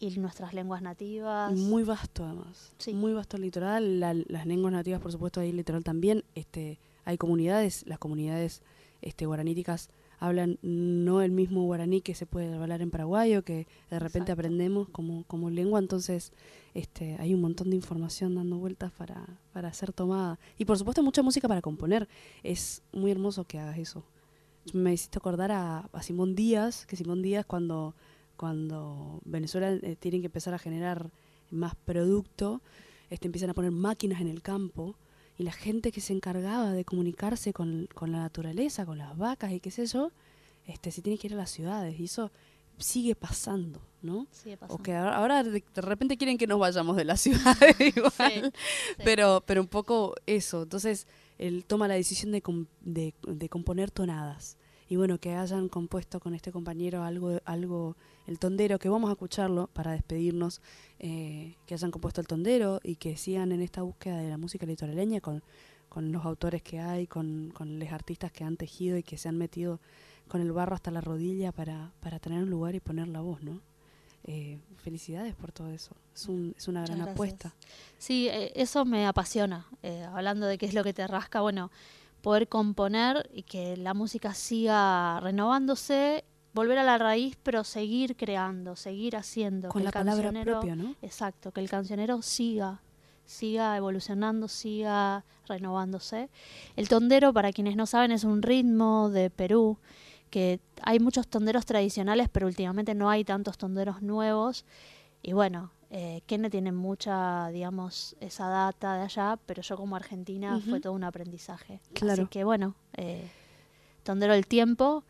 y 0.00 0.18
nuestras 0.18 0.54
lenguas 0.54 0.80
nativas. 0.82 1.52
Muy 1.52 1.84
vasto 1.84 2.24
además. 2.24 2.72
Muy 2.92 3.12
vasto 3.12 3.36
el 3.36 3.42
litoral, 3.42 4.00
la- 4.00 4.14
las 4.14 4.46
lenguas 4.46 4.72
nativas 4.72 5.00
por 5.00 5.12
supuesto 5.12 5.40
hay 5.40 5.52
litoral 5.52 5.84
también. 5.84 6.24
Este, 6.34 6.80
hay 7.04 7.18
comunidades, 7.18 7.84
las 7.86 7.98
comunidades 7.98 8.62
este, 9.02 9.26
guaraníticas 9.26 9.90
hablan 10.22 10.56
no 10.62 11.20
el 11.20 11.32
mismo 11.32 11.64
guaraní 11.64 12.00
que 12.00 12.14
se 12.14 12.26
puede 12.26 12.54
hablar 12.54 12.80
en 12.80 12.92
Paraguay 12.92 13.34
o 13.36 13.42
que 13.42 13.66
de 13.90 13.98
repente 13.98 14.30
Exacto. 14.30 14.32
aprendemos 14.34 14.88
como, 14.88 15.24
como 15.24 15.50
lengua, 15.50 15.80
entonces 15.80 16.32
este, 16.74 17.16
hay 17.18 17.34
un 17.34 17.40
montón 17.40 17.70
de 17.70 17.76
información 17.76 18.36
dando 18.36 18.56
vueltas 18.56 18.92
para, 18.92 19.26
para 19.52 19.72
ser 19.72 19.92
tomada. 19.92 20.38
Y 20.58 20.64
por 20.64 20.78
supuesto 20.78 21.02
mucha 21.02 21.22
música 21.22 21.48
para 21.48 21.60
componer. 21.60 22.08
Es 22.44 22.82
muy 22.92 23.10
hermoso 23.10 23.42
que 23.44 23.58
hagas 23.58 23.78
eso. 23.78 24.04
Me 24.72 24.92
hiciste 24.92 25.18
acordar 25.18 25.50
a, 25.50 25.88
a 25.92 26.02
Simón 26.04 26.36
Díaz, 26.36 26.86
que 26.86 26.94
Simón 26.94 27.20
Díaz 27.20 27.44
cuando, 27.44 27.96
cuando 28.36 29.20
Venezuela 29.24 29.72
eh, 29.72 29.96
tiene 29.98 30.20
que 30.20 30.26
empezar 30.26 30.54
a 30.54 30.58
generar 30.58 31.10
más 31.50 31.74
producto, 31.74 32.62
este, 33.10 33.26
empiezan 33.26 33.50
a 33.50 33.54
poner 33.54 33.72
máquinas 33.72 34.20
en 34.20 34.28
el 34.28 34.40
campo 34.40 34.94
y 35.42 35.44
la 35.44 35.52
gente 35.52 35.90
que 35.90 36.00
se 36.00 36.12
encargaba 36.12 36.70
de 36.72 36.84
comunicarse 36.84 37.52
con, 37.52 37.88
con 37.94 38.12
la 38.12 38.18
naturaleza, 38.18 38.86
con 38.86 38.96
las 38.98 39.16
vacas 39.18 39.50
y 39.52 39.58
qué 39.60 39.70
sé 39.72 39.86
yo, 39.86 40.12
este, 40.66 40.92
se 40.92 41.02
tiene 41.02 41.18
que 41.18 41.26
ir 41.26 41.34
a 41.34 41.36
las 41.36 41.50
ciudades 41.50 41.98
y 41.98 42.04
eso 42.04 42.30
sigue 42.78 43.14
pasando, 43.16 43.80
¿no? 44.02 44.26
Sigue 44.30 44.54
O 44.54 44.58
pasando. 44.58 44.82
que 44.84 44.94
ahora, 44.94 45.16
ahora 45.16 45.42
de, 45.42 45.62
de 45.74 45.80
repente 45.82 46.16
quieren 46.16 46.38
que 46.38 46.46
nos 46.46 46.58
vayamos 46.60 46.96
de 46.96 47.04
las 47.04 47.20
ciudades 47.26 47.76
igual, 47.80 48.52
pero, 49.04 49.42
pero 49.46 49.60
un 49.60 49.66
poco 49.68 50.14
eso. 50.26 50.62
Entonces 50.62 51.06
él 51.38 51.64
toma 51.66 51.88
la 51.88 51.94
decisión 51.94 52.30
de, 52.32 52.40
com- 52.40 52.66
de, 52.80 53.14
de 53.26 53.48
componer 53.48 53.90
tonadas. 53.90 54.56
Y 54.92 54.96
bueno, 54.96 55.16
que 55.16 55.34
hayan 55.34 55.70
compuesto 55.70 56.20
con 56.20 56.34
este 56.34 56.52
compañero 56.52 57.02
algo, 57.02 57.40
algo, 57.46 57.96
el 58.26 58.38
tondero, 58.38 58.78
que 58.78 58.90
vamos 58.90 59.08
a 59.08 59.12
escucharlo 59.12 59.68
para 59.68 59.92
despedirnos, 59.92 60.60
eh, 60.98 61.56
que 61.64 61.72
hayan 61.72 61.90
compuesto 61.90 62.20
el 62.20 62.26
tondero 62.26 62.78
y 62.82 62.96
que 62.96 63.16
sigan 63.16 63.52
en 63.52 63.62
esta 63.62 63.80
búsqueda 63.80 64.18
de 64.18 64.28
la 64.28 64.36
música 64.36 64.66
litoraleña 64.66 65.22
con, 65.22 65.42
con 65.88 66.12
los 66.12 66.26
autores 66.26 66.60
que 66.60 66.78
hay, 66.78 67.06
con, 67.06 67.52
con 67.54 67.78
los 67.78 67.90
artistas 67.90 68.32
que 68.32 68.44
han 68.44 68.58
tejido 68.58 68.98
y 68.98 69.02
que 69.02 69.16
se 69.16 69.30
han 69.30 69.38
metido 69.38 69.80
con 70.28 70.42
el 70.42 70.52
barro 70.52 70.74
hasta 70.74 70.90
la 70.90 71.00
rodilla 71.00 71.52
para, 71.52 71.94
para 72.00 72.18
tener 72.18 72.42
un 72.42 72.50
lugar 72.50 72.74
y 72.74 72.80
poner 72.80 73.08
la 73.08 73.22
voz, 73.22 73.42
¿no? 73.42 73.62
Eh, 74.24 74.58
felicidades 74.76 75.34
por 75.34 75.52
todo 75.52 75.70
eso. 75.70 75.96
Es, 76.14 76.28
un, 76.28 76.54
es 76.56 76.68
una 76.68 76.84
gran 76.84 77.00
apuesta. 77.00 77.54
Sí, 77.96 78.28
eh, 78.28 78.52
eso 78.54 78.84
me 78.84 79.06
apasiona. 79.06 79.66
Eh, 79.82 80.06
hablando 80.12 80.46
de 80.46 80.58
qué 80.58 80.66
es 80.66 80.74
lo 80.74 80.84
que 80.84 80.92
te 80.92 81.06
rasca, 81.06 81.40
bueno, 81.40 81.70
poder 82.22 82.48
componer 82.48 83.28
y 83.32 83.42
que 83.42 83.76
la 83.76 83.94
música 83.94 84.32
siga 84.32 85.20
renovándose, 85.20 86.24
volver 86.54 86.78
a 86.78 86.84
la 86.84 86.98
raíz, 86.98 87.36
pero 87.42 87.64
seguir 87.64 88.16
creando, 88.16 88.76
seguir 88.76 89.16
haciendo. 89.16 89.68
Con 89.68 89.80
que 89.80 89.84
la 89.84 89.90
el 89.90 89.92
palabra 89.92 90.42
propia, 90.42 90.76
¿no? 90.76 90.94
Exacto, 91.02 91.52
que 91.52 91.60
el 91.60 91.68
cancionero 91.68 92.22
siga, 92.22 92.80
siga 93.24 93.76
evolucionando, 93.76 94.48
siga 94.48 95.24
renovándose. 95.46 96.30
El 96.76 96.88
tondero, 96.88 97.32
para 97.32 97.52
quienes 97.52 97.76
no 97.76 97.86
saben, 97.86 98.12
es 98.12 98.24
un 98.24 98.42
ritmo 98.42 99.10
de 99.10 99.28
Perú, 99.28 99.78
que 100.30 100.60
hay 100.82 100.98
muchos 100.98 101.28
tonderos 101.28 101.66
tradicionales, 101.66 102.28
pero 102.30 102.46
últimamente 102.46 102.94
no 102.94 103.10
hay 103.10 103.24
tantos 103.24 103.58
tonderos 103.58 104.00
nuevos. 104.00 104.64
Y 105.22 105.32
bueno, 105.32 105.72
eh, 105.94 106.22
Kenne 106.24 106.48
tiene 106.48 106.72
mucha, 106.72 107.48
digamos, 107.48 108.16
esa 108.18 108.48
data 108.48 108.96
de 108.96 109.02
allá, 109.02 109.38
pero 109.44 109.60
yo 109.60 109.76
como 109.76 109.94
argentina 109.94 110.58
fue 110.58 110.80
todo 110.80 110.94
un 110.94 111.04
aprendizaje. 111.04 111.82
Claro. 111.92 112.22
Así 112.22 112.30
que 112.30 112.44
bueno, 112.44 112.74
eh, 112.96 113.30
Tondero 114.02 114.32
del 114.32 114.46
Tiempo 114.46 115.04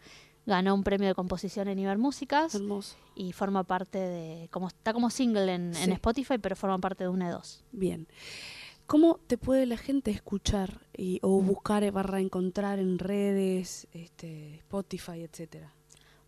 ganó 0.44 0.74
un 0.74 0.82
premio 0.82 1.06
de 1.06 1.14
composición 1.14 1.68
en 1.68 1.78
Ibermúsicas 1.78 2.56
Hermoso. 2.56 2.96
y 3.14 3.32
forma 3.32 3.62
parte 3.62 3.98
de, 3.98 4.48
como 4.50 4.66
está 4.66 4.92
como 4.92 5.08
single 5.08 5.54
en. 5.54 5.72
Spotify, 5.72 6.38
pero 6.38 6.56
forma 6.56 6.78
parte 6.78 7.04
de 7.04 7.10
una 7.10 7.26
de 7.28 7.34
dos. 7.34 7.62
Bien. 7.70 8.08
¿Cómo 8.86 9.20
te 9.28 9.38
puede 9.38 9.66
la 9.66 9.76
gente 9.76 10.10
escuchar 10.10 10.80
y, 10.96 11.20
o 11.22 11.40
buscar 11.40 11.84
eh, 11.84 11.92
barra 11.92 12.18
encontrar 12.18 12.80
en 12.80 12.98
redes, 12.98 13.86
este, 13.92 14.56
Spotify, 14.56 15.22
etcétera? 15.22 15.72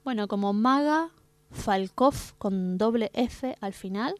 Bueno, 0.04 0.28
como 0.28 0.52
Maga 0.52 1.10
Falkov 1.54 2.14
con 2.38 2.76
doble 2.76 3.10
F 3.14 3.56
al 3.60 3.72
final, 3.72 4.14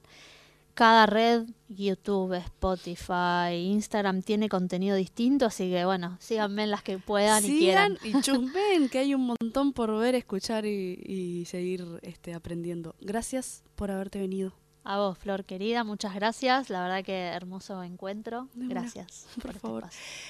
cada 0.75 1.07
red, 1.07 1.47
YouTube, 1.69 2.35
Spotify, 2.35 3.55
Instagram, 3.55 4.23
tiene 4.23 4.49
contenido 4.49 4.97
distinto, 4.97 5.47
así 5.47 5.71
que 5.71 5.85
bueno, 5.85 6.17
síganme 6.21 6.65
en 6.65 6.71
las 6.71 6.83
que 6.83 6.99
puedan 6.99 7.45
y 7.45 7.59
quieran. 7.59 7.99
Y 8.03 8.21
chusmen, 8.21 8.89
que 8.89 8.99
hay 8.99 9.15
un 9.15 9.27
montón 9.27 9.73
por 9.73 9.97
ver, 9.99 10.15
escuchar 10.15 10.67
y, 10.67 11.01
y 11.05 11.45
seguir 11.45 11.85
este, 12.03 12.35
aprendiendo. 12.35 12.97
Gracias 13.01 13.63
por 13.77 13.91
haberte 13.91 14.19
venido. 14.19 14.53
A 14.87 14.99
vos, 14.99 15.17
Flor 15.17 15.47
querida, 15.47 15.83
muchas 15.83 16.15
gracias. 16.15 16.69
La 16.69 16.83
verdad 16.83 17.03
que 17.03 17.15
hermoso 17.15 17.83
encuentro. 17.83 18.49
Gracias. 18.55 19.27
por 19.41 19.53
este 19.53 19.61
favor. 19.61 19.85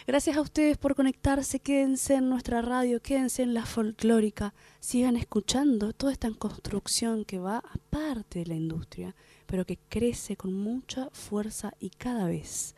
Gracias 0.07 0.37
a 0.37 0.41
ustedes 0.41 0.79
por 0.79 0.95
conectarse. 0.95 1.59
Quédense 1.59 2.15
en 2.15 2.31
nuestra 2.31 2.63
radio, 2.63 3.03
quédense 3.03 3.43
en 3.43 3.53
la 3.53 3.67
folclórica. 3.67 4.55
Sigan 4.79 5.17
escuchando 5.17 5.93
toda 5.93 6.13
esta 6.13 6.31
construcción 6.31 7.25
que 7.25 7.41
va 7.41 7.65
aparte 7.73 8.39
de 8.39 8.47
la 8.47 8.55
industria, 8.55 9.17
pero 9.47 9.67
que 9.67 9.77
crece 9.89 10.37
con 10.37 10.53
mucha 10.55 11.11
fuerza 11.11 11.73
y 11.81 11.91
cada 11.91 12.27
vez. 12.27 12.77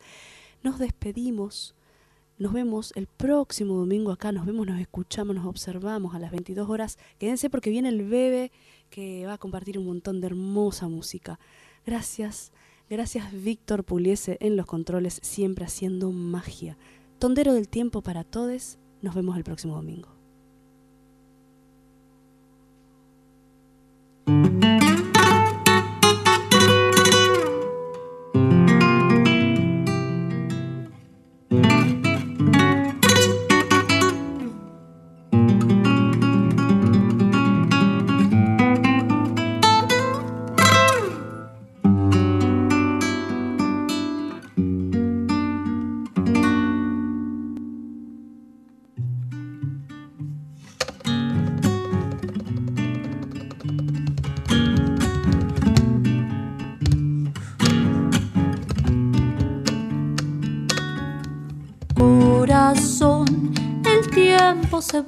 Nos 0.63 0.79
despedimos. 0.79 1.75
Nos 2.39 2.53
vemos 2.53 2.91
el 2.95 3.05
próximo 3.05 3.75
domingo 3.75 4.11
acá. 4.11 4.31
Nos 4.31 4.47
vemos, 4.47 4.65
nos 4.65 4.79
escuchamos, 4.79 5.35
nos 5.35 5.45
observamos 5.45 6.15
a 6.15 6.19
las 6.19 6.31
22 6.31 6.67
horas. 6.69 6.97
Quédense 7.19 7.51
porque 7.51 7.69
viene 7.69 7.89
el 7.89 8.03
bebé 8.03 8.51
que 8.89 9.27
va 9.27 9.33
a 9.33 9.37
compartir 9.37 9.77
un 9.77 9.85
montón 9.85 10.21
de 10.21 10.27
hermosa 10.27 10.87
música. 10.87 11.39
Gracias. 11.87 12.51
Gracias 12.89 13.31
Víctor 13.31 13.85
Puliese 13.85 14.37
en 14.41 14.57
los 14.57 14.65
controles, 14.65 15.19
siempre 15.23 15.63
haciendo 15.63 16.11
magia. 16.11 16.77
Tondero 17.17 17.53
del 17.53 17.69
tiempo 17.69 18.01
para 18.01 18.25
todos. 18.25 18.77
Nos 19.01 19.15
vemos 19.15 19.37
el 19.37 19.45
próximo 19.45 19.75
domingo. 19.75 20.09
Tiempo 64.77 64.81
se 64.81 65.01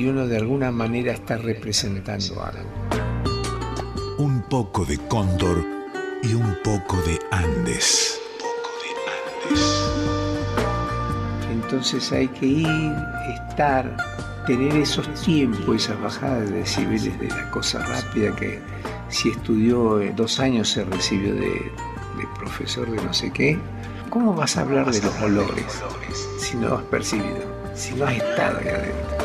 y 0.00 0.06
uno 0.06 0.26
de 0.26 0.38
alguna 0.38 0.70
manera 0.72 1.12
está 1.12 1.36
representando 1.36 2.42
algo. 2.42 2.70
Un 4.16 4.40
poco 4.48 4.86
de 4.86 4.96
cóndor 4.96 5.62
y 6.22 6.32
un 6.32 6.56
poco 6.64 6.96
de 7.02 7.18
Andes. 7.30 8.18
Entonces 11.52 12.10
hay 12.12 12.28
que 12.28 12.46
ir, 12.46 12.94
estar, 13.48 13.94
tener 14.46 14.74
esos 14.74 15.06
tiempos, 15.22 15.84
esas 15.84 16.00
bajadas 16.00 16.48
de 16.48 16.56
decibeles 16.60 17.20
de 17.20 17.28
la 17.28 17.50
cosa 17.50 17.80
rápida 17.80 18.34
que 18.36 18.58
si 19.10 19.28
estudió 19.28 20.00
eh, 20.00 20.14
dos 20.16 20.40
años 20.40 20.70
se 20.70 20.82
recibió 20.82 21.34
de, 21.34 21.50
de 21.50 22.26
profesor 22.38 22.90
de 22.90 23.02
no 23.04 23.12
sé 23.12 23.30
qué. 23.30 23.58
¿Cómo 24.08 24.34
vas 24.34 24.56
a 24.56 24.62
hablar 24.62 24.90
de 24.90 25.02
los 25.02 25.20
olores 25.20 25.82
si 26.38 26.56
no 26.56 26.76
has 26.76 26.84
percibido, 26.84 27.44
si 27.74 27.94
no 27.94 28.06
has 28.06 28.14
estado 28.14 28.58
ahí 28.60 28.68
adentro? 28.68 29.19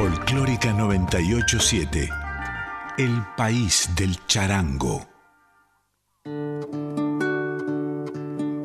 Folclórica 0.00 0.72
987. 0.72 2.08
El 2.96 3.22
país 3.36 3.86
del 3.94 4.16
charango. 4.26 5.06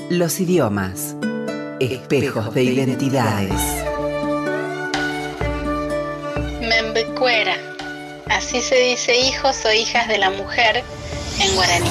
Los 0.09 0.39
idiomas. 0.39 1.17
Espejos 1.81 2.53
de 2.53 2.63
identidades. 2.63 3.51
Membecuera. 6.61 7.57
Así 8.29 8.61
se 8.61 8.75
dice 8.75 9.19
hijos 9.19 9.65
o 9.65 9.73
hijas 9.73 10.07
de 10.07 10.17
la 10.17 10.29
mujer 10.29 10.85
en 11.41 11.53
guaraní. 11.53 11.89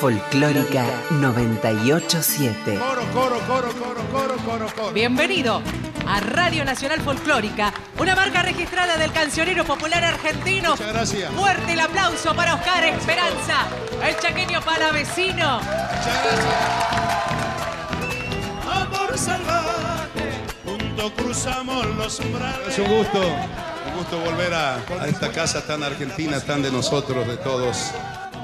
Folclórica 0.00 0.84
987. 1.12 2.76
Coro, 2.76 3.02
coro, 3.12 3.38
coro, 3.46 3.68
coro, 3.78 4.00
coro, 4.10 4.36
coro, 4.44 4.66
coro. 4.74 4.92
Bienvenido 4.92 5.62
a 6.06 6.20
Radio 6.20 6.64
Nacional 6.64 7.00
Folclórica, 7.00 7.72
una 7.98 8.14
marca 8.14 8.42
registrada 8.42 8.96
del 8.96 9.12
cancionero 9.12 9.64
popular 9.64 10.04
argentino. 10.04 10.70
Muchas 10.70 10.92
gracias. 10.92 11.32
Fuerte 11.32 11.72
el 11.72 11.80
aplauso 11.80 12.34
para 12.34 12.54
Oscar 12.54 12.84
Esperanza, 12.84 13.66
el 14.02 14.16
chaqueño 14.18 14.60
palavecino. 14.62 15.60
Amor 18.70 19.18
salvaje, 19.18 20.32
juntos 20.64 21.12
cruzamos 21.16 21.86
los 21.96 22.20
umbrales. 22.20 22.68
Es 22.68 22.78
un 22.78 22.96
gusto, 22.96 23.20
un 23.20 23.98
gusto 23.98 24.18
volver 24.20 24.52
a, 24.54 24.76
a 25.00 25.06
esta 25.06 25.30
casa 25.30 25.64
tan 25.66 25.82
argentina, 25.82 26.40
tan 26.40 26.62
de 26.62 26.70
nosotros, 26.70 27.26
de 27.26 27.36
todos. 27.36 27.92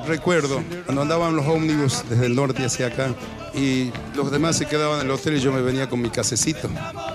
Recuerdo 0.06 0.62
cuando 0.86 1.02
andaban 1.02 1.36
los 1.36 1.46
ómnibus 1.46 2.08
desde 2.08 2.26
el 2.26 2.34
norte 2.34 2.64
hacia 2.64 2.86
acá 2.86 3.08
y 3.52 3.92
los 4.14 4.30
demás 4.30 4.56
se 4.56 4.66
quedaban 4.66 5.00
en 5.00 5.06
el 5.06 5.12
hotel 5.12 5.36
y 5.36 5.40
yo 5.40 5.52
me 5.52 5.60
venía 5.60 5.88
con 5.88 6.00
mi 6.00 6.08
casecito 6.08 6.70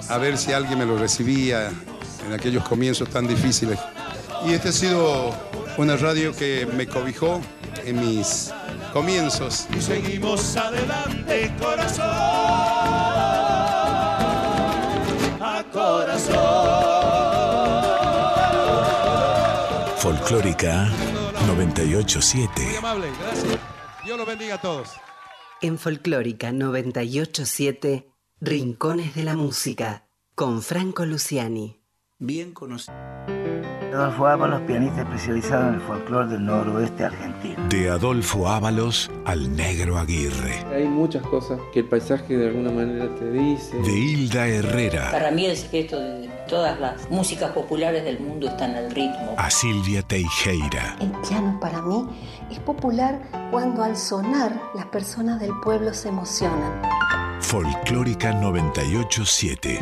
a 0.08 0.18
ver 0.18 0.38
si 0.38 0.54
alguien 0.54 0.78
me 0.78 0.86
lo 0.86 0.98
recibía 0.98 1.72
en 2.26 2.34
aquellos 2.34 2.68
comienzos 2.68 3.10
tan 3.10 3.28
difíciles. 3.28 3.80
Y 4.46 4.54
esta 4.54 4.70
ha 4.70 4.72
sido 4.72 5.34
una 5.78 5.96
radio 5.98 6.36
que 6.36 6.66
me 6.66 6.88
cobijó 6.88 7.42
en 7.86 8.00
mis 8.00 8.52
comienzos. 8.94 9.68
Y 9.76 9.82
seguimos 9.82 10.56
adelante, 10.56 11.54
corazón. 11.60 12.06
A 15.42 15.64
corazón. 15.72 16.36
Folclórica 19.98 20.90
987. 21.48 22.62
Muy 22.62 22.76
amable, 22.76 23.08
gracias. 23.20 23.58
Dios 24.06 24.18
los 24.18 24.28
bendiga 24.28 24.56
a 24.56 24.62
todos. 24.62 24.90
En 25.62 25.80
Folclórica 25.80 26.52
987, 26.52 28.08
Rincones 28.40 29.16
de 29.16 29.24
la 29.24 29.36
Música, 29.36 30.08
con 30.36 30.62
Franco 30.62 31.06
Luciani. 31.06 31.85
Bien 32.20 32.54
conocido. 32.54 32.96
Adolfo 33.94 34.26
Ábalos, 34.28 34.62
pianista 34.62 35.02
especializado 35.02 35.68
en 35.68 35.74
el 35.76 35.82
folclore 35.82 36.30
del 36.30 36.46
noroeste 36.46 37.04
argentino. 37.04 37.68
De 37.68 37.90
Adolfo 37.90 38.48
Ábalos 38.48 39.12
al 39.26 39.54
Negro 39.54 39.98
Aguirre. 39.98 40.64
Hay 40.74 40.86
muchas 40.86 41.24
cosas 41.24 41.60
que 41.74 41.80
el 41.80 41.90
paisaje 41.90 42.38
de 42.38 42.48
alguna 42.48 42.72
manera 42.72 43.14
te 43.16 43.30
dice. 43.32 43.76
De 43.82 43.92
Hilda 43.92 44.48
Herrera 44.48 45.12
Para 45.12 45.30
mí 45.32 45.46
el 45.46 45.58
secreto 45.58 46.00
de 46.00 46.30
todas 46.48 46.80
las 46.80 47.10
músicas 47.12 47.52
populares 47.52 48.06
del 48.06 48.22
mundo 48.22 48.48
está 48.48 48.66
en 48.66 48.78
el 48.78 48.92
ritmo. 48.92 49.36
a 49.38 49.50
Silvia 49.52 50.02
Teijeira. 50.02 50.96
El 51.02 51.12
piano 51.28 51.58
para 51.60 51.82
mí 51.82 52.06
es 52.50 52.60
popular 52.60 53.22
cuando 53.52 53.84
al 53.84 53.98
sonar 53.98 54.58
las 54.74 54.86
personas 54.86 55.42
del 55.42 55.52
pueblo 55.62 55.94
se 55.94 56.08
emocionan. 56.10 56.82
Folclórica 57.42 58.32
987. 58.34 59.80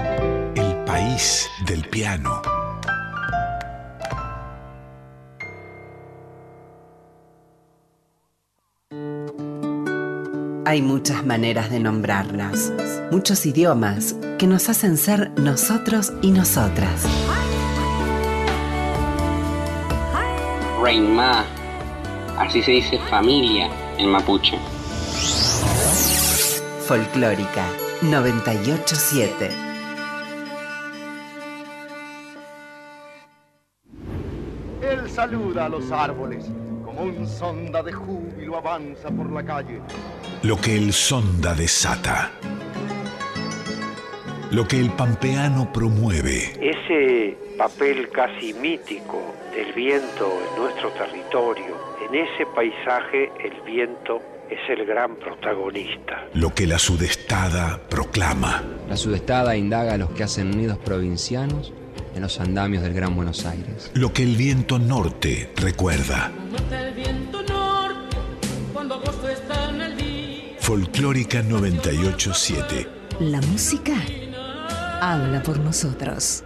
El 0.55 0.72
país 0.93 1.49
del 1.65 1.81
piano. 1.89 2.39
Hay 10.65 10.83
muchas 10.83 11.25
maneras 11.25 11.71
de 11.71 11.79
nombrarlas, 11.79 12.71
muchos 13.11 13.43
idiomas 13.47 14.15
que 14.37 14.45
nos 14.45 14.69
hacen 14.69 14.97
ser 14.97 15.31
nosotros 15.31 16.13
y 16.21 16.29
nosotras. 16.29 17.07
Reinma. 20.79 21.43
Así 22.37 22.61
se 22.61 22.69
dice 22.69 22.99
familia 23.09 23.67
en 23.97 24.09
mapuche. 24.11 24.59
Folclórica 26.85 27.65
987. 28.03 29.72
Saluda 35.33 35.65
a 35.65 35.69
los 35.69 35.91
árboles, 35.91 36.45
como 36.85 37.01
un 37.01 37.27
sonda 37.27 37.81
de 37.81 37.91
júbilo 37.91 38.55
avanza 38.55 39.09
por 39.09 39.31
la 39.31 39.43
calle. 39.43 39.81
Lo 40.43 40.57
que 40.57 40.77
el 40.77 40.93
sonda 40.93 41.55
desata. 41.55 42.31
Lo 44.51 44.67
que 44.67 44.79
el 44.79 44.91
pampeano 44.91 45.73
promueve. 45.73 46.53
Ese 46.61 47.35
papel 47.57 48.09
casi 48.09 48.53
mítico 48.53 49.23
del 49.55 49.73
viento 49.73 50.31
en 50.51 50.61
nuestro 50.61 50.89
territorio, 50.91 51.77
en 52.07 52.13
ese 52.13 52.45
paisaje 52.45 53.31
el 53.43 53.59
viento 53.65 54.21
es 54.51 54.59
el 54.69 54.85
gran 54.85 55.15
protagonista. 55.15 56.27
Lo 56.35 56.53
que 56.53 56.67
la 56.67 56.77
sudestada 56.77 57.81
proclama. 57.89 58.61
La 58.87 58.97
sudestada 58.97 59.57
indaga 59.57 59.95
a 59.95 59.97
los 59.97 60.11
que 60.11 60.21
hacen 60.21 60.51
nidos 60.51 60.77
provincianos 60.77 61.73
en 62.15 62.21
los 62.21 62.39
andamios 62.39 62.83
del 62.83 62.93
Gran 62.93 63.15
Buenos 63.15 63.45
Aires. 63.45 63.91
Lo 63.93 64.13
que 64.13 64.23
el 64.23 64.35
viento 64.35 64.79
norte 64.79 65.51
recuerda. 65.55 66.31
Nota 66.51 66.87
el 66.87 66.93
viento 66.93 67.41
norte 67.43 68.17
cuando 68.73 68.95
agosto 68.95 69.29
está 69.29 69.69
en 69.69 69.81
el 69.81 69.97
día. 69.97 70.55
Folclórica 70.59 71.41
987. 71.41 72.87
La 73.19 73.41
música 73.41 73.93
habla 75.01 75.43
por 75.43 75.59
nosotros. 75.59 76.43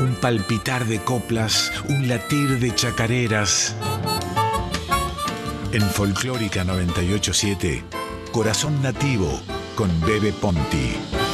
Un 0.00 0.14
palpitar 0.20 0.86
de 0.86 0.98
coplas, 1.00 1.72
un 1.88 2.08
latir 2.08 2.58
de 2.58 2.74
chacareras. 2.74 3.74
En 5.72 5.82
Folclórica 5.82 6.64
987, 6.64 7.84
Corazón 8.32 8.80
Nativo 8.82 9.40
con 9.74 9.88
Bebe 10.02 10.32
Ponti. 10.32 11.25